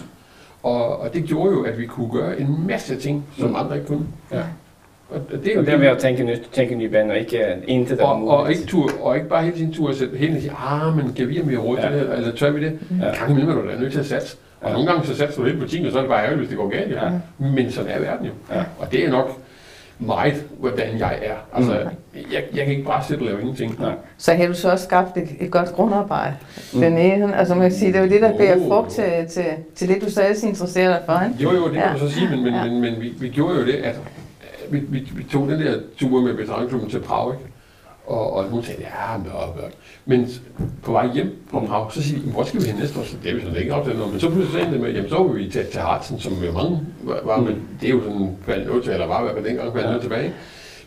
Og, 0.63 0.99
og 1.01 1.13
det 1.13 1.23
gjorde 1.23 1.51
jo, 1.51 1.63
at 1.63 1.79
vi 1.79 1.85
kunne 1.85 2.11
gøre 2.11 2.39
en 2.39 2.63
masse 2.67 2.95
ting, 2.95 3.25
som 3.39 3.49
Mm. 3.49 3.55
andre 3.55 3.75
ikke 3.75 3.87
kunne. 3.87 4.05
Ja. 4.31 4.41
Og 5.09 5.21
det 5.31 5.47
er 5.47 5.53
jo 5.53 5.59
Og 5.59 5.65
det 5.65 5.73
er 5.73 5.77
ved 5.77 5.87
at 5.87 5.97
tænke 5.97 6.23
nyt, 6.23 6.49
tænke 6.51 6.75
nye 6.75 6.89
baner, 6.89 7.13
ikke 7.15 7.39
uh, 7.57 7.63
intet 7.67 7.99
er 8.01 8.05
og, 8.05 8.27
og, 8.27 8.39
muligt. 8.43 8.59
ikke 8.59 8.71
tur, 8.71 8.89
og 9.01 9.15
ikke 9.15 9.29
bare 9.29 9.43
hele 9.43 9.55
tiden 9.57 9.73
tur 9.73 9.91
sætte 9.93 10.17
hele 10.17 10.31
tiden 10.31 10.41
sige, 10.41 10.53
ah, 10.71 10.95
men 10.95 11.13
kan 11.13 11.29
vi 11.29 11.35
have 11.35 11.45
mere 11.45 11.57
råd 11.57 11.77
til 11.77 11.85
Ja. 11.85 11.95
det, 11.99 12.17
eller 12.17 12.31
tør 12.35 12.51
vi 12.51 12.63
det? 12.65 12.79
Ja. 12.99 13.05
Ja. 13.05 13.11
Er 13.11 13.27
du 13.55 13.67
da 13.71 13.79
nødt 13.79 13.91
til 13.91 13.99
at 13.99 14.05
satse. 14.05 14.37
Og 14.61 14.69
Ja. 14.69 14.73
nogle 14.73 14.91
gange 14.91 15.05
så 15.07 15.15
satser 15.15 15.41
du 15.41 15.47
lidt 15.47 15.59
på 15.59 15.67
ting, 15.67 15.85
og 15.85 15.91
så 15.91 15.97
er 15.97 16.01
det 16.01 16.09
bare 16.09 16.19
ærgerligt, 16.23 16.39
hvis 16.39 16.49
det 16.49 16.57
går 16.57 16.69
galt. 16.69 16.91
Ja. 16.91 17.05
Ja. 17.05 17.11
Men 17.37 17.71
sådan 17.71 17.91
er 17.91 17.99
verden 17.99 18.25
jo. 18.25 18.31
Ja. 18.55 18.63
Og 18.79 18.91
det 18.91 19.05
er 19.05 19.09
nok 19.11 19.37
meget, 20.05 20.45
hvordan 20.59 20.99
jeg 20.99 21.19
er. 21.23 21.35
Altså, 21.57 21.71
Mm. 21.71 22.19
jeg, 22.33 22.43
jeg 22.55 22.65
kan 22.65 22.73
ikke 22.75 22.83
bare 22.87 23.03
sidde 23.03 23.19
og 23.21 23.25
lave 23.25 23.41
ingenting. 23.41 23.79
Nej. 23.79 23.91
Så 24.17 24.33
har 24.33 24.47
du 24.47 24.53
så 24.53 24.71
også 24.71 24.85
skabt 24.85 25.17
et, 25.17 25.27
et 25.39 25.51
godt 25.51 25.73
grundarbejde. 25.73 26.33
Mm. 26.73 26.79
Den 26.81 26.97
ene, 26.97 27.35
altså 27.35 27.55
man 27.55 27.69
kan 27.69 27.79
sige, 27.79 27.91
det 27.93 27.99
er 27.99 28.03
jo 28.03 28.09
det, 28.09 28.21
der 28.21 28.37
bærer 28.37 28.55
Oh. 28.55 28.67
frugt 28.67 28.91
til, 28.91 29.03
til, 29.29 29.45
til 29.75 29.87
det, 29.89 30.01
du 30.01 30.11
stadig 30.11 30.43
interesserer 30.43 30.87
dig 30.87 31.01
for. 31.05 31.21
Ikke? 31.29 31.43
Jo, 31.43 31.51
jo, 31.59 31.63
det 31.65 31.73
kan 31.73 31.81
Ja. 31.83 31.93
du 31.93 31.99
så 31.99 32.09
sige, 32.09 32.29
men, 32.29 32.43
men, 32.43 32.53
Ja. 32.53 32.63
men, 32.63 32.81
men 32.81 33.01
vi, 33.01 33.13
vi 33.19 33.29
gjorde 33.29 33.59
jo 33.59 33.65
det, 33.65 33.73
at 33.73 33.95
vi, 34.69 34.79
vi, 34.79 34.99
vi 35.15 35.23
tog 35.23 35.47
den 35.49 35.59
der 35.61 35.73
tur 35.97 36.21
med 36.21 36.33
veteranklubben 36.33 36.89
til 36.89 36.99
Prag, 36.99 37.33
ikke? 37.33 37.45
Og, 38.07 38.33
og 38.33 38.43
hun 38.43 38.63
sagde, 38.63 38.81
ja, 38.81 39.15
og, 39.33 39.55
men 40.05 40.27
på 40.83 40.91
vej 40.91 41.09
hjem 41.13 41.35
fra 41.51 41.59
Mm. 41.59 41.67
Prag, 41.67 41.91
så 41.91 42.03
siger 42.03 42.21
de, 42.21 42.31
hvor 42.31 42.43
skal 42.43 42.61
vi 42.61 42.65
hen 42.65 42.75
næste 42.79 42.99
år? 42.99 43.03
Så 43.03 43.15
det 43.23 43.31
er 43.31 43.35
vi 43.35 43.41
sådan 43.41 43.57
ikke 43.57 43.73
aftalt 43.73 43.97
noget. 43.97 44.11
Men 44.11 44.19
så 44.21 44.29
pludselig 44.29 44.59
sagde 44.61 44.71
det 44.73 44.81
med, 44.81 44.91
jamen 44.93 45.09
så 45.09 45.15
var 45.17 45.23
vi 45.33 45.49
til, 45.49 45.65
til 45.65 45.81
Hartsen, 45.81 46.19
som 46.19 46.33
jo 46.33 46.51
mange 46.51 46.79
var, 47.03 47.37
Mm. 47.37 47.43
men 47.43 47.61
det 47.81 47.87
er 47.89 47.93
jo 47.93 48.01
sådan 48.03 48.29
faldet 48.45 48.67
noget 48.67 48.83
til, 48.83 48.93
eller 48.93 49.07
var 49.07 49.19
i 49.19 49.23
hvert 49.23 49.35
fald 49.35 49.45
dengang 49.45 49.67
faldet 49.73 49.81
Ja. 49.81 49.87
noget 49.87 50.01
tilbage. 50.01 50.33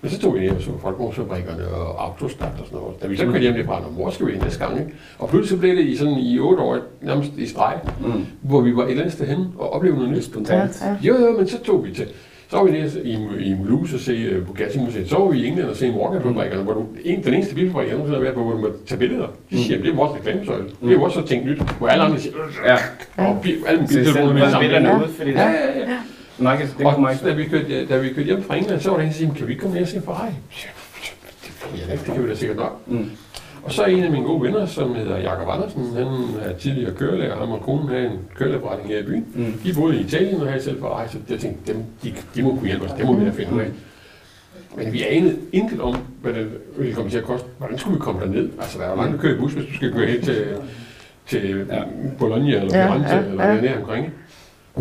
Men 0.02 0.10
så 0.10 0.18
tog 0.18 0.34
vi 0.34 0.40
hjem 0.40 0.56
og 0.56 0.62
så 0.62 0.70
folkevognsfabrikkerne 0.82 1.68
og 1.68 2.04
autostart 2.04 2.52
og 2.60 2.66
sådan 2.66 2.78
noget. 2.78 3.02
Da 3.02 3.06
vi 3.06 3.16
så 3.16 3.24
kørte 3.24 3.38
hjem 3.40 3.54
derfra, 3.54 3.80
"Nå, 3.80 3.86
hvor 3.88 4.10
skal 4.10 4.26
vi 4.26 4.32
hen 4.32 4.40
næste 4.42 4.58
gang? 4.66 4.78
Ikke? 4.80 4.92
Og 5.18 5.28
pludselig 5.28 5.60
blev 5.60 5.76
det 5.76 5.84
i, 5.84 5.96
sådan, 5.96 6.14
i 6.18 6.38
otte 6.38 6.62
år, 6.62 6.78
nærmest 7.02 7.30
i 7.38 7.46
streg, 7.46 7.78
Mm. 8.00 8.26
hvor 8.40 8.60
vi 8.60 8.76
var 8.76 8.82
et 8.84 8.90
eller 8.90 9.02
andet 9.02 9.14
sted 9.14 9.26
henne 9.26 9.46
og 9.58 9.72
oplevede 9.72 9.98
noget 10.00 10.16
nyt. 10.16 10.24
spontant. 10.24 10.80
Ja, 10.82 10.88
ja. 10.88 10.96
Jo, 11.02 11.26
jo, 11.26 11.32
men 11.38 11.48
så 11.48 11.62
tog 11.62 11.84
vi 11.86 11.92
til. 11.94 12.08
Så 12.50 12.56
var 12.56 12.64
vi 12.64 12.70
nede 12.70 13.02
i, 13.04 13.12
i 13.50 13.54
Mulhouse 13.54 13.96
og 13.96 14.00
se 14.00 14.36
uh, 14.38 14.46
Bugatti-museet. 14.46 15.08
Så 15.08 15.18
var 15.18 15.28
vi 15.30 15.38
i 15.38 15.46
England 15.46 15.68
og 15.68 15.76
se 15.76 15.90
Walker-fabrikkerne, 15.90 16.62
hvor 16.62 16.72
du, 16.72 16.86
en, 17.04 17.24
den 17.24 17.34
eneste 17.34 17.54
bilfabrik, 17.54 17.86
jeg 17.88 17.92
nogensinde 17.94 18.16
har 18.18 18.22
været 18.22 18.34
på, 18.34 18.42
hvor 18.42 18.52
du 18.52 18.58
må 18.58 18.68
tage 18.86 18.98
billeder. 18.98 19.26
De 19.50 19.64
siger, 19.64 19.80
det 19.82 19.90
er 19.90 19.94
vores 19.96 20.18
reklamesøjle. 20.18 20.64
Det 20.64 20.88
er 20.88 20.92
jo 20.92 21.02
også 21.02 21.20
så 21.20 21.26
tænkt 21.26 21.46
nyt, 21.46 21.58
hvor 21.78 21.88
alle 21.88 22.04
andre 22.04 22.18
siger, 22.18 22.34
Ja, 22.66 22.76
og 23.24 23.40
bil, 23.42 23.56
alle 23.66 23.80
biltelefoner 23.80 24.26
for 24.26 24.32
med 24.32 24.50
sammen. 24.50 24.70
Ja. 24.70 24.80
Ja, 24.80 24.98
det, 25.24 25.34
ja, 25.34 25.50
ja. 25.78 25.98
nej, 26.38 26.56
det 26.78 26.86
Og 26.86 26.92
kommer 26.92 27.10
ikke. 27.10 27.28
da 27.28 27.34
vi, 27.34 27.44
kørte, 27.44 27.86
da 27.86 27.98
vi 27.98 28.08
kørte 28.08 28.22
hjem 28.26 28.42
fra 28.42 28.56
England, 28.56 28.80
så 28.80 28.90
var 28.90 28.96
der 28.96 29.04
en, 29.04 29.10
der 29.10 29.14
sagde, 29.14 29.34
kan 29.36 29.46
vi 29.46 29.52
ikke 29.52 29.60
komme 29.62 29.74
ned 29.74 29.82
og 29.82 29.88
se 29.88 30.02
Ferrari? 30.04 30.30
Ikke, 31.74 32.04
det 32.06 32.14
kan 32.14 32.24
vi 32.24 32.28
da 32.28 32.34
sikkert 32.34 32.56
nok. 32.56 32.80
Mm. 32.86 33.10
Og 33.66 33.72
så 33.72 33.82
er 33.82 33.86
en 33.86 34.04
af 34.04 34.10
mine 34.10 34.24
gode 34.24 34.42
venner, 34.42 34.66
som 34.66 34.94
hedder 34.94 35.18
Jakob 35.18 35.48
Andersen, 35.50 35.92
han 35.96 36.06
er 36.42 36.52
tidligere 36.58 36.92
kørelærer, 36.94 37.36
ham 37.38 37.50
og 37.50 37.60
konen 37.62 37.88
havde 37.88 38.04
en 38.06 38.18
kørelæreforretning 38.34 38.88
her 38.90 38.98
i 38.98 39.02
byen. 39.02 39.26
Mm. 39.34 39.52
De 39.64 39.74
boede 39.74 39.96
i 39.96 40.00
Italien 40.00 40.40
og 40.40 40.46
havde 40.48 40.62
selv 40.62 40.80
Ferrari, 40.80 41.08
så 41.08 41.18
jeg 41.30 41.38
tænkte, 41.38 41.72
dem, 41.72 41.82
de, 42.02 42.14
de 42.34 42.42
må 42.42 42.50
kunne 42.50 42.66
hjælpe 42.66 42.84
os, 42.84 42.90
det 42.92 43.06
må 43.06 43.14
vi 43.16 43.24
da 43.24 43.30
finde 43.30 43.52
ud 43.54 43.60
af. 43.60 43.70
Men 44.76 44.92
vi 44.92 45.02
anede 45.02 45.36
intet 45.52 45.80
om, 45.80 45.96
hvad 46.22 46.32
det 46.32 46.48
ville 46.78 46.94
komme 46.94 47.10
til 47.10 47.18
at 47.18 47.24
koste. 47.24 47.46
Hvordan 47.58 47.78
skulle 47.78 47.94
vi 47.96 48.00
komme 48.00 48.20
derned? 48.20 48.48
Altså, 48.58 48.78
der 48.78 48.84
er 48.84 48.90
jo 48.90 48.96
langt 48.96 49.14
at 49.14 49.20
køre 49.20 49.34
i 49.36 49.38
bus, 49.38 49.52
hvis 49.52 49.66
du 49.66 49.74
skal 49.74 49.92
køre 49.92 50.06
helt 50.06 50.24
til, 50.24 50.46
til 51.26 51.66
Ja. 51.70 51.82
Bologna 52.18 52.60
eller 52.60 52.78
Ja, 52.78 52.86
Firenze 52.86 53.14
ja, 53.14 53.22
eller 53.24 53.44
ja. 53.44 53.54
ja. 53.54 53.60
nær 53.60 53.78
omkring. 53.78 54.12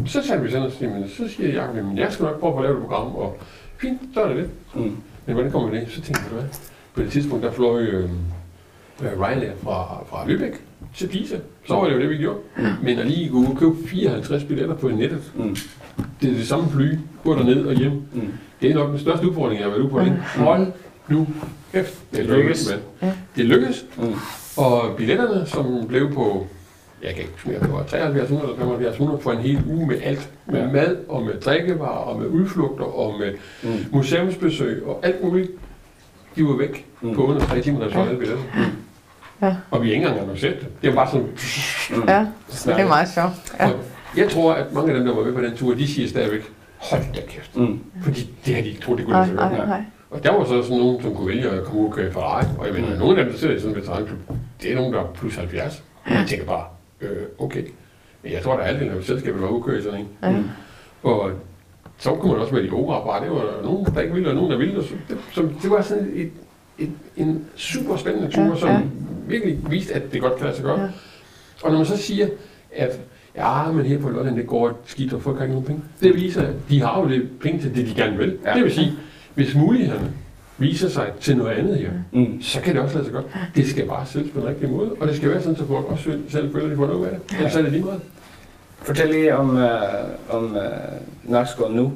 Så 0.05 0.21
satte 0.23 0.43
vi 0.43 0.51
sådan 0.51 0.65
og 0.65 0.71
sagde, 0.71 0.93
men 0.93 1.09
så 1.09 1.27
siger 1.27 1.53
Jacob, 1.53 1.75
jamen 1.75 1.97
jeg 1.97 2.11
skal 2.11 2.23
nok 2.23 2.39
prøve 2.39 2.53
at 2.53 2.57
få 2.57 2.61
lavet 2.61 2.75
et 2.77 2.81
program, 2.81 3.15
og 3.15 3.37
fint, 3.77 3.99
så 4.13 4.21
er 4.23 4.27
det 4.27 4.37
det. 4.37 4.49
Mm. 4.75 4.95
Men 5.25 5.33
hvordan 5.33 5.51
kommer 5.51 5.69
det? 5.69 5.87
Så 5.89 6.01
tænkte 6.01 6.21
jeg, 6.31 6.39
hvad? 6.39 6.49
På 6.95 7.01
det 7.01 7.11
tidspunkt, 7.11 7.43
der 7.43 7.51
fløj 7.51 7.81
øh, 7.81 8.09
Ryanair 9.01 9.51
fra, 9.63 10.03
fra 10.09 10.25
Lübeck 10.25 10.55
til 10.95 11.07
Pisa. 11.07 11.35
Så 11.67 11.73
var 11.75 11.85
det 11.85 11.93
jo 11.95 11.99
det, 11.99 12.09
vi 12.09 12.17
gjorde. 12.17 12.39
Men 12.83 12.99
at 12.99 13.05
lige 13.07 13.31
og 13.33 13.57
købe 13.59 13.75
54 13.87 14.43
billetter 14.43 14.75
på 14.75 14.87
nettet, 14.89 15.31
Mm. 15.35 15.55
det 16.21 16.29
er 16.29 16.33
det 16.33 16.47
samme 16.47 16.69
fly, 16.69 16.93
gå 17.23 17.35
derned 17.35 17.65
og 17.65 17.73
hjem. 17.75 17.91
Mm. 18.13 18.33
Det 18.61 18.71
er 18.71 18.75
nok 18.75 18.89
den 18.89 18.99
største 18.99 19.27
udfordring, 19.29 19.59
jeg 19.59 19.65
har 19.65 19.71
været 19.71 19.81
ude 19.81 19.89
på. 19.89 19.99
Det. 19.99 20.11
Hold 20.37 20.67
nu 21.07 21.27
kæft. 21.73 21.99
Det 22.15 22.25
lykkes. 22.25 22.69
mand. 23.01 23.13
Det 23.35 23.45
lykkedes. 23.45 23.85
Mm. 23.97 24.13
Og 24.57 24.95
billetterne, 24.97 25.45
som 25.45 25.87
blev 25.87 26.13
på, 26.13 26.47
jeg 27.03 27.13
kan 27.13 27.19
ikke 27.21 27.33
mere, 27.45 27.59
det 27.59 27.71
var 27.71 27.83
7300 27.87 28.53
eller 28.53 28.65
7500 28.65 29.19
for 29.21 29.31
en 29.31 29.37
hel 29.37 29.59
uge 29.67 29.87
med 29.87 29.95
alt. 30.03 30.29
Med 30.45 30.59
Ja. 30.61 30.71
mad 30.71 30.97
og 31.09 31.23
med 31.23 31.33
drikkevarer 31.33 31.89
og 32.05 32.19
med 32.19 32.27
udflugter 32.27 32.85
og 32.85 33.15
med 33.19 33.33
Mm. 33.63 33.85
museumsbesøg 33.91 34.83
og 34.85 34.99
alt 35.03 35.23
muligt. 35.23 35.51
De 36.35 36.43
var 36.43 36.57
væk 36.57 36.85
Mm. 37.01 37.13
på 37.15 37.23
under 37.25 37.41
tre 37.41 37.61
timer, 37.61 37.79
der 37.79 37.85
solgte 37.91 38.09
alle 38.09 38.19
billetter. 38.19 38.43
Ja. 39.41 39.55
Og 39.71 39.81
vi 39.81 39.87
har 39.87 39.93
ikke 39.95 40.05
engang 40.05 40.21
annonceret 40.21 40.59
det. 40.59 40.67
Det 40.81 40.89
var 40.89 40.95
bare 40.95 41.11
sådan, 41.11 41.27
Mm. 42.01 42.09
Ja, 42.09 42.25
det 42.75 42.81
er 42.83 42.87
meget 42.87 43.09
sjovt. 43.09 43.53
Ja. 43.59 43.65
og 43.67 43.73
jeg 44.17 44.29
tror, 44.29 44.53
at 44.53 44.73
mange 44.73 44.91
af 44.91 44.97
dem, 44.97 45.05
der 45.07 45.15
var 45.15 45.23
med 45.23 45.33
på 45.33 45.41
den 45.41 45.55
tur, 45.57 45.73
de 45.73 45.87
siger 45.87 46.07
stadigvæk, 46.09 46.41
hold 46.77 47.01
da 47.15 47.21
kæft. 47.27 47.57
Mm. 47.57 47.79
Fordi 48.01 48.29
det 48.45 48.55
har 48.55 48.61
de 48.61 48.67
ikke 48.67 48.81
troet, 48.81 48.97
det 48.97 49.05
kunne 49.05 49.15
lade 49.17 49.27
sig 49.27 49.35
gøre. 49.37 49.85
Og 50.11 50.23
der 50.23 50.31
var 50.37 50.45
så 50.45 50.63
sådan 50.63 50.77
nogen, 50.77 51.01
som 51.01 51.15
kunne 51.15 51.27
vælge 51.27 51.49
at 51.49 51.63
komme 51.63 51.81
ud 51.81 51.87
og 51.87 51.93
køre 51.93 52.11
Ferrari. 52.13 52.45
Og 52.59 52.65
jeg 52.65 52.73
mener, 52.73 52.89
Mm. 52.93 52.99
nogle 52.99 53.17
af 53.19 53.23
dem, 53.25 53.33
der 53.33 53.39
sidder 53.39 53.55
i 53.55 53.59
sådan 53.59 53.75
en 53.75 53.81
veteranklub, 53.81 54.19
det 54.61 54.71
er 54.71 54.75
nogen, 54.75 54.93
der 54.93 54.99
er 54.99 55.05
plus 55.13 55.35
70. 55.35 55.83
Og 56.05 56.11
jeg 56.11 56.25
tænker 56.27 56.45
bare, 56.45 56.63
øh, 57.01 57.09
okay. 57.39 57.63
Men 58.23 58.31
jeg 58.33 58.41
tror, 58.43 58.53
der 58.53 58.59
er 58.61 58.65
halvdelen 58.65 58.97
af 58.97 59.03
selskabet, 59.03 59.41
der 59.41 59.47
var 59.47 59.53
ude 59.55 59.79
i 59.79 59.81
sådan 59.81 59.99
en. 59.99 60.35
Mm. 60.35 60.49
Og 61.03 61.31
så 61.97 62.15
kunne 62.15 62.31
man 62.31 62.41
også 62.41 62.53
med 62.55 62.63
de 62.63 62.69
opera 62.71 63.05
bare. 63.05 63.23
Det 63.23 63.31
var 63.31 63.37
der 63.37 63.63
nogen, 63.63 63.85
der 63.85 64.01
ikke 64.01 64.13
ville, 64.13 64.29
og 64.29 64.35
nogen, 64.35 64.51
der 64.51 64.57
ville. 64.57 64.77
Og 64.77 64.83
så, 64.83 64.93
det, 65.09 65.17
så 65.33 65.41
det 65.61 65.71
var 65.71 65.81
sådan 65.81 66.11
et, 66.15 66.31
et, 66.77 66.91
en 67.17 67.45
super 67.55 67.97
spændende 67.97 68.31
tur, 68.31 68.43
Ja, 68.43 68.55
som 68.55 68.69
ja. 68.69 68.79
Virkelig 69.27 69.57
viste, 69.69 69.93
at 69.93 70.13
det 70.13 70.21
godt 70.21 70.35
kan 70.35 70.45
lade 70.45 70.55
sig 70.55 70.65
gøre. 70.65 70.79
Ja. 70.81 70.87
Og 71.63 71.71
når 71.71 71.77
man 71.77 71.85
så 71.85 71.97
siger, 71.97 72.27
at 72.75 72.99
ja, 73.35 73.71
men 73.71 73.85
her 73.85 73.97
på 73.99 74.09
Lolland, 74.09 74.35
det 74.35 74.47
går 74.47 74.81
skidt, 74.85 75.13
og 75.13 75.21
folk 75.21 75.37
har 75.37 75.43
ikke 75.43 75.53
nogen 75.53 75.67
penge. 75.67 75.81
Det 76.01 76.15
viser, 76.15 76.41
at 76.41 76.53
de 76.69 76.81
har 76.81 77.01
jo 77.01 77.09
det 77.09 77.29
penge 77.41 77.61
til 77.61 77.75
det, 77.75 77.87
de 77.87 77.93
gerne 78.01 78.17
vil. 78.17 78.37
Ja. 78.45 78.53
Det 78.53 78.63
vil 78.63 78.71
sige, 78.73 78.91
hvis 79.33 79.55
mulighederne 79.55 80.11
viser 80.57 80.89
sig 80.89 81.11
til 81.21 81.37
noget 81.37 81.51
andet 81.51 81.77
her, 81.77 81.89
Mm. 82.11 82.41
så 82.41 82.61
kan 82.61 82.75
det 82.75 82.81
også 82.83 82.95
lade 82.95 83.05
sig 83.05 83.13
godt. 83.13 83.25
Det 83.55 83.67
skal 83.67 83.87
bare 83.87 84.05
sælges 84.05 84.31
på 84.31 84.39
den 84.39 84.47
rigtige 84.47 84.71
måde, 84.71 84.91
og 84.99 85.07
det 85.07 85.15
skal 85.15 85.29
være 85.29 85.41
sådan, 85.41 85.55
så 85.57 85.67
folk 85.67 85.85
også 85.85 86.17
selv- 86.29 86.51
føler, 86.53 86.65
at 86.65 86.71
de 86.71 86.75
får 86.75 86.85
noget 86.87 86.99
ud 86.99 87.05
af 87.05 87.11
det. 87.29 87.37
Ellers 87.37 87.55
er 87.55 87.61
det 87.61 87.71
lige 87.71 87.83
meget. 87.83 88.01
Fortæl 88.77 89.09
lige 89.09 89.35
om, 89.37 89.49
uh, 89.49 89.63
om 90.29 90.43
uh, 90.55 91.31
Nakskov 91.31 91.71
nu. 91.71 91.93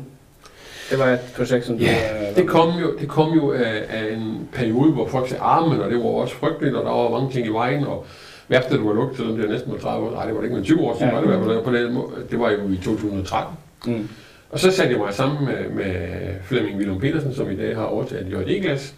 Det 0.90 1.00
var 1.00 1.06
et 1.06 1.20
projekt, 1.36 1.66
som 1.66 1.78
du... 1.78 1.84
Ja, 1.84 2.30
øh, 2.30 2.36
Det 2.36 2.48
kom 2.48 2.70
jo, 2.82 2.94
det 3.00 3.08
kom 3.08 3.34
jo 3.34 3.52
af, 3.52 3.84
af 3.90 4.14
en 4.14 4.48
periode, 4.54 4.92
hvor 4.92 5.08
folk 5.08 5.30
sagde, 5.30 5.42
armen, 5.44 5.80
og 5.82 5.90
det 5.90 5.98
var 5.98 6.04
også 6.06 6.36
frygteligt, 6.36 6.76
og 6.76 6.86
der 6.86 6.92
var 6.92 7.10
mange 7.20 7.32
ting 7.34 7.48
i 7.48 7.50
vejen, 7.50 7.84
og 7.84 8.06
værftet 8.48 8.86
var 8.86 8.94
lukket, 8.94 9.18
selvom 9.18 9.36
det 9.36 9.46
er 9.46 9.50
næsten 9.50 9.72
var 9.72 9.78
30 9.78 10.08
år. 10.08 10.12
Nej, 10.12 10.26
det 10.26 10.34
var 10.34 10.40
det 10.42 10.46
ikke, 10.48 10.56
men 10.56 10.64
20 10.66 10.82
år 10.82 10.94
siden 10.98 11.08
Ja. 11.08 11.14
var 11.16 11.22
det 11.22 11.28
i 11.28 11.32
hvert 11.36 11.46
fald 11.46 11.64
på 11.64 11.72
måde. 11.94 12.08
Det 12.32 12.40
var 12.40 12.50
jo 12.52 12.58
i 12.70 12.78
2013. 12.84 13.58
Mm. 13.88 14.10
Og 14.50 14.60
så 14.60 14.72
satte 14.72 14.92
jeg 14.94 15.00
mig 15.02 15.14
sammen 15.14 15.46
med, 15.46 15.70
med 15.70 16.08
Flemming 16.44 16.78
Willum 16.78 17.00
Petersen, 17.00 17.34
som 17.36 17.52
i 17.52 17.56
dag 17.56 17.76
har 17.76 17.84
overtaget 17.84 18.28
J.D.-glas. 18.32 18.94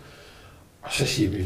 Og 0.81 0.89
så 0.93 1.05
siger 1.05 1.29
vi, 1.29 1.43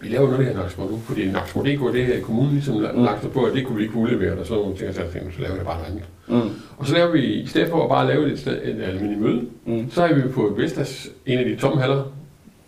vi 0.00 0.08
laver 0.08 0.26
noget 0.26 0.38
af 0.38 0.44
det 0.44 0.54
her 0.54 0.62
Nakskov 0.62 0.90
nu, 0.90 0.98
fordi 0.98 1.30
Nakskov 1.30 1.62
DK, 1.64 1.94
det 1.94 2.06
her 2.06 2.20
kommunen 2.22 2.52
ligesom 2.52 2.74
Mm. 2.74 3.04
lagt 3.04 3.22
sig 3.22 3.30
på, 3.32 3.42
at 3.44 3.54
det 3.54 3.66
kunne 3.66 3.76
vi 3.76 3.82
ikke 3.82 3.96
udlevere, 3.96 4.38
og 4.38 4.46
sådan 4.46 4.60
nogle 4.62 4.76
ting, 4.76 4.88
og 4.88 4.94
så 4.94 5.00
tænkte 5.12 5.36
så 5.36 5.42
laver 5.42 5.54
det 5.56 5.64
bare 5.64 5.78
noget 5.78 5.90
andet. 5.90 6.44
Mm. 6.44 6.50
Og 6.78 6.86
så 6.86 6.94
laver 6.94 7.10
vi, 7.12 7.20
i 7.24 7.46
stedet 7.46 7.68
for 7.68 7.82
at 7.82 7.88
bare 7.88 8.06
lave 8.06 8.32
et, 8.32 8.38
sted, 8.38 8.52
et 8.64 8.82
almindeligt 8.82 9.20
møde, 9.20 9.40
Mm. 9.66 9.90
så 9.90 10.06
har 10.06 10.14
vi 10.14 10.20
på 10.28 10.54
Vestas, 10.56 11.08
en 11.26 11.38
af 11.38 11.44
de 11.44 11.56
tomme 11.56 11.80
haller, 11.80 12.02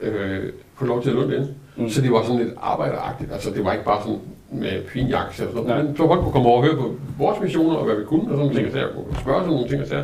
øh, 0.01 0.41
fået 0.75 0.89
lov 0.89 1.03
til 1.03 1.11
at 1.11 1.17
lukke 1.17 1.37
den. 1.37 1.47
Mm. 1.77 1.89
Så 1.89 2.01
det 2.03 2.13
var 2.13 2.23
sådan 2.23 2.39
lidt 2.39 2.55
arbejderagtigt. 2.63 3.33
Altså 3.33 3.51
det 3.51 3.65
var 3.65 3.73
ikke 3.73 3.85
bare 3.85 4.03
sådan 4.03 4.19
med 4.53 4.83
fin 4.89 5.07
jakke 5.07 5.43
noget. 5.55 5.85
Men 5.85 5.97
så 5.97 6.07
folk 6.07 6.21
kunne 6.21 6.33
komme 6.33 6.49
over 6.49 6.59
og 6.63 6.65
høre 6.65 6.77
på 6.77 6.95
vores 7.19 7.41
missioner 7.43 7.77
og 7.77 7.85
hvad 7.85 7.95
vi 7.97 8.05
kunne 8.05 8.23
og 8.23 8.27
sådan 8.29 8.39
nogle 8.39 8.55
ting 8.55 8.67
og 8.67 8.73
sager, 8.73 8.89
spørge 9.21 9.41
sådan 9.41 9.53
nogle 9.53 9.69
ting 9.69 9.83
og 9.83 9.87
sager. 9.89 10.03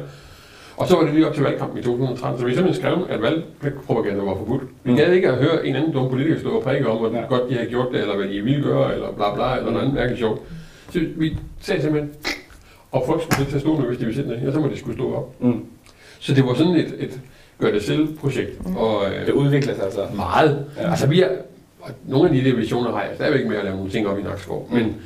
Og 0.79 0.89
så 0.89 0.97
var 0.97 1.05
det 1.05 1.15
lige 1.15 1.27
op 1.29 1.35
til 1.35 1.43
valgkampen 1.43 1.79
i 1.79 1.83
2013, 1.83 2.41
så 2.41 2.47
vi 2.47 2.55
simpelthen 2.55 2.83
skrev, 2.83 3.07
at 3.09 3.23
valgpropaganda 3.23 4.23
var 4.25 4.35
forbudt. 4.37 4.63
Vi 4.85 4.91
Mm. 4.91 4.97
gad 4.97 5.13
ikke 5.13 5.29
at 5.29 5.35
høre 5.37 5.67
en 5.67 5.77
anden 5.77 5.93
dum 5.93 6.11
politiker 6.11 6.39
stå 6.41 6.49
og 6.51 6.63
prædike 6.63 6.89
om, 6.89 6.97
hvor 6.99 7.19
Ja. 7.19 7.25
godt 7.29 7.43
de 7.51 7.55
havde 7.55 7.67
gjort 7.69 7.87
det, 7.93 8.01
eller 8.01 8.17
hvad 8.17 8.29
de 8.29 8.41
ville 8.41 8.63
gøre, 8.63 8.95
eller 8.95 9.13
bla 9.13 9.35
bla, 9.35 9.57
eller 9.57 9.71
noget 9.71 9.81
andet 9.83 9.95
mærkeligt 9.95 10.19
sjovt. 10.19 10.41
Så 10.91 11.01
vi 11.17 11.37
sagde 11.61 11.83
simpelthen, 11.83 12.11
og 12.93 13.03
folk 13.07 13.23
skulle 13.23 13.47
til 13.47 13.55
at 13.55 13.61
stå 13.61 13.75
hvis 13.77 13.99
de 13.99 14.05
ville 14.05 14.15
sidde 14.23 14.29
ned, 14.41 14.47
og 14.47 14.53
så 14.53 14.61
må 14.61 14.69
de 14.69 14.79
skulle 14.79 14.97
stå 14.99 15.15
op. 15.15 15.43
Mm. 15.43 15.65
Så 16.19 16.35
det 16.35 16.45
var 16.45 16.55
sådan 16.55 16.73
et, 16.77 16.95
et 16.99 17.21
gør 17.61 17.71
det 17.71 17.83
selv 17.83 18.17
projekt. 18.17 18.61
Og, 18.77 19.05
øh, 19.07 19.27
Det 19.27 19.33
udvikler 19.33 19.75
sig 19.75 19.85
altså. 19.85 20.01
meget. 20.17 20.67
Ja. 20.77 20.83
Ja. 20.83 20.91
Altså 20.91 21.07
vi 21.07 21.23
er, 21.23 21.29
og 21.81 21.91
nogle 22.07 22.29
af 22.29 22.35
de 22.35 22.45
der 22.51 22.57
visioner 22.57 22.91
har 22.93 23.01
jeg 23.03 23.11
stadigvæk 23.15 23.47
med 23.47 23.57
at 23.57 23.65
lave 23.65 23.77
nogle 23.77 23.91
ting 23.91 24.09
op 24.09 24.19
i 24.19 24.23
Nakskov. 24.23 24.69
Men 24.73 24.97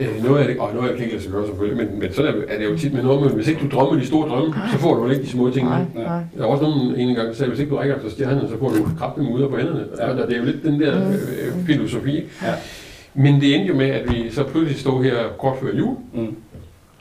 Øh, 0.00 0.24
noget 0.24 0.40
af 0.40 0.48
det, 0.48 0.58
og 0.58 0.74
noget 0.74 0.88
af 0.88 0.92
det 0.92 0.96
kan 0.96 1.04
ikke 1.04 1.14
lade 1.14 1.22
sig 1.24 1.32
gøre 1.32 1.46
selvfølgelig, 1.46 1.86
men, 1.86 1.98
men 2.00 2.12
sådan 2.12 2.34
er, 2.34 2.54
er 2.54 2.58
det 2.58 2.64
jo 2.64 2.78
tit 2.78 2.92
med 2.94 3.02
noget, 3.02 3.20
men 3.22 3.32
hvis 3.34 3.48
ikke 3.48 3.60
du 3.60 3.68
drømmer 3.76 4.00
de 4.00 4.06
store 4.06 4.28
drømme, 4.28 4.54
så 4.72 4.78
får 4.78 4.94
du 4.94 5.02
vel 5.02 5.12
ikke 5.12 5.24
de 5.24 5.28
små 5.28 5.50
ting. 5.50 5.68
Nej, 5.68 5.82
nej. 5.94 6.20
Der 6.38 6.42
er 6.42 6.46
også 6.46 6.62
nogen 6.64 6.96
en 6.96 7.14
gang, 7.14 7.28
der 7.28 7.34
sagde, 7.34 7.50
hvis 7.50 7.60
ikke 7.60 7.70
du 7.70 7.76
rækker 7.76 7.96
efter 7.96 8.10
stjernerne, 8.10 8.48
så 8.48 8.58
får 8.58 8.68
du 8.68 8.76
dem 9.16 9.28
ud 9.32 9.48
på 9.48 9.56
hænderne. 9.56 9.86
Ja. 9.98 10.10
Og 10.10 10.16
det 10.28 10.32
er 10.32 10.38
jo 10.38 10.44
lidt 10.44 10.62
den 10.62 10.80
der 10.80 11.08
øh, 11.08 11.66
filosofi. 11.66 12.16
Ja. 12.42 12.54
Men 13.14 13.40
det 13.40 13.54
endte 13.54 13.68
jo 13.68 13.74
med, 13.74 13.86
at 13.90 14.10
vi 14.14 14.30
så 14.30 14.44
pludselig 14.44 14.80
stod 14.80 15.04
her 15.04 15.14
kort 15.38 15.56
før 15.62 15.68
jul, 15.78 15.96
Mm. 16.14 16.36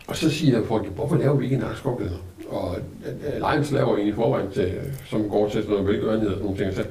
og 0.07 0.15
så 0.15 0.29
siger 0.29 0.63
folk, 0.67 0.87
hvorfor 0.95 1.15
laver 1.17 1.35
vi 1.35 1.43
ikke 1.43 1.55
en 1.55 1.61
nakskoklæder? 1.61 2.11
Og 2.49 2.75
øh, 3.05 3.33
Lions 3.53 3.71
laver 3.71 3.97
en 3.97 4.07
i 4.07 4.11
forvejen, 4.11 4.47
til, 4.53 4.71
som 5.09 5.29
går 5.29 5.49
til 5.49 5.61
sådan 5.63 5.75
noget 5.75 5.87
velgørenhed 5.87 6.27
og 6.27 6.33
sådan 6.33 6.45
nogle 6.45 6.57
ting. 6.63 6.73
Så, 6.73 6.83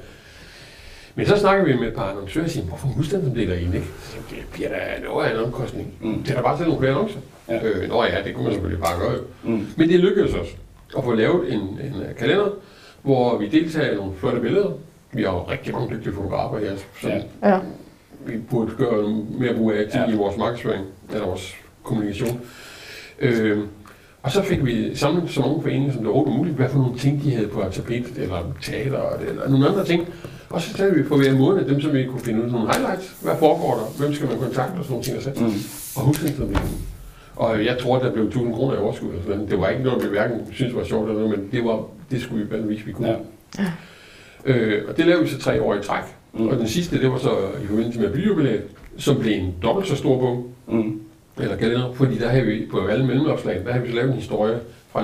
men 1.14 1.26
så 1.26 1.36
snakker 1.36 1.64
vi 1.64 1.76
med 1.76 1.88
et 1.88 1.94
par 1.94 2.10
annoncører 2.10 2.44
og 2.44 2.50
siger, 2.50 2.64
hvorfor 2.66 2.86
husstandsomdeler 2.88 3.54
I 3.54 3.60
ikke? 3.60 3.82
Så 4.02 4.16
det 4.30 4.38
bliver 4.52 4.68
da 4.68 4.76
noget 5.04 5.26
af 5.26 5.30
en 5.34 5.44
omkostning. 5.44 5.94
Mm. 6.00 6.22
Det 6.22 6.30
er 6.30 6.34
da 6.36 6.42
bare 6.42 6.56
til 6.56 6.66
nogle 6.66 6.80
flere 6.80 6.92
annoncer. 6.92 7.18
Ja. 7.48 7.64
Øh, 7.64 7.88
nå 7.88 8.04
ja, 8.04 8.22
det 8.24 8.34
kunne 8.34 8.44
man 8.44 8.52
selvfølgelig 8.52 8.82
bare 8.82 8.98
gøre. 9.00 9.18
Mm. 9.44 9.66
Men 9.76 9.88
det 9.88 10.00
lykkedes 10.00 10.34
os 10.34 10.56
at 10.98 11.04
få 11.04 11.14
lavet 11.14 11.52
en, 11.52 11.60
en 11.60 12.02
øh, 12.08 12.16
kalender, 12.18 12.48
hvor 13.02 13.38
vi 13.38 13.48
deltager 13.48 13.92
i 13.92 13.94
nogle 13.96 14.12
flotte 14.16 14.40
billeder. 14.40 14.70
Vi 15.12 15.22
har 15.22 15.32
jo 15.32 15.42
rigtig 15.50 15.72
mange 15.74 15.96
dygtige 15.96 16.14
fotografer 16.14 16.58
her, 16.58 16.76
som 17.00 17.10
Ja. 17.42 17.58
vi 18.26 18.38
burde 18.50 18.70
gøre 18.78 19.08
mere 19.38 19.54
brug 19.54 19.72
af 19.72 19.84
Ja. 19.94 20.08
i 20.10 20.14
vores 20.16 20.36
markedsføring, 20.36 20.84
eller 21.12 21.26
vores 21.26 21.54
kommunikation. 21.82 22.40
Øh, 23.18 23.58
og 24.22 24.30
så 24.30 24.42
fik 24.42 24.64
vi 24.64 24.96
samlet 24.96 25.30
så 25.30 25.40
mange 25.40 25.62
foreninger, 25.62 25.92
som 25.92 26.02
det 26.02 26.08
overhovedet 26.10 26.32
var 26.32 26.38
muligt, 26.38 26.56
hvad 26.56 26.68
for 26.68 26.78
nogle 26.78 26.98
ting, 26.98 27.22
de 27.24 27.34
havde 27.34 27.48
på 27.48 27.62
tapet, 27.72 28.12
eller 28.16 28.54
teater, 28.62 29.10
eller 29.28 29.48
nogle 29.48 29.68
andre 29.68 29.84
ting. 29.84 30.08
Og 30.54 30.60
så 30.62 30.74
talte 30.76 30.96
vi 30.96 31.02
på 31.02 31.16
hver 31.16 31.34
måned 31.38 31.64
dem, 31.68 31.80
som 31.80 31.92
vi 31.92 32.04
kunne 32.06 32.20
finde 32.20 32.40
ud 32.40 32.44
af 32.46 32.52
nogle 32.52 32.68
highlights. 32.72 33.16
Hvad 33.22 33.32
foregår 33.38 33.74
der? 33.74 33.98
Hvem 34.04 34.14
skal 34.14 34.28
man 34.28 34.38
kontakte? 34.38 34.78
Og 34.78 34.84
sådan 34.84 34.90
nogle 34.90 35.04
ting. 35.04 35.16
Og, 35.16 35.22
så. 35.22 35.30
Mm. 35.36 35.46
og 35.96 36.02
husstandsomdelingen. 36.06 36.80
Og 37.36 37.64
jeg 37.64 37.78
tror, 37.78 37.98
der 37.98 38.12
blev 38.12 38.24
1000 38.24 38.54
kroner 38.54 38.74
i 38.74 38.78
overskud. 38.78 39.08
Og 39.08 39.22
sådan. 39.26 39.48
Det 39.50 39.60
var 39.60 39.68
ikke 39.68 39.82
noget, 39.82 40.02
vi 40.04 40.08
hverken 40.08 40.40
synes 40.52 40.74
var 40.74 40.84
sjovt 40.84 41.08
eller 41.08 41.22
noget, 41.22 41.38
men 41.38 41.48
det, 41.52 41.64
var, 41.64 41.82
det 42.10 42.22
skulle 42.22 42.44
vi 42.44 42.50
bare 42.50 42.62
vise, 42.68 42.84
vi 42.84 42.92
kunne. 42.92 43.16
Ja. 43.58 43.64
Øh, 44.44 44.82
og 44.88 44.96
det 44.96 45.06
lavede 45.06 45.22
vi 45.22 45.28
så 45.30 45.38
tre 45.38 45.62
år 45.62 45.74
i 45.74 45.82
træk. 45.82 46.04
Mm. 46.32 46.48
Og 46.48 46.58
den 46.58 46.68
sidste, 46.68 47.00
det 47.00 47.10
var 47.10 47.18
så 47.18 47.30
i 47.64 47.66
forbindelse 47.66 48.00
med 48.00 48.10
byjubilæet, 48.12 48.62
som 48.96 49.18
blev 49.20 49.32
en 49.38 49.54
dobbelt 49.62 49.88
så 49.88 49.96
stor 49.96 50.18
bog, 50.18 50.46
Mm. 50.68 51.00
eller 51.38 51.56
kalender, 51.56 51.92
fordi 51.94 52.18
der 52.18 52.28
havde 52.28 52.44
vi 52.46 52.66
på 52.70 52.86
alle 52.86 53.06
mellemopslag, 53.06 53.62
der 53.64 53.72
havde 53.72 53.84
vi 53.84 53.90
så 53.90 53.96
lavet 53.96 54.10
en 54.10 54.16
historie 54.16 54.58
fra 54.92 55.00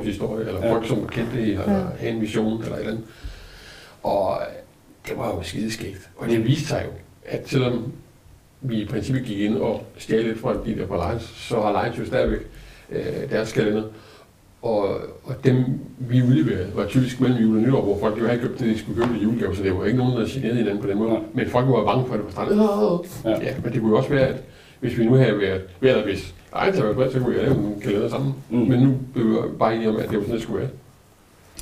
en 0.00 0.06
historie, 0.06 0.46
eller 0.46 0.60
Ja. 0.60 0.66
ja. 0.66 0.72
folk, 0.74 0.86
som 0.86 1.06
kendte 1.06 1.36
det, 1.36 1.48
eller 1.48 1.72
ja. 1.72 1.80
havde 1.98 2.14
en 2.14 2.20
vision, 2.20 2.62
eller 2.62 2.74
et 2.74 2.78
eller 2.80 2.90
andet. 2.92 3.04
Og 4.02 4.38
det 5.08 5.18
var 5.18 5.34
jo 5.34 5.42
skideskægt. 5.42 6.10
Og 6.16 6.28
det 6.28 6.44
viste 6.44 6.66
sig 6.66 6.82
jo, 6.86 6.90
at 7.26 7.48
selvom 7.48 7.92
vi 8.60 8.76
i 8.76 8.84
princippet 8.86 9.24
gik 9.24 9.38
ind 9.38 9.56
og 9.56 9.86
stjal 9.98 10.24
lidt 10.24 10.40
fra 10.40 10.54
de 10.66 10.76
der 10.78 10.86
fra 10.86 11.08
Lions, 11.10 11.22
så 11.22 11.60
har 11.60 11.82
Lions 11.82 11.98
jo 11.98 12.06
stadigvæk 12.06 12.40
øh, 12.90 13.30
deres 13.30 13.52
kalender. 13.52 13.82
Og, 14.62 14.88
og 15.24 15.44
dem, 15.44 15.64
vi 15.98 16.22
udleverede, 16.22 16.70
var 16.74 16.86
typisk 16.86 17.20
mellem 17.20 17.42
jul 17.42 17.56
og 17.56 17.62
nytår, 17.62 17.82
hvor 17.82 17.98
folk 18.00 18.20
jo 18.20 18.26
havde 18.26 18.40
købt 18.40 18.60
det, 18.60 18.66
de 18.66 18.78
skulle 18.78 19.02
købe 19.02 19.18
i 19.18 19.22
julegave, 19.22 19.56
så 19.56 19.62
det 19.62 19.78
var 19.78 19.84
ikke 19.84 19.98
nogen, 19.98 20.20
der 20.20 20.26
generede 20.28 20.56
hinanden 20.56 20.82
på 20.82 20.88
den 20.88 20.98
måde. 20.98 21.10
Nej. 21.10 21.20
Men 21.34 21.48
folk 21.48 21.66
var 21.68 21.84
bange 21.84 22.06
for 22.06 22.14
det 22.14 22.24
på 22.24 22.30
stranden. 22.30 22.58
Ja. 22.58 23.30
Ja. 23.30 23.44
ja, 23.44 23.54
men 23.64 23.72
det 23.72 23.80
kunne 23.80 23.90
jo 23.90 23.96
også 23.96 24.08
være, 24.10 24.26
at 24.26 24.36
hvis 24.80 24.98
vi 24.98 25.04
nu 25.04 25.14
havde 25.14 25.38
været, 25.38 25.62
været 25.80 26.04
hvis 26.04 26.34
ej, 26.54 26.72
så, 26.72 26.92
været, 26.92 27.12
så 27.12 27.18
kunne 27.18 27.34
vi 27.34 27.40
have 27.40 27.50
lavet 27.50 27.66
en 27.66 27.80
kalender 27.80 28.08
sammen. 28.08 28.34
Mm. 28.50 28.58
Mm. 28.58 28.68
Men 28.68 28.80
nu 28.80 28.94
blev 29.12 29.26
vi 29.26 29.36
bare 29.58 29.74
enige 29.74 29.88
om, 29.88 29.96
at 29.96 30.08
det 30.10 30.16
var 30.16 30.22
sådan, 30.22 30.34
det 30.34 30.42
skulle 30.42 30.60
være. 30.60 30.70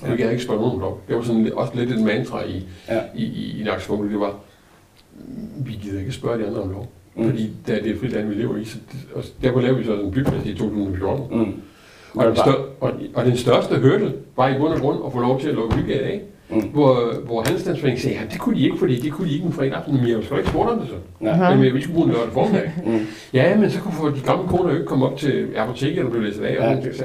Og 0.03 0.09
det 0.09 0.17
kan 0.17 0.25
jeg 0.25 0.33
ikke 0.33 0.45
spørge 0.45 0.61
nogen 0.61 0.83
om. 0.83 0.93
Det 1.09 1.17
var 1.17 1.23
sådan 1.23 1.43
lidt- 1.43 1.55
også 1.55 1.73
lidt 1.77 1.91
et 1.91 2.01
mantra 2.01 2.45
i, 2.45 2.65
Ja. 2.89 3.01
i, 3.15 3.23
i, 3.25 3.61
i 3.61 3.65
Nakskole, 3.65 4.11
det 4.11 4.21
var, 4.21 4.35
vi 5.67 5.73
gider 5.83 6.01
ikke 6.01 6.13
spørge 6.13 6.39
de 6.43 6.47
andre 6.47 6.61
om 6.61 6.71
lov. 6.71 6.93
Mm. 7.17 7.23
Mm. 7.23 7.31
Fordi 7.31 7.51
det 7.67 7.79
er 7.79 7.83
det 7.83 7.99
frit 8.01 8.13
land, 8.13 8.29
vi 8.29 8.35
lever 8.35 8.57
i. 8.57 8.65
Så 8.65 8.79
det, 8.93 8.99
og 9.15 9.25
derfor 9.43 9.61
lavede 9.61 9.79
vi 9.79 9.85
så 9.85 9.95
en 10.01 10.11
bygfest 10.11 10.47
i 10.47 10.55
2014. 10.55 11.39
Mm. 11.39 11.53
Og 12.15 12.27
den, 12.27 12.37
stør, 12.37 12.53
og, 12.81 12.93
og 13.15 13.25
den 13.25 13.37
største 13.37 13.75
hurdle 13.75 14.13
var 14.37 14.49
i 14.49 14.59
bund 14.59 14.73
og 14.73 14.81
grund 14.81 14.99
at 15.07 15.13
få 15.13 15.21
lov 15.21 15.41
til 15.41 15.49
at 15.49 15.55
lukke 15.55 15.77
bygge 15.77 15.95
af, 16.01 16.21
Mm. 16.51 16.61
hvor, 16.61 17.13
hvor 17.27 17.43
Handelsstandsforeningen 17.43 18.03
sagde, 18.03 18.17
at 18.19 18.33
det 18.33 18.41
kunne 18.41 18.57
de 18.57 18.65
ikke, 18.65 18.79
fordi 18.79 19.01
det 19.01 19.13
kunne 19.13 19.29
de 19.29 19.35
ikke 19.35 19.47
en 19.47 19.53
fredag 19.53 19.73
aften. 19.73 19.95
Men 19.97 20.09
jeg 20.09 20.19
da 20.31 20.37
ikke 20.37 20.49
spurgt 20.51 20.71
om 20.71 20.79
det 20.79 20.89
så. 20.89 20.95
Nej. 21.21 21.49
Ja. 21.51 21.57
Men 21.57 21.75
vi 21.75 21.81
skulle 21.83 21.95
bruge 21.95 22.07
en 22.09 22.13
lørdag 22.15 22.33
formiddag. 22.33 22.73
Mm. 22.87 22.99
Ja, 23.33 23.57
men 23.59 23.71
så 23.71 23.81
kunne 23.81 23.95
få 23.95 24.11
de 24.11 24.21
gamle 24.21 24.49
koner 24.49 24.69
jo 24.71 24.75
ikke 24.75 24.87
komme 24.87 25.07
op 25.07 25.17
til 25.19 25.49
apoteket, 25.57 25.99
eller 25.99 26.11
blive 26.11 26.25
læst 26.25 26.41
af. 26.41 26.55
Ja. 26.55 26.71
Ja. 26.71 26.77
Og 26.77 26.83
så, 26.95 27.05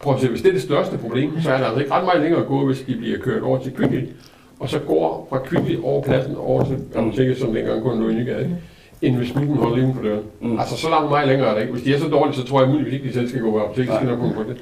prøv 0.00 0.14
at 0.14 0.20
se, 0.20 0.28
hvis 0.28 0.42
det 0.42 0.48
er 0.48 0.52
det 0.52 0.62
største 0.62 0.98
problem, 0.98 1.40
så 1.40 1.50
er 1.52 1.58
der 1.58 1.64
altså 1.64 1.80
ikke 1.80 1.92
ret 1.92 2.04
meget 2.04 2.20
længere 2.22 2.40
at 2.40 2.46
gå, 2.46 2.66
hvis 2.66 2.80
de 2.80 2.94
bliver 2.96 3.18
kørt 3.18 3.42
over 3.42 3.58
til 3.58 3.72
Kvickly. 3.72 4.04
Og 4.60 4.68
så 4.68 4.78
går 4.78 5.26
fra 5.30 5.38
Kvickly 5.38 5.76
over 5.82 6.02
pladsen 6.02 6.36
over 6.36 6.64
til 6.64 6.78
apoteket, 6.94 7.38
som 7.38 7.54
dengang 7.54 7.82
kun 7.82 8.00
lå 8.02 8.08
i 8.08 8.14
Nygade, 8.14 8.56
end 9.02 9.16
hvis 9.16 9.28
smitten 9.28 9.56
holder 9.56 9.76
uden 9.76 9.94
for 9.94 10.02
døren. 10.02 10.22
Mm. 10.40 10.48
Mm. 10.50 10.58
Altså 10.58 10.76
så 10.76 10.90
langt 10.90 11.10
meget 11.10 11.28
længere 11.28 11.48
er 11.48 11.54
det 11.54 11.60
ikke. 11.60 11.72
Hvis 11.72 11.84
de 11.84 11.94
er 11.94 11.98
så 11.98 12.08
dårlige, 12.08 12.36
så 12.36 12.44
tror 12.46 12.60
jeg 12.60 12.70
muligvis 12.70 12.92
ikke, 12.94 13.08
de 13.08 13.12
selv 13.12 13.28
skal 13.28 13.40
gå 13.40 13.50
på 13.50 13.60
apoteket. 13.60 13.94
Skal 13.94 14.06
nok 14.08 14.18
komme 14.18 14.34
på 14.34 14.42
det. 14.42 14.56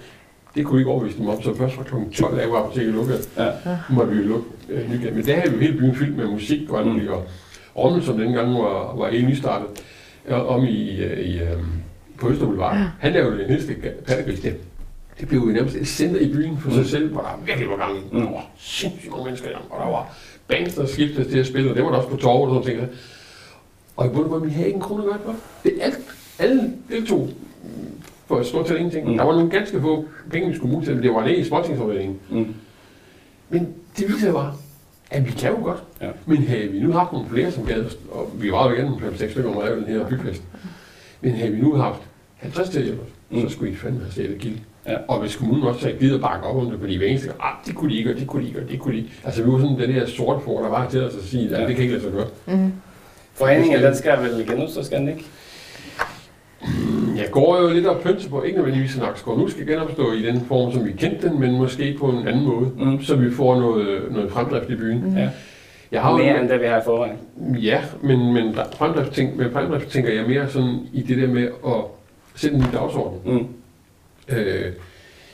Det 0.55 0.65
kunne 0.65 0.77
vi 0.77 0.81
ikke 0.81 0.91
overbevise 0.91 1.19
dem 1.19 1.29
om, 1.29 1.43
så 1.43 1.55
først 1.57 1.75
fra 1.75 1.83
kl. 1.83 1.95
12 2.23 2.39
af 2.41 2.51
var 2.51 2.59
apoteket 2.59 2.93
lukket. 2.95 3.29
Ja. 3.39 3.49
Måtte 3.91 4.13
vi 4.13 4.23
jo 4.23 4.29
lukke 4.29 4.45
øh, 4.69 4.93
Nygade. 4.93 5.15
Men 5.15 5.27
der 5.27 5.35
havde 5.35 5.51
vi 5.51 5.57
jo 5.57 5.61
hele 5.63 5.79
byen 5.79 5.95
fyldt 5.95 6.17
med 6.17 6.27
musik 6.27 6.71
og 6.71 6.79
alt 6.79 6.87
Mm. 6.87 6.93
muligt. 6.93 7.11
Og 7.11 7.25
Rommel, 7.77 8.03
som 8.03 8.19
dengang 8.19 8.55
var, 8.55 8.95
var 8.99 9.09
helt 9.11 9.29
nystartet, 9.29 9.67
om 10.31 10.65
i, 10.65 11.01
øh, 11.05 11.19
i, 11.19 11.39
øh, 11.39 11.49
på 12.21 12.29
Østerboulevard. 12.31 12.77
Ja. 12.77 12.85
Han 12.99 13.13
lavede 13.13 13.45
en 13.45 13.51
helste 13.51 13.75
pattegris. 14.07 14.41
Det, 14.41 14.57
det 15.21 15.29
blev 15.29 15.41
jo 15.41 15.47
nærmest 15.47 15.77
et 15.77 15.89
center 15.89 16.21
i 16.21 16.33
byen 16.33 16.59
for 16.59 16.71
sig 16.71 16.79
Mm. 16.79 16.85
selv, 16.85 17.13
hvor 17.13 17.21
der 17.21 17.41
virkelig 17.47 17.69
var 17.71 17.77
gang 17.77 17.97
i. 17.99 18.01
Mm. 18.13 18.21
Der 18.21 18.31
var 18.31 18.47
sindssygt 18.59 19.11
mange 19.11 19.25
mennesker 19.25 19.49
der, 19.49 19.57
og 19.71 19.81
der 19.87 19.91
var 19.91 20.17
bands, 20.49 20.75
der 20.75 20.87
skiftede 20.87 21.31
til 21.31 21.39
at 21.39 21.47
spille, 21.47 21.71
og 21.71 21.77
det 21.77 21.85
var 21.85 21.91
der 21.91 21.97
også 21.97 22.09
på 22.09 22.17
torvet 22.17 22.57
og 22.57 22.65
sådan 22.65 22.77
noget. 22.79 22.93
Og 23.97 24.07
i 24.07 24.09
bund 24.09 24.25
og 24.25 24.31
grund, 24.31 24.45
vi 24.45 24.51
havde 24.51 24.67
ikke 24.67 24.77
en 24.77 24.83
krone 24.83 25.03
gøre 25.03 25.19
for. 25.25 25.35
Det 25.63 25.73
alt, 25.81 25.99
alle 26.39 26.73
deltog 26.91 27.29
mm, 27.65 27.71
for 28.27 28.43
stort 28.43 28.69
set 28.69 28.77
ingenting. 28.77 29.05
Mm. 29.07 29.11
Mm. 29.11 29.17
Der 29.19 29.25
var 29.25 29.33
nogle 29.33 29.51
ganske 29.51 29.81
få 29.81 30.05
penge, 30.31 30.49
vi 30.51 30.57
skulle 30.57 30.71
bruge 30.71 30.85
til, 30.85 30.95
men 30.95 31.03
det 31.03 31.13
var 31.15 31.27
det 31.27 31.39
i 31.39 31.45
sportsningsafdelingen. 31.45 32.19
Mm. 32.31 32.55
Men 33.49 33.69
det 33.99 34.09
viser 34.09 34.33
bare, 34.33 34.55
at 35.11 35.27
vi 35.27 35.31
kan 35.31 35.51
jo 35.51 35.57
godt. 35.65 35.83
Ja. 36.01 36.11
Men 36.27 36.37
havde 36.43 36.69
vi 36.69 36.81
nu 36.81 36.93
haft 36.93 37.13
nogle 37.13 37.29
flere, 37.29 37.53
som 37.53 37.67
gad, 37.67 37.85
og 38.11 38.31
vi 38.35 38.53
var 38.53 38.69
jo 38.71 38.75
igen 38.77 38.89
5-6 38.89 39.31
stykker 39.31 39.51
om 39.51 39.59
at 39.59 39.73
den 39.73 39.85
her 39.87 40.09
bygfest, 40.09 40.43
men 41.21 41.33
havde 41.35 41.53
vi 41.53 41.61
nu 41.61 41.75
haft 41.75 42.01
50 42.37 42.69
til 42.69 42.93
os, 42.93 42.99
Mm. 43.31 43.41
så 43.41 43.49
skulle 43.49 43.73
I 43.73 43.75
fandme 43.77 44.01
have 44.01 44.13
set 44.13 44.39
gild. 44.39 44.59
Ja. 44.89 44.97
Og 45.09 45.21
hvis 45.21 45.37
kommunen 45.37 45.65
også 45.65 45.89
at 45.89 46.21
bakke 46.21 46.47
op 46.47 46.57
om 46.57 46.71
det, 46.71 46.81
fordi 46.81 46.97
hver 46.97 47.07
eneste 47.07 47.29
ah, 47.41 47.53
det 47.67 47.75
kunne 47.75 47.91
de 47.93 47.99
ikke, 47.99 48.11
og 48.11 48.17
det 48.21 48.27
kunne 48.27 48.43
de 48.43 48.49
ikke, 48.49 48.61
og 48.61 48.71
det 48.71 48.79
kunne 48.79 48.93
de 48.95 48.99
ikke. 48.99 49.11
Altså 49.25 49.43
vi 49.43 49.53
var 49.53 49.59
sådan 49.59 49.79
den 49.81 49.95
der 49.95 50.07
sorte 50.07 50.45
for, 50.45 50.63
der 50.63 50.69
var 50.69 50.89
til 50.91 51.03
os 51.05 51.15
at 51.17 51.23
sige, 51.23 51.45
at 51.55 51.61
Ja. 51.63 51.67
det 51.67 51.75
kan 51.75 51.83
ikke 51.83 51.95
lade 51.95 52.05
sig 52.05 52.13
gøre. 52.13 52.27
Mm. 52.47 52.73
Foreningen, 53.35 53.83
den 53.83 53.95
skal 53.95 54.19
vel 54.23 54.47
genopstå, 54.47 54.83
skal 54.83 54.99
den 55.01 55.09
ikke? 55.09 55.25
Jeg 57.17 57.27
går 57.31 57.61
jo 57.63 57.69
lidt 57.69 57.87
og 57.87 58.01
pynser 58.01 58.31
på, 58.31 58.43
ikke 58.43 58.57
nødvendigvis 58.59 58.95
en 58.95 59.03
Nakskov 59.03 59.39
nu 59.39 59.49
skal 59.49 59.67
genopstå 59.67 60.13
i 60.13 60.23
den 60.23 60.41
form, 60.49 60.73
som 60.73 60.87
vi 60.87 60.93
kendte 60.93 61.29
den, 61.29 61.41
men 61.41 61.53
måske 61.57 61.97
på 62.01 62.07
en 62.07 62.29
anden 62.29 62.45
måde, 62.45 62.71
Mm. 62.79 63.03
så 63.03 63.17
vi 63.17 63.31
får 63.31 63.61
noget, 63.61 63.99
noget 64.11 64.33
fremdrift 64.33 64.71
i 64.71 64.75
byen. 64.75 65.05
Mm. 65.11 65.17
Ja. 65.17 65.29
Jeg 65.93 66.03
har 66.03 66.11
jo 66.11 66.17
Mere 66.17 66.41
end 66.41 66.49
det, 66.49 66.61
vi 66.61 66.67
har 66.67 66.79
i 66.81 66.85
forvejen. 66.85 67.17
Ja, 67.63 67.81
men, 68.03 68.33
men 68.33 68.55
fremdrift, 68.75 69.13
tænk, 69.13 69.37
med 69.37 69.53
fremdrift 69.53 69.89
tænker 69.89 70.13
jeg 70.13 70.25
mere 70.29 70.49
sådan 70.49 70.79
i 70.93 71.03
det 71.03 71.19
der 71.19 71.27
med 71.29 71.43
at 71.67 71.73
sætte 72.35 72.57
en 72.57 72.63
ny 72.63 72.67
dagsorden. 72.73 73.19
Mm. 73.25 73.47
Øh, 74.29 74.73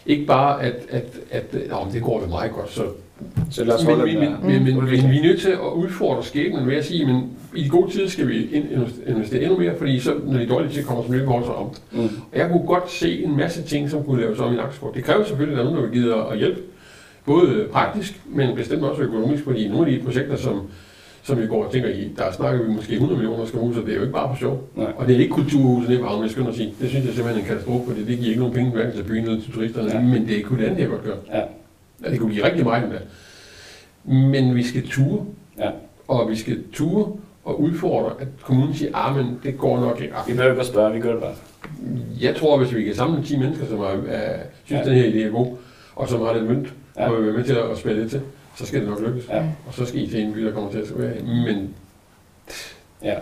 ikke 0.06 0.26
bare, 0.26 0.62
at, 0.62 0.74
at, 0.90 1.04
at, 1.30 1.44
at 1.54 1.70
men 1.84 1.94
det 1.94 2.02
går 2.02 2.20
jo 2.22 2.26
meget 2.26 2.52
godt, 2.52 2.70
så... 2.72 2.82
Så 3.50 3.64
lad 3.64 3.74
os 3.74 3.84
Men, 3.84 3.96
holde 3.96 4.12
men, 4.12 4.20
men, 4.20 4.36
men, 4.42 4.64
men, 4.64 4.76
Udvikling. 4.76 5.02
men 5.02 5.12
vi 5.12 5.18
er 5.18 5.22
nødt 5.22 5.40
til 5.40 5.50
at 5.50 5.58
udfordre 5.74 6.24
skæbnen 6.24 6.66
ved 6.66 6.76
at 6.76 6.84
sige, 6.84 7.06
men 7.06 7.30
i 7.54 7.64
de 7.64 7.68
gode 7.68 7.90
tider 7.90 8.08
skal 8.08 8.28
vi 8.28 8.64
investere 9.06 9.42
endnu 9.42 9.58
mere, 9.58 9.78
fordi 9.78 10.00
så, 10.00 10.14
når 10.24 10.38
de 10.38 10.46
dårlige 10.46 10.72
tider 10.72 10.86
kommer, 10.86 11.02
så 11.02 11.08
bliver 11.08 11.22
vi 11.22 11.28
hårdt 11.28 11.46
om. 11.46 11.70
Mm. 11.92 11.98
Og 12.32 12.38
jeg 12.38 12.48
kunne 12.48 12.66
godt 12.66 12.90
se 12.90 13.24
en 13.24 13.36
masse 13.36 13.62
ting, 13.62 13.90
som 13.90 14.04
kunne 14.04 14.20
laves 14.20 14.40
om 14.40 14.52
i 14.52 14.56
Nakskov. 14.56 14.94
Det 14.94 15.04
kræver 15.04 15.24
selvfølgelig, 15.24 15.58
at 15.58 15.64
der 15.64 15.70
er 15.70 15.74
nogen, 15.74 15.88
der 15.88 16.00
give 16.00 16.32
at 16.32 16.38
hjælpe. 16.38 16.60
Både 17.26 17.66
praktisk, 17.72 18.20
men 18.26 18.56
bestemt 18.56 18.82
også 18.84 19.02
økonomisk, 19.02 19.44
fordi 19.44 19.68
nogle 19.68 19.86
af 19.86 19.98
de 19.98 20.04
projekter, 20.04 20.36
som, 20.36 20.62
som 21.24 21.40
vi 21.40 21.46
går 21.46 21.64
og 21.64 21.72
tænker 21.72 21.88
i, 21.88 22.12
der 22.18 22.32
snakker 22.32 22.62
vi 22.62 22.72
måske 22.72 22.92
100 22.92 23.18
millioner 23.18 23.42
og 23.80 23.86
det 23.86 23.92
er 23.92 23.96
jo 23.96 24.02
ikke 24.02 24.12
bare 24.12 24.28
på 24.28 24.36
sjov. 24.36 24.68
Nej. 24.76 24.92
Og 24.96 25.06
det 25.08 25.16
er 25.16 25.20
ikke 25.20 25.32
kulturhuset 25.34 25.88
nede 25.90 26.00
på 26.00 26.06
havnen, 26.06 26.24
jeg 26.24 26.30
at 26.48 26.54
sige. 26.54 26.74
Det 26.80 26.88
synes 26.88 27.04
jeg 27.06 27.14
simpelthen 27.14 27.44
er 27.44 27.48
en 27.48 27.48
katastrofe, 27.50 27.86
fordi 27.86 28.04
det 28.04 28.16
giver 28.18 28.28
ikke 28.28 28.40
nogen 28.40 28.54
penge 28.54 28.70
hverken 28.70 28.92
til 28.96 29.02
byen 29.02 29.24
eller 29.24 29.40
til 29.40 29.52
turisterne, 29.52 29.90
Ja. 29.92 30.00
men 30.00 30.28
det 30.28 30.44
kunne 30.44 30.58
det 30.62 30.66
andet, 30.68 30.80
jeg 30.80 30.88
godt 30.88 31.04
gøre. 31.04 31.16
Ja. 31.32 31.40
Ja, 32.04 32.10
det 32.10 32.20
kunne 32.20 32.32
give 32.32 32.44
rigtig 32.46 32.64
meget 32.64 32.84
endda. 32.84 32.98
Men 34.04 34.54
vi 34.54 34.62
skal 34.62 34.88
ture, 34.88 35.24
Ja. 35.58 35.70
og 36.08 36.30
vi 36.30 36.36
skal 36.36 36.62
ture 36.72 37.12
og 37.44 37.60
udfordre, 37.60 38.12
at 38.20 38.26
kommunen 38.42 38.74
siger, 38.74 38.90
ah, 38.94 39.16
men 39.16 39.26
det 39.42 39.58
går 39.58 39.80
nok 39.80 40.00
ikke. 40.00 40.14
Vi 40.26 40.32
behøver 40.32 40.50
ikke 40.50 40.60
at 40.60 40.66
spørge, 40.66 40.94
vi 40.94 41.00
gør 41.00 41.12
det 41.12 41.20
bare. 41.22 41.34
Jeg 42.20 42.36
tror, 42.36 42.58
hvis 42.58 42.74
vi 42.74 42.84
kan 42.84 42.94
samle 42.94 43.22
10 43.24 43.38
mennesker, 43.38 43.66
som 43.66 43.78
er, 43.80 43.84
er, 44.08 44.36
synes, 44.64 44.86
Ja. 44.86 44.90
den 44.90 44.98
her 44.98 45.10
idé 45.12 45.26
er 45.26 45.30
god, 45.30 45.46
og 45.96 46.08
som 46.08 46.20
har 46.20 46.34
lidt 46.34 46.48
mønt, 46.48 46.72
Ja. 46.96 47.08
og 47.10 47.16
vil 47.16 47.26
være 47.26 47.36
med 47.36 47.44
til 47.44 47.52
at 47.70 47.78
spille 47.78 48.00
lidt 48.00 48.10
til, 48.10 48.20
så 48.56 48.66
skal 48.66 48.80
det 48.80 48.88
nok 48.88 49.00
lykkes. 49.06 49.28
Ja. 49.28 49.38
Og 49.66 49.74
så 49.74 49.86
skal 49.86 50.00
I 50.02 50.06
til 50.06 50.20
en 50.20 50.32
by, 50.32 50.44
der 50.44 50.52
kommer 50.52 50.70
til 50.70 50.78
at 50.78 50.86
være 50.98 51.12
Men 51.24 51.74
Ja. 53.04 53.14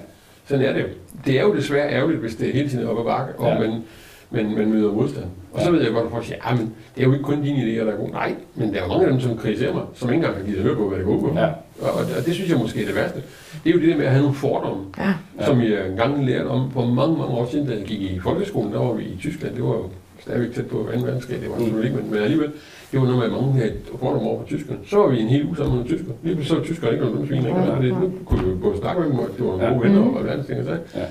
sådan 0.48 0.64
er 0.64 0.72
det 0.72 0.80
jo. 0.80 0.86
Det 1.26 1.38
er 1.38 1.42
jo 1.42 1.54
desværre 1.56 1.90
ærgerligt, 1.92 2.20
hvis 2.20 2.34
det 2.36 2.52
hele 2.52 2.68
tiden 2.68 2.84
er 2.86 2.90
op 2.90 2.98
ad 2.98 3.04
bakke, 3.04 3.34
og 3.38 3.48
Ja. 3.52 3.58
man, 3.58 3.82
men 4.30 4.54
man 4.58 4.70
møder 4.70 4.92
modstand. 4.92 5.24
Og 5.52 5.60
så 5.60 5.70
ved 5.70 5.82
jeg 5.82 5.92
godt, 5.92 6.04
at 6.04 6.10
folk 6.10 6.24
siger, 6.24 6.38
at 6.50 6.58
men 6.58 6.74
det 6.94 7.02
er 7.02 7.06
jo 7.06 7.12
ikke 7.12 7.24
kun 7.24 7.42
dine 7.42 7.58
idéer, 7.62 7.84
der 7.84 7.92
er 7.92 7.96
gode. 7.96 8.10
Nej, 8.12 8.34
men 8.54 8.74
der 8.74 8.82
er 8.82 8.88
mange 8.88 9.04
af 9.04 9.10
dem, 9.10 9.20
som 9.20 9.36
kritiserer 9.38 9.74
mig, 9.74 9.82
som 9.94 10.08
ikke 10.08 10.16
engang 10.16 10.36
har 10.36 10.44
givet 10.44 10.56
at 10.58 10.62
høre 10.64 10.76
på, 10.76 10.88
hvad 10.88 10.98
det 10.98 11.06
går 11.06 11.20
på. 11.20 11.32
Ja. 11.38 11.46
Og, 11.46 11.52
og, 11.92 12.00
og 12.18 12.26
det 12.26 12.34
synes 12.34 12.50
jeg 12.50 12.58
måske 12.58 12.82
er 12.82 12.86
det 12.86 12.94
værste. 12.94 13.22
Det 13.64 13.70
er 13.70 13.74
jo 13.74 13.80
det 13.80 13.88
der 13.88 13.96
med 13.96 14.04
at 14.04 14.10
have 14.10 14.22
nogle 14.22 14.36
fordomme, 14.36 14.84
Ja. 14.98 15.14
ja. 15.40 15.46
som 15.46 15.60
jeg 15.62 15.86
engang 15.88 16.26
lærte 16.26 16.46
om 16.46 16.70
for 16.70 16.84
mange, 16.86 17.18
mange 17.18 17.34
år 17.34 17.46
siden, 17.50 17.66
da 17.66 17.72
jeg 17.74 17.82
gik 17.84 18.00
i 18.00 18.18
folkeskolen. 18.18 18.72
Der 18.72 18.78
var 18.78 18.92
vi 18.92 19.04
i 19.04 19.16
Tyskland. 19.20 19.54
Det 19.54 19.62
var 19.64 19.68
jo 19.70 19.88
stadigvæk 20.20 20.54
tæt 20.54 20.66
på 20.66 20.76
2. 20.94 21.00
verdenskrig. 21.00 21.40
Det 21.40 21.48
var 21.50 21.54
Mm. 21.56 21.60
selvfølgelig 21.62 21.90
ikke, 21.90 22.02
men, 22.02 22.12
men 22.14 22.22
alligevel. 22.22 22.50
Det 22.92 23.00
var 23.00 23.06
noget 23.06 23.18
med, 23.18 23.26
at 23.26 23.32
mange 23.32 23.52
havde 23.52 23.68
et 23.68 23.80
fordomme 24.00 24.28
over 24.28 24.40
for 24.40 24.46
tyskerne. 24.46 24.78
Så 24.86 24.96
var 24.96 25.08
vi 25.08 25.20
en 25.20 25.28
hel 25.28 25.46
uge 25.46 25.56
sammen 25.56 25.78
med 25.78 25.84
tysker. 25.86 26.12
Lige 26.22 26.44
så 26.44 26.54
var 26.56 26.62
tyskere 26.64 26.92
ikke 26.92 27.04
nogen 27.04 27.26
svin. 27.26 27.38
Ikke? 27.46 27.52
Og 27.52 27.82
det, 27.82 27.88
nu 28.00 28.12
kunne 28.26 28.44
vi 28.44 28.50
jo 28.50 28.56
både 28.56 28.76
snakke 28.78 29.00
med 29.02 29.10
dem, 29.10 29.18
og 29.18 29.28
det 29.36 29.44
var 29.46 29.50
gode 29.50 29.82
venner 29.82 30.00
Mhm. 30.04 30.14
og 30.16 30.22
hvad 30.22 30.44
ting 30.44 30.68
og. 30.68 30.76
Ja. 30.94 31.04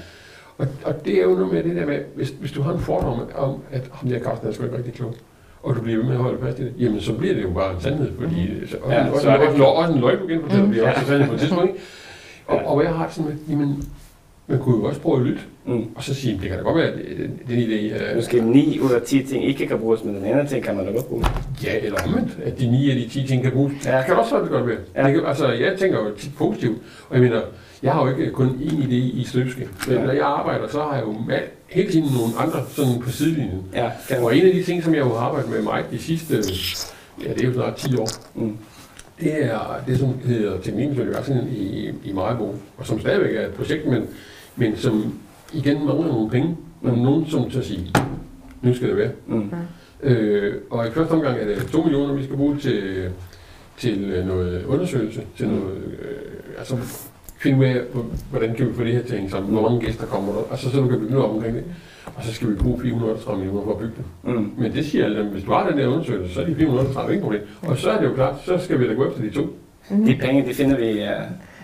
Og, 0.58 0.68
og 0.86 1.06
det 1.06 1.18
er 1.20 1.24
jo 1.24 1.30
noget 1.30 1.54
med 1.54 1.64
det 1.64 1.76
der 1.76 1.86
med, 1.86 2.00
hvis, 2.16 2.30
hvis 2.40 2.52
du 2.52 2.62
har 2.62 2.74
en 2.74 2.80
fordom 2.80 3.20
om, 3.38 3.56
at 3.72 3.90
ham 3.92 4.10
der 4.10 4.20
Carsten 4.20 4.48
er 4.48 4.52
sgu 4.54 4.64
ikke 4.64 4.78
rigtig 4.78 4.94
klog, 4.94 5.14
og 5.64 5.76
du 5.76 5.82
bliver 5.82 5.98
ved 5.98 6.06
med 6.06 6.14
at 6.16 6.20
holde 6.22 6.38
fast 6.42 6.60
i 6.60 6.64
det, 6.64 6.74
jamen 6.80 7.02
så 7.02 7.14
bliver 7.18 7.34
det 7.34 7.44
jo 7.44 7.50
bare 7.50 7.74
en 7.76 7.82
sandhed, 7.82 8.12
fordi 8.20 8.68
så, 8.68 8.78
og, 8.84 8.92
Ja, 8.92 9.10
også, 9.12 9.22
så 9.24 9.30
er 9.30 9.38
det 9.38 9.48
også, 9.48 9.64
også, 9.64 9.94
en 9.94 10.00
løgn, 10.00 10.20
du 10.22 10.28
genfortæller, 10.28 10.66
Mm. 10.66 10.72
bliver 10.72 10.90
også 10.90 11.02
en 11.02 11.08
sandhed 11.08 11.28
på 11.28 11.34
et 11.34 11.40
tidspunkt. 11.40 11.72
Og, 12.48 12.58
og 12.66 12.84
jeg 12.84 12.94
har 12.94 13.06
det 13.06 13.14
sådan 13.16 13.32
med, 13.32 13.38
jamen, 13.50 13.84
man 14.48 14.60
kunne 14.60 14.78
jo 14.78 14.84
også 14.84 15.02
prøve 15.02 15.20
at 15.20 15.26
lytte, 15.26 15.42
Mm. 15.66 15.86
og 15.96 16.04
så 16.04 16.14
sige, 16.14 16.34
det 16.42 16.50
kan 16.50 16.58
da 16.58 16.64
godt 16.64 16.76
være, 16.78 16.88
at 16.88 16.94
den 17.48 17.58
idé 17.60 17.94
er, 17.94 18.16
Måske 18.16 18.42
9 18.42 18.80
ud 18.80 18.92
af 18.92 19.02
10 19.02 19.24
ting 19.24 19.46
ikke 19.46 19.68
kan 19.68 19.80
bruges, 19.80 20.04
men 20.04 20.16
den 20.16 20.26
ene 20.26 20.48
ting 20.48 20.64
kan 20.64 20.76
man 20.76 20.86
da 20.86 20.92
godt 20.92 21.06
bruge. 21.08 21.26
ja 21.64 21.78
eller 21.82 22.00
omvendt, 22.08 22.38
at 22.46 22.60
de 22.60 22.72
9 22.72 22.90
af 22.90 22.96
de 22.96 23.08
10 23.08 23.28
ting 23.28 23.44
kan 23.44 23.52
bruges. 23.52 23.74
Ja. 23.86 23.98
Det 23.98 24.06
kan 24.06 24.16
også 24.16 24.40
det 24.42 24.50
godt 24.50 24.68
være. 24.68 24.78
Ja. 24.96 25.04
Det 25.08 25.14
kan, 25.14 25.26
altså, 25.26 25.52
jeg 25.52 25.78
tænker 25.80 26.00
jo 26.00 26.16
tit 26.18 26.32
positivt, 26.38 26.78
og 27.10 27.16
jeg 27.16 27.24
mener, 27.24 27.42
jeg 27.84 27.94
har 27.94 28.06
jo 28.10 28.18
ikke 28.18 28.32
kun 28.32 28.48
én 28.48 28.72
idé 28.84 28.96
i 29.20 29.24
støbske. 29.28 29.68
Men 29.88 29.98
Ja. 29.98 30.04
når 30.06 30.12
jeg 30.14 30.26
arbejder, 30.26 30.68
så 30.68 30.80
har 30.82 30.96
jeg 30.96 31.04
jo 31.04 31.16
hele 31.70 31.92
tiden 31.92 32.08
nogle 32.14 32.34
andre 32.40 32.60
sådan 32.70 33.00
på 33.02 33.10
sidelinjen. 33.12 33.62
Ja, 33.74 33.90
Og 34.24 34.38
en 34.38 34.46
af 34.48 34.54
de 34.54 34.64
ting, 34.64 34.84
som 34.84 34.94
jeg 34.94 35.00
jo 35.02 35.10
har 35.10 35.26
arbejdet 35.28 35.50
med 35.52 35.62
mig 35.62 35.84
de 35.92 35.98
sidste, 36.00 36.36
ja 37.26 37.34
det 37.34 37.42
er 37.44 37.48
jo 37.48 37.54
snart 37.54 37.76
10 37.76 37.96
år, 37.98 38.08
Mm. 38.36 38.58
Det 39.22 39.46
er 39.46 39.60
det, 39.88 40.00
som 40.00 40.10
hedder 40.26 40.58
Teknikens 40.62 41.00
Universen 41.00 41.38
i, 41.58 41.90
i 42.04 42.12
Maribor, 42.14 42.56
og 42.78 42.88
som 42.88 43.00
stadigvæk 43.00 43.36
er 43.36 43.42
et 43.48 43.54
projekt, 43.54 43.88
men, 43.88 44.04
men 44.56 44.76
som 44.78 45.20
igen 45.54 45.86
mangler 45.86 46.08
nogle 46.08 46.30
penge, 46.30 46.58
men 46.82 46.94
Mm. 46.96 47.00
nogen 47.02 47.26
som 47.28 47.50
til 47.50 47.60
at 47.60 47.66
sige, 47.66 47.94
nu 48.62 48.74
skal 48.74 48.90
det 48.90 48.98
være. 48.98 49.12
Mm. 49.28 49.50
Øh, 50.04 50.54
og 50.70 50.88
i 50.88 50.92
første 50.92 51.12
omgang 51.12 51.40
er 51.40 51.46
det 51.46 51.68
2 51.72 51.82
millioner, 51.84 52.14
vi 52.14 52.24
skal 52.24 52.36
bruge 52.36 52.58
til, 52.58 53.10
til 53.78 54.04
øh, 54.04 54.28
noget 54.28 54.66
undersøgelse, 54.66 55.22
til 55.38 55.48
Mm. 55.48 55.54
noget, 55.54 55.78
øh, 56.02 56.60
altså 56.60 56.76
finde 57.38 57.60
ud 57.60 57.66
af, 57.66 57.82
hvor- 57.94 58.06
hvordan 58.30 58.56
kan 58.56 58.68
vi 58.70 58.74
få 58.74 58.84
det 58.84 58.94
her 58.94 59.02
til 59.02 59.12
at 59.12 59.18
hænge 59.18 59.32
sammen, 59.32 59.52
hvor 59.52 59.70
mange 59.70 59.86
gæster 59.86 60.06
kommer 60.06 60.34
der, 60.34 60.42
altså 60.52 60.70
så 60.72 60.78
du 60.82 60.88
kan 60.88 61.00
bygge 61.00 61.12
noget 61.14 61.30
op 61.30 61.36
omkring 61.36 61.56
det. 61.56 61.64
Og 62.06 62.24
så 62.24 62.34
skal 62.34 62.50
vi 62.50 62.56
bruge 62.56 62.82
430 62.82 63.38
millioner 63.40 63.64
for 63.66 63.72
at 63.72 63.78
bygge 63.78 63.94
det. 63.98 64.34
Mm. 64.36 64.52
Men 64.58 64.74
det 64.74 64.86
siger 64.86 65.06
alle 65.06 65.18
dem, 65.20 65.26
hvis 65.28 65.44
du 65.44 65.52
har 65.52 65.70
den 65.70 65.78
der 65.78 65.88
undersøgelse, 65.88 66.34
så 66.34 66.42
er 66.42 66.46
de 66.46 66.56
430 66.56 67.12
ikke 67.14 67.24
problem. 67.24 67.42
Og 67.62 67.78
så 67.78 67.92
er 67.92 68.00
det 68.02 68.08
jo 68.10 68.14
klart, 68.14 68.36
så 68.46 68.58
skal 68.58 68.80
vi 68.80 68.88
da 68.88 68.94
gå 68.94 69.08
efter 69.08 69.22
de 69.22 69.30
to. 69.30 69.42
De 70.06 70.18
penge, 70.22 70.46
de 70.50 70.54
finder 70.54 70.78
vi, 70.78 70.92
uh, 70.92 71.08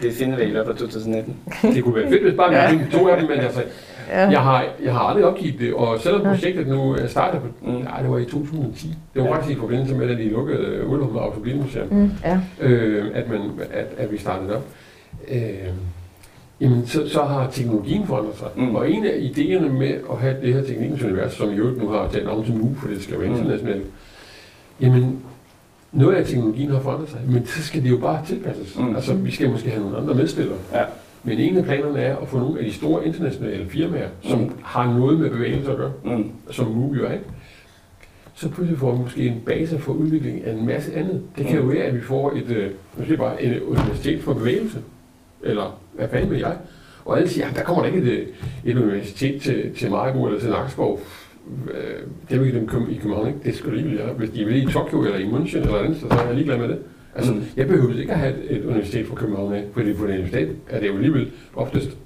de 0.09 0.11
finder 0.11 0.37
vi 0.37 0.43
i 0.43 0.47
løbet 0.51 0.69
af 0.71 0.75
2019. 0.75 1.35
Det 1.61 1.83
kunne 1.83 1.95
være 1.95 2.09
fedt, 2.09 2.23
hvis 2.23 2.33
bare 2.37 2.49
vi 2.49 2.55
Ja. 2.55 2.69
fik 2.71 2.79
to 2.91 3.07
af 3.07 3.19
dem, 3.19 3.29
men 3.29 3.39
altså, 3.39 3.63
Ja. 4.09 4.29
jeg 4.29 4.39
har, 4.41 4.65
jeg 4.83 4.93
har 4.93 4.99
aldrig 4.99 5.25
opgivet 5.25 5.59
det, 5.59 5.73
og 5.73 5.99
selvom 5.99 6.21
projektet 6.21 6.67
nu 6.67 6.91
er 6.91 7.07
startet 7.07 7.41
på, 7.41 7.47
Mm. 7.61 7.71
nej, 7.73 8.01
det 8.01 8.11
var 8.11 8.17
i 8.17 8.25
2010. 8.25 8.87
Det 9.13 9.21
var 9.21 9.27
Ja. 9.27 9.35
faktisk 9.35 9.57
i 9.57 9.59
forbindelse 9.59 9.95
med, 9.95 10.09
at 10.09 10.17
de 10.17 10.29
lukkede 10.29 10.87
Ullum 10.87 11.15
og 11.15 11.23
Automobilmuseum, 11.23 11.87
Mm, 11.91 12.11
ja. 12.25 12.39
øh, 12.61 13.05
at, 13.13 13.29
man, 13.29 13.39
at, 13.73 13.85
at 13.97 14.11
vi 14.11 14.17
startede 14.17 14.55
op. 14.55 14.63
Øh, 15.31 15.39
jamen, 16.61 16.87
så, 16.87 17.09
så 17.09 17.23
har 17.23 17.49
teknologien 17.51 18.07
forandret 18.07 18.35
sig. 18.37 18.47
Mm. 18.55 18.63
Mm. 18.63 18.75
Og 18.75 18.91
en 18.91 19.05
af 19.05 19.11
idéerne 19.19 19.69
med 19.69 19.93
at 20.11 20.17
have 20.19 20.35
det 20.41 20.53
her 20.53 20.63
teknikens 20.63 21.03
univers, 21.03 21.33
som 21.33 21.51
i 21.51 21.55
øvrigt 21.55 21.81
nu 21.83 21.87
har 21.89 22.07
taget 22.09 22.25
navn 22.25 22.45
til 22.45 22.53
MOVE, 22.57 22.75
for 22.75 22.87
det 22.87 23.01
skal 23.03 23.19
være 23.19 23.29
Mm. 23.29 23.35
internationalt, 23.35 23.85
jamen, 24.81 25.19
noget 25.91 26.15
af 26.15 26.25
teknologien 26.25 26.71
har 26.71 26.79
forandret 26.79 27.09
sig, 27.09 27.19
men 27.29 27.45
så 27.45 27.63
skal 27.63 27.83
det 27.83 27.89
jo 27.89 27.97
bare 27.97 28.25
tilpasses. 28.25 28.77
Mm. 28.77 28.85
Mm. 28.85 28.95
Altså, 28.95 29.13
vi 29.13 29.31
skal 29.31 29.49
måske 29.49 29.69
have 29.69 29.81
nogle 29.83 29.97
andre 29.97 30.15
medspillere. 30.15 30.57
Ja. 30.73 30.83
Men 31.23 31.39
en 31.39 31.57
af 31.57 31.63
planerne 31.63 31.99
er 31.99 32.15
at 32.17 32.27
få 32.27 32.39
nogle 32.39 32.59
af 32.59 32.65
de 32.65 32.73
store 32.73 33.05
internationale 33.05 33.69
firmaer, 33.69 34.07
som 34.21 34.39
Mm. 34.39 34.51
har 34.63 34.93
noget 34.97 35.19
med 35.19 35.29
bevægelse 35.29 35.71
at 35.71 35.77
gøre, 35.77 35.91
Mm. 36.05 36.31
som 36.51 36.67
jo 36.93 37.05
er, 37.05 37.11
ikke? 37.11 37.25
så 38.35 38.49
pludselig 38.49 38.79
får 38.79 38.91
vi 38.91 38.99
måske 39.01 39.27
en 39.27 39.41
base 39.45 39.79
for 39.79 39.93
udvikling 39.93 40.45
af 40.45 40.53
en 40.53 40.65
masse 40.65 40.95
andet. 40.95 41.21
Det 41.37 41.45
kan 41.45 41.55
jo 41.59 41.63
være, 41.65 41.83
at 41.83 41.95
vi 41.95 42.01
får 42.01 42.31
et, 42.31 42.49
øh, 42.49 42.71
måske 42.97 43.17
bare 43.17 43.43
et 43.43 43.61
universitet 43.61 44.21
for 44.23 44.33
bevægelse, 44.33 44.77
eller 45.43 45.79
hvad 45.93 46.07
fanden 46.09 46.29
ved 46.31 46.37
jeg? 46.37 46.57
Og 47.05 47.17
alle 47.17 47.29
siger, 47.29 47.47
at 47.49 47.55
der 47.55 47.63
kommer 47.63 47.83
da 47.83 47.89
ikke 47.89 48.11
et, 48.11 48.27
et 48.65 48.77
universitet 48.77 49.41
til, 49.41 49.71
til 49.75 49.91
Maribo 49.91 50.25
eller 50.27 50.39
til 50.39 50.49
Nakskov. 50.49 50.99
Øh, 51.73 51.79
Det 52.29 52.39
vil 52.41 52.53
dem 52.53 52.63
i 52.89 52.95
København, 52.95 53.27
ikke? 53.27 53.39
Det 53.43 53.55
skal 53.55 53.73
lige 53.73 53.97
være. 53.97 54.13
Hvis 54.13 54.29
de 54.29 54.45
vil 54.45 54.63
i 54.69 54.71
Tokyo 54.71 55.03
eller 55.03 55.17
i 55.17 55.23
München 55.29 55.57
eller 55.57 55.77
andet, 55.79 55.97
så 55.97 56.07
er 56.09 56.25
jeg 56.25 56.33
ligeglad 56.35 56.57
med 56.57 56.67
det. 56.67 56.77
Altså, 57.15 57.33
Mm. 57.33 57.43
jeg 57.57 57.67
behøver 57.67 57.99
ikke 57.99 58.11
at 58.11 58.19
have 58.19 58.33
et, 58.49 58.57
et 58.57 58.65
universitet 58.65 59.07
fra 59.07 59.15
København 59.15 59.53
af, 59.53 59.63
fordi 59.73 59.93
på 59.93 60.03
det 60.07 60.13
universitet 60.13 60.55
er 60.69 60.79
det 60.79 60.87
jo 60.87 60.93
alligevel 60.95 61.31
oftest, 61.55 61.97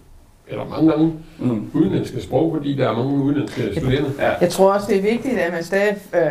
eller 0.52 0.66
mange 0.70 0.92
gange, 0.92 1.14
Mm. 1.40 1.70
udenlandske 1.74 2.22
sprog, 2.22 2.54
fordi 2.58 2.76
der 2.78 2.90
er 2.90 2.94
mange 2.98 3.14
udenlandske 3.24 3.62
studerende. 3.78 4.12
Ja. 4.20 4.30
Jeg 4.42 4.50
tror 4.50 4.74
også, 4.74 4.88
det 4.90 4.98
er 4.98 5.02
vigtigt, 5.02 5.38
at 5.38 5.54
man 5.54 5.64
stadig 5.64 5.96
øh, 6.16 6.22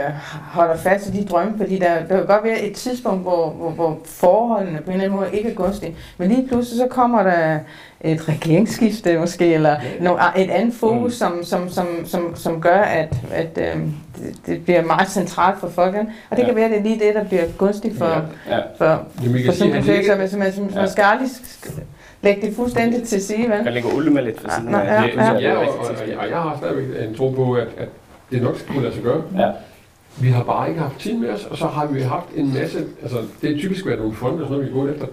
holder 0.52 0.76
fast 0.76 1.06
i 1.08 1.10
de 1.20 1.24
drømme, 1.26 1.52
fordi 1.56 1.78
der, 1.78 1.94
der 2.08 2.16
kan 2.16 2.26
godt 2.26 2.44
være 2.44 2.60
et 2.62 2.72
tidspunkt, 2.76 3.22
hvor, 3.22 3.50
hvor, 3.50 3.70
hvor 3.70 3.98
forholdene 4.06 4.78
på 4.78 4.84
en 4.84 4.92
eller 4.92 5.04
anden 5.04 5.18
måde 5.20 5.28
ikke 5.32 5.50
er 5.50 5.54
gunstige. 5.54 5.94
Men 6.18 6.28
lige 6.28 6.48
pludselig 6.48 6.78
så 6.78 6.86
kommer 6.90 7.22
der 7.22 7.58
et 8.00 8.28
regeringsskifte 8.28 9.18
måske, 9.18 9.54
eller 9.54 9.76
nogle, 10.00 10.20
et 10.36 10.50
andet 10.50 10.74
fokus, 10.74 11.12
Mm. 11.12 11.44
som, 11.44 11.44
som, 11.44 11.68
som, 11.68 11.86
som, 12.04 12.36
som 12.36 12.60
gør, 12.60 12.78
at, 12.80 13.16
at 13.32 13.58
øh, 13.58 13.76
det, 14.18 14.36
det 14.46 14.64
bliver 14.64 14.82
meget 14.84 15.08
centralt 15.10 15.60
for 15.60 15.68
folkene. 15.68 16.06
Og 16.30 16.36
det 16.36 16.42
Ja. 16.42 16.46
kan 16.46 16.56
være, 16.56 16.64
at 16.64 16.70
det 16.70 16.78
er 16.78 16.82
lige 16.82 16.98
det, 17.06 17.14
der 17.14 17.24
bliver 17.24 17.42
gunstigt 17.58 17.98
for, 17.98 18.06
Ja. 18.48 18.56
Ja. 18.56 18.58
for, 18.78 18.84
Jamen, 18.84 19.00
for 19.22 19.32
kan 19.32 19.52
sige, 19.52 19.52
sådan 19.54 19.74
et 19.76 19.84
projekt, 19.84 20.06
så 20.30 20.38
man, 20.38 20.50
man, 20.56 20.74
man 20.74 20.88
skal 20.90 21.02
aldrig 21.04 21.28
sk- 21.28 21.80
lægge 22.22 22.46
det 22.46 22.56
fuldstændig 22.56 23.02
til 23.02 23.22
side, 23.22 23.38
vel? 23.48 23.60
Jeg 23.64 23.72
lægger 23.72 23.94
Ulme 23.96 24.24
lidt 24.24 24.40
for 24.40 24.48
siden 24.58 24.70
Ja, 24.70 24.78
ja, 24.78 25.02
ja. 25.02 25.38
Ja, 25.38 25.56
og, 25.56 25.78
og, 25.78 25.86
og, 26.18 26.28
jeg 26.30 26.38
har 26.38 26.56
stadigvæk 26.58 27.08
en 27.08 27.14
tro 27.14 27.30
på, 27.30 27.52
at, 27.52 27.68
at 27.76 27.88
det 28.30 28.42
nok 28.42 28.58
skal 28.58 28.72
kunne 28.72 28.82
lade 28.82 28.94
sig 28.94 29.02
gøre. 29.02 29.22
Ja. 29.38 29.50
Vi 30.20 30.28
har 30.28 30.42
bare 30.42 30.68
ikke 30.68 30.80
haft 30.80 30.98
tid 30.98 31.14
med 31.14 31.28
os, 31.30 31.46
og 31.50 31.56
så 31.58 31.66
har 31.66 31.86
vi 31.86 32.00
haft 32.00 32.26
en 32.36 32.54
masse, 32.54 32.78
altså 33.02 33.18
det 33.42 33.50
er 33.54 33.58
typisk 33.58 33.86
været 33.86 33.98
nogle 33.98 34.14
fonde 34.14 34.34
og 34.42 34.48
sådan 34.48 34.52
noget, 34.52 34.66
vi 34.68 34.80
gået 34.80 34.92
efter, 34.94 35.06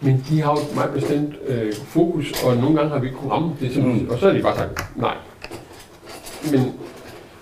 men 0.00 0.24
de 0.30 0.40
har 0.42 0.50
jo 0.50 0.56
et 0.56 0.74
meget 0.74 0.90
bestemt 0.90 1.34
øh, 1.46 1.72
fokus, 1.86 2.44
og 2.44 2.56
nogle 2.56 2.76
gange 2.76 2.90
har 2.90 2.98
vi 2.98 3.06
ikke 3.06 3.18
kunnet 3.18 3.32
ramme 3.32 3.50
det, 3.60 3.72
som, 3.74 3.82
Mm. 3.82 3.88
mm. 3.92 4.08
og 4.10 4.18
så 4.18 4.26
har 4.26 4.32
de 4.36 4.42
bare 4.42 4.56
sagt 4.56 4.96
nej. 4.96 5.14
Men 6.52 6.60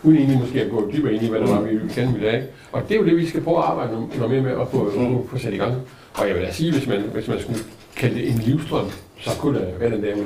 uden 0.03 0.17
egentlig 0.19 0.39
måske 0.39 0.63
at 0.63 0.71
gå 0.71 0.91
dybere 0.93 1.13
ind 1.15 1.23
i, 1.23 1.29
hvad 1.29 1.41
det 1.41 1.49
var, 1.49 1.61
vi 1.61 1.79
gerne 1.95 2.13
ville 2.13 2.31
have. 2.31 2.43
ikke? 2.43 2.53
Og 2.73 2.83
det 2.89 2.95
er 2.95 2.99
jo 2.99 3.05
det, 3.07 3.17
vi 3.17 3.27
skal 3.27 3.41
prøve 3.41 3.59
at 3.59 3.65
arbejde 3.65 3.93
noget, 4.19 4.31
mere 4.31 4.41
med 4.41 4.51
at 4.61 4.69
få, 4.71 4.93
Mm. 4.97 5.03
mm. 5.03 5.29
få 5.29 5.39
sat 5.39 5.55
i 5.55 5.57
gang. 5.57 5.75
Og 6.15 6.29
jeg 6.29 6.35
vil 6.37 6.43
da 6.45 6.53
sige, 6.53 6.73
hvis 6.73 6.87
man, 6.89 7.01
hvis 7.15 7.29
man 7.29 7.41
skulle 7.41 7.59
kalde 7.97 8.15
det 8.15 8.29
en 8.29 8.35
livstrøm, 8.39 8.87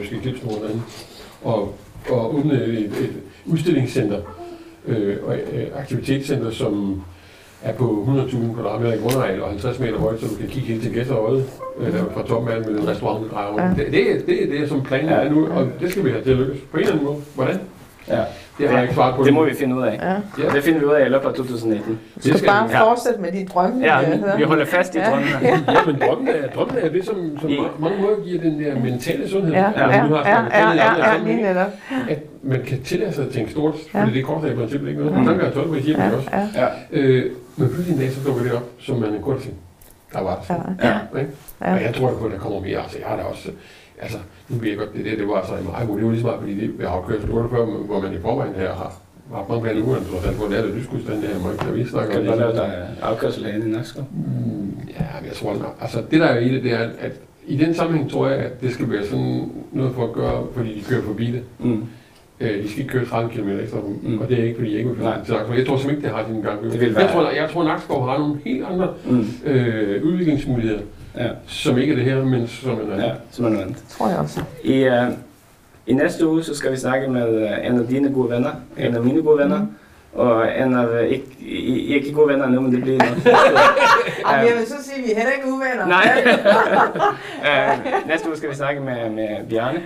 skal 0.07 0.21
klippe 0.21 0.41
sådan 0.41 0.63
derinde. 0.63 0.83
Og, 1.45 1.75
og 2.11 2.35
åbne 2.35 2.55
et, 2.65 2.79
et 2.85 3.13
udstillingscenter 3.47 4.21
øh, 4.87 5.17
og 5.27 5.35
øh, 5.53 5.67
aktivitetscenter, 5.77 6.51
som 6.51 7.03
er 7.63 7.73
på 7.73 8.07
100.000 8.31 8.55
kvadratmeter 8.55 8.95
i 8.95 8.99
grundareal 8.99 9.43
og 9.43 9.49
50 9.49 9.79
meter 9.79 9.99
højt, 9.99 10.21
så 10.21 10.27
du 10.27 10.35
kan 10.35 10.49
kigge 10.49 10.69
helt 10.69 10.83
til 10.83 10.93
Gæsterøjet, 10.95 11.45
øh, 11.81 11.93
fra 12.15 12.27
toppen 12.27 12.53
af 12.53 12.61
med 12.61 12.69
en 12.81 12.89
restaurant, 12.89 13.25
der 13.25 13.31
drejer 13.31 13.49
rundt. 13.49 13.79
Ja. 13.79 13.85
Det, 13.85 13.93
det, 13.93 14.11
er- 14.13 14.27
det, 14.27 14.43
er 14.57 14.61
det, 14.61 14.69
som 14.69 14.83
planen 14.83 15.09
er 15.09 15.31
nu, 15.31 15.47
og 15.49 15.69
det 15.81 15.91
skal 15.91 16.05
vi 16.05 16.11
have 16.11 16.23
til 16.23 16.31
at 16.31 16.37
lykkes. 16.37 16.59
På 16.71 16.77
en 16.77 16.83
eller 16.83 16.93
anden 16.95 17.07
måde. 17.07 17.21
Hvordan? 17.35 17.61
Ja. 18.09 18.23
Det 18.59 18.69
har 18.69 18.75
jeg 18.75 18.83
ikke 18.83 18.95
svaret 18.95 19.15
på. 19.17 19.25
Det 19.25 19.35
må 19.35 19.45
vi 19.45 19.55
finde 19.55 19.77
ud 19.77 19.83
af. 19.83 19.99
Ja. 20.39 20.43
Ja. 20.45 20.49
Det 20.55 20.63
finder 20.65 20.79
vi 20.81 20.85
ud 20.87 20.93
af 20.93 21.07
i 21.07 21.09
løbet 21.09 21.27
af 21.29 21.35
2019. 21.35 21.99
Du 22.17 22.21
skal, 22.21 22.39
skal 22.39 22.49
bare. 22.49 22.69
Ja. 22.71 22.83
fortsætte 22.83 23.21
med 23.21 23.33
de 23.33 23.47
drømme. 23.47 23.85
Ja, 23.85 23.99
vi 24.37 24.43
holder 24.43 24.65
fast 24.65 24.95
i 24.95 24.99
Ja. 24.99 25.11
drømmene. 25.11 25.31
Ja, 25.43 25.59
men 25.87 25.97
drømmen 26.07 26.29
er, 26.29 26.49
drømmen 26.55 26.77
er 26.81 26.89
det, 26.89 27.05
som, 27.05 27.39
som 27.41 27.51
I- 27.51 27.59
mange 27.79 28.03
måder 28.03 28.17
giver 28.25 28.41
den 28.41 28.61
der 28.65 28.75
mentale 28.81 29.29
sundhed. 29.29 29.53
Ja, 29.55 29.71
ja, 29.77 30.03
vi 30.03 30.09
nu 30.09 30.15
har 30.15 30.29
ja, 30.29 30.43
ja, 30.61 30.73
ja, 30.73 30.91
andre 30.95 31.09
ja, 31.11 31.19
lige 31.25 31.43
netop. 31.43 31.67
at 32.09 32.19
man 32.43 32.63
kan 32.67 32.83
tillade 32.83 33.13
sig 33.13 33.25
at 33.27 33.31
tænke 33.33 33.51
stort, 33.51 33.75
Ja. 33.95 34.03
fordi 34.03 34.15
det 34.15 34.25
koster 34.25 34.51
i 34.53 34.55
princippet 34.55 34.89
ikke 34.89 35.01
noget. 35.05 35.19
Mm. 35.19 35.27
Tanker 35.27 35.47
er 35.47 35.51
12 35.51 35.69
på 35.69 35.75
hjemme 35.75 36.05
Ja, 36.05 36.17
også. 36.17 36.29
ja, 36.33 36.47
Ja. 36.63 36.67
Øh, 36.93 37.31
men 37.57 37.69
pludselig 37.69 37.95
en 37.95 38.01
dag, 38.01 38.11
så 38.13 38.21
dukker 38.27 38.43
det 38.43 38.53
op, 38.53 38.65
som 38.81 38.97
man 38.97 39.21
godt 39.23 39.41
tænker, 39.43 39.59
der 40.13 40.23
var 40.23 40.35
det. 40.35 40.49
ja, 40.51 40.55
sådan. 40.55 40.81
Ja. 41.15 41.19
Ikke? 41.21 41.31
ja. 41.63 41.75
Og 41.75 41.83
jeg 41.83 41.95
tror 41.95 42.11
på, 42.21 42.25
at 42.27 42.33
der 42.33 42.39
kommer 42.39 42.61
mere. 42.61 42.79
Altså, 42.79 42.99
jeg 42.99 43.07
har 43.09 43.17
da 43.17 43.23
også... 43.23 43.49
Altså, 44.03 44.19
nu 44.49 44.57
ved 44.59 44.69
jeg 44.69 44.79
godt, 44.79 44.95
det 44.97 45.05
der, 45.05 45.17
det 45.17 45.29
var 45.29 45.47
så 45.47 45.53
i 45.63 45.65
mig, 45.65 45.97
det 45.97 46.05
var 46.07 46.13
lige 46.13 46.23
meget, 46.25 46.41
fordi 46.41 46.55
det, 46.61 46.71
jeg 46.81 46.89
har 46.89 47.05
kørt 47.09 47.21
for 47.21 47.49
før, 47.51 47.65
hvor 47.65 48.01
man 48.01 48.13
i 48.13 48.19
forvejen 48.23 48.55
her 48.55 48.73
har 48.75 48.93
haft 49.35 49.49
mange 49.49 49.63
planer 49.63 49.83
uger, 49.87 49.97
så 49.97 50.23
selv 50.25 50.37
på 50.37 50.45
det 50.51 50.59
er 50.59 50.63
det 50.63 50.75
lyskudstand, 50.75 51.23
det 51.23 51.29
her, 51.29 51.39
må 51.43 51.51
ikke, 51.53 51.85
vi 51.85 51.91
snakker 51.91 52.13
Kan 52.13 52.21
du 52.25 52.27
bare 52.31 52.39
lave 52.39 52.53
dig 52.53 52.89
afkørsel 53.03 53.45
herinde 53.45 53.69
i 53.69 53.73
Nakskov? 53.73 54.05
Mm, 54.13 54.71
Ja, 54.99 55.05
men 55.21 55.27
jeg 55.29 55.35
tror, 55.35 55.75
altså 55.81 56.03
det 56.11 56.21
der 56.21 56.27
er 56.27 56.39
i 56.39 56.49
det, 56.55 56.63
det 56.65 56.73
er, 56.73 56.79
at 57.01 57.13
i 57.47 57.57
den 57.57 57.75
sammenhæng 57.75 58.11
tror 58.11 58.29
jeg, 58.29 58.39
at 58.39 58.61
det 58.61 58.73
skal 58.75 58.91
være 58.91 59.05
sådan 59.07 59.51
noget 59.73 59.95
for 59.95 60.05
at 60.05 60.13
gøre, 60.13 60.47
fordi 60.55 60.79
de 60.79 60.85
kører 60.85 61.03
forbi 61.03 61.27
det. 61.27 61.43
Mm. 61.59 61.85
Øh, 62.41 62.63
de 62.63 62.69
skal 62.71 62.81
ikke 62.83 62.93
køre 62.93 63.05
30 63.05 63.31
km 63.31 63.49
ekstra, 63.49 63.79
Mm. 64.03 64.19
og 64.19 64.29
det 64.29 64.39
er 64.41 64.45
ikke, 64.45 64.57
fordi 64.57 64.71
jeg 64.71 64.79
ikke 64.79 64.91
vil 64.91 64.99
flytte 64.99 65.13
til 65.25 65.35
Nakskov. 65.35 65.57
Jeg 65.57 65.67
tror 65.67 65.77
simpelthen 65.77 65.91
ikke, 65.97 66.09
det 66.09 66.17
har 66.17 66.25
sin 66.33 66.43
gang. 66.43 66.63
Det 66.63 66.81
vil 66.81 66.87
jeg, 66.89 66.97
være- 66.97 67.13
tror, 67.13 67.31
jeg 67.31 67.49
tror, 67.53 67.61
at 67.61 67.67
Nakskov 67.67 68.07
har 68.09 68.19
nogle 68.19 68.37
helt 68.45 68.65
andre 68.65 68.89
Mm. 69.11 69.25
øh, 69.45 70.05
udviklingsmuligheder, 70.05 70.81
Ja. 71.17 71.29
som 71.47 71.79
ikke 71.79 71.93
er 71.93 71.97
det 71.97 72.05
her, 72.05 72.25
men 72.25 72.49
som 72.49 72.71
er 72.71 72.75
noget 72.75 72.93
andet. 72.93 73.05
ja, 73.05 73.13
som 73.31 73.45
er 73.45 73.49
noget 73.49 73.65
andet. 73.65 73.85
tror 73.89 74.09
jeg 74.09 74.19
også. 74.19 74.41
I, 74.65 74.89
uh, 74.89 75.13
I 75.87 75.93
næste 75.93 76.29
uge 76.29 76.43
så 76.43 76.55
skal 76.55 76.73
vi 76.73 76.77
snakke 76.77 77.09
med 77.09 77.43
uh, 77.43 77.67
en 77.67 77.81
af 77.81 77.87
dine 77.89 78.13
gode 78.13 78.31
venner, 78.31 78.51
en 78.79 78.95
af 78.95 79.03
mine 79.03 79.23
gode 79.23 79.39
venner, 79.39 79.67
Og 80.15 80.61
en 80.63 80.75
av 80.75 81.05
ikke, 81.09 81.27
I 81.41 81.91
er 81.91 81.95
ikke 81.95 82.13
gode 82.13 82.29
venner 82.29 82.49
nå, 82.49 82.61
men 82.61 82.73
det 82.73 82.83
blir 82.83 82.99
nok. 82.99 83.27
Ej, 84.27 84.35
jeg 84.35 84.53
vil 84.59 84.67
så 84.67 84.75
sige, 84.83 84.99
at 84.99 85.05
vi 85.05 85.11
er 85.11 85.17
heller 85.17 85.33
ikke 85.33 85.49
uvenner. 85.49 85.87
Nej. 85.87 86.25
Øh, 87.47 88.09
næste 88.09 88.29
uge 88.29 88.37
skal 88.37 88.51
vi 88.51 88.55
snakke 88.55 88.81
med, 88.81 89.11
med 89.11 89.29
Bjarne. 89.51 89.79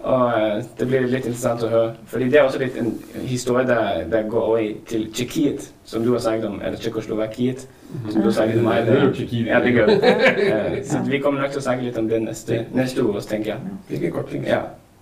Og 0.00 0.40
øh, 0.40 0.62
det 0.78 0.86
bliver 0.86 1.00
lidt 1.00 1.14
interessant 1.14 1.62
at 1.62 1.68
høre. 1.70 1.92
Fordi 2.06 2.24
det 2.24 2.34
er 2.34 2.42
også 2.42 2.58
lidt 2.58 2.76
en 2.78 3.02
historie, 3.14 3.66
der, 3.66 4.08
der 4.10 4.28
går 4.28 4.40
over 4.40 4.58
i, 4.58 4.76
til 4.88 5.12
Tjekkiet, 5.12 5.72
som 5.84 6.04
du 6.04 6.12
har 6.12 6.18
sagt 6.18 6.44
om, 6.44 6.62
eller 6.64 6.78
Tjekkoslovakiet, 6.78 7.58
som 7.60 7.68
du 8.14 8.20
har 8.20 8.30
sagt 8.30 8.52
til 8.52 8.62
mig. 8.62 8.86
Det 8.86 9.14
Tjekkiet. 9.16 9.46
Ja, 9.46 9.60
det 9.60 9.74
gør 9.74 9.86
vi. 9.86 9.92
Øh, 9.92 10.84
så 10.90 10.98
vi 11.06 11.18
kommer 11.18 11.40
nok 11.40 11.50
til 11.50 11.56
at 11.56 11.62
snakke 11.62 11.84
lidt 11.84 11.98
om 11.98 12.08
det 12.08 12.22
næste, 12.22 12.66
næste 12.72 13.04
uge 13.04 13.14
også, 13.14 13.28
tænker 13.28 13.50
jeg. 13.52 13.60
Det 13.88 14.00
kan 14.00 14.10
godt 14.10 14.30
tænke 14.30 14.48
Ja. 14.48 14.58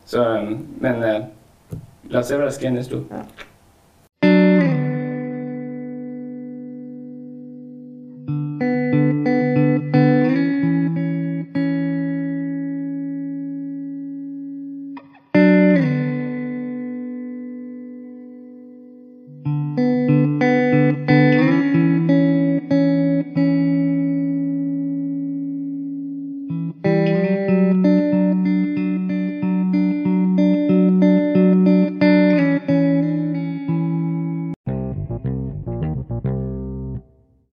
Så, 0.06 0.38
øh, 0.38 0.50
men 0.80 0.94
øh, 0.94 1.20
lad 2.10 2.20
os 2.20 2.26
se, 2.26 2.36
hvad 2.36 2.46
der 2.46 2.52
sker 2.52 2.70
næste 2.70 2.96
uge. 2.96 3.04
Ja. 3.10 3.16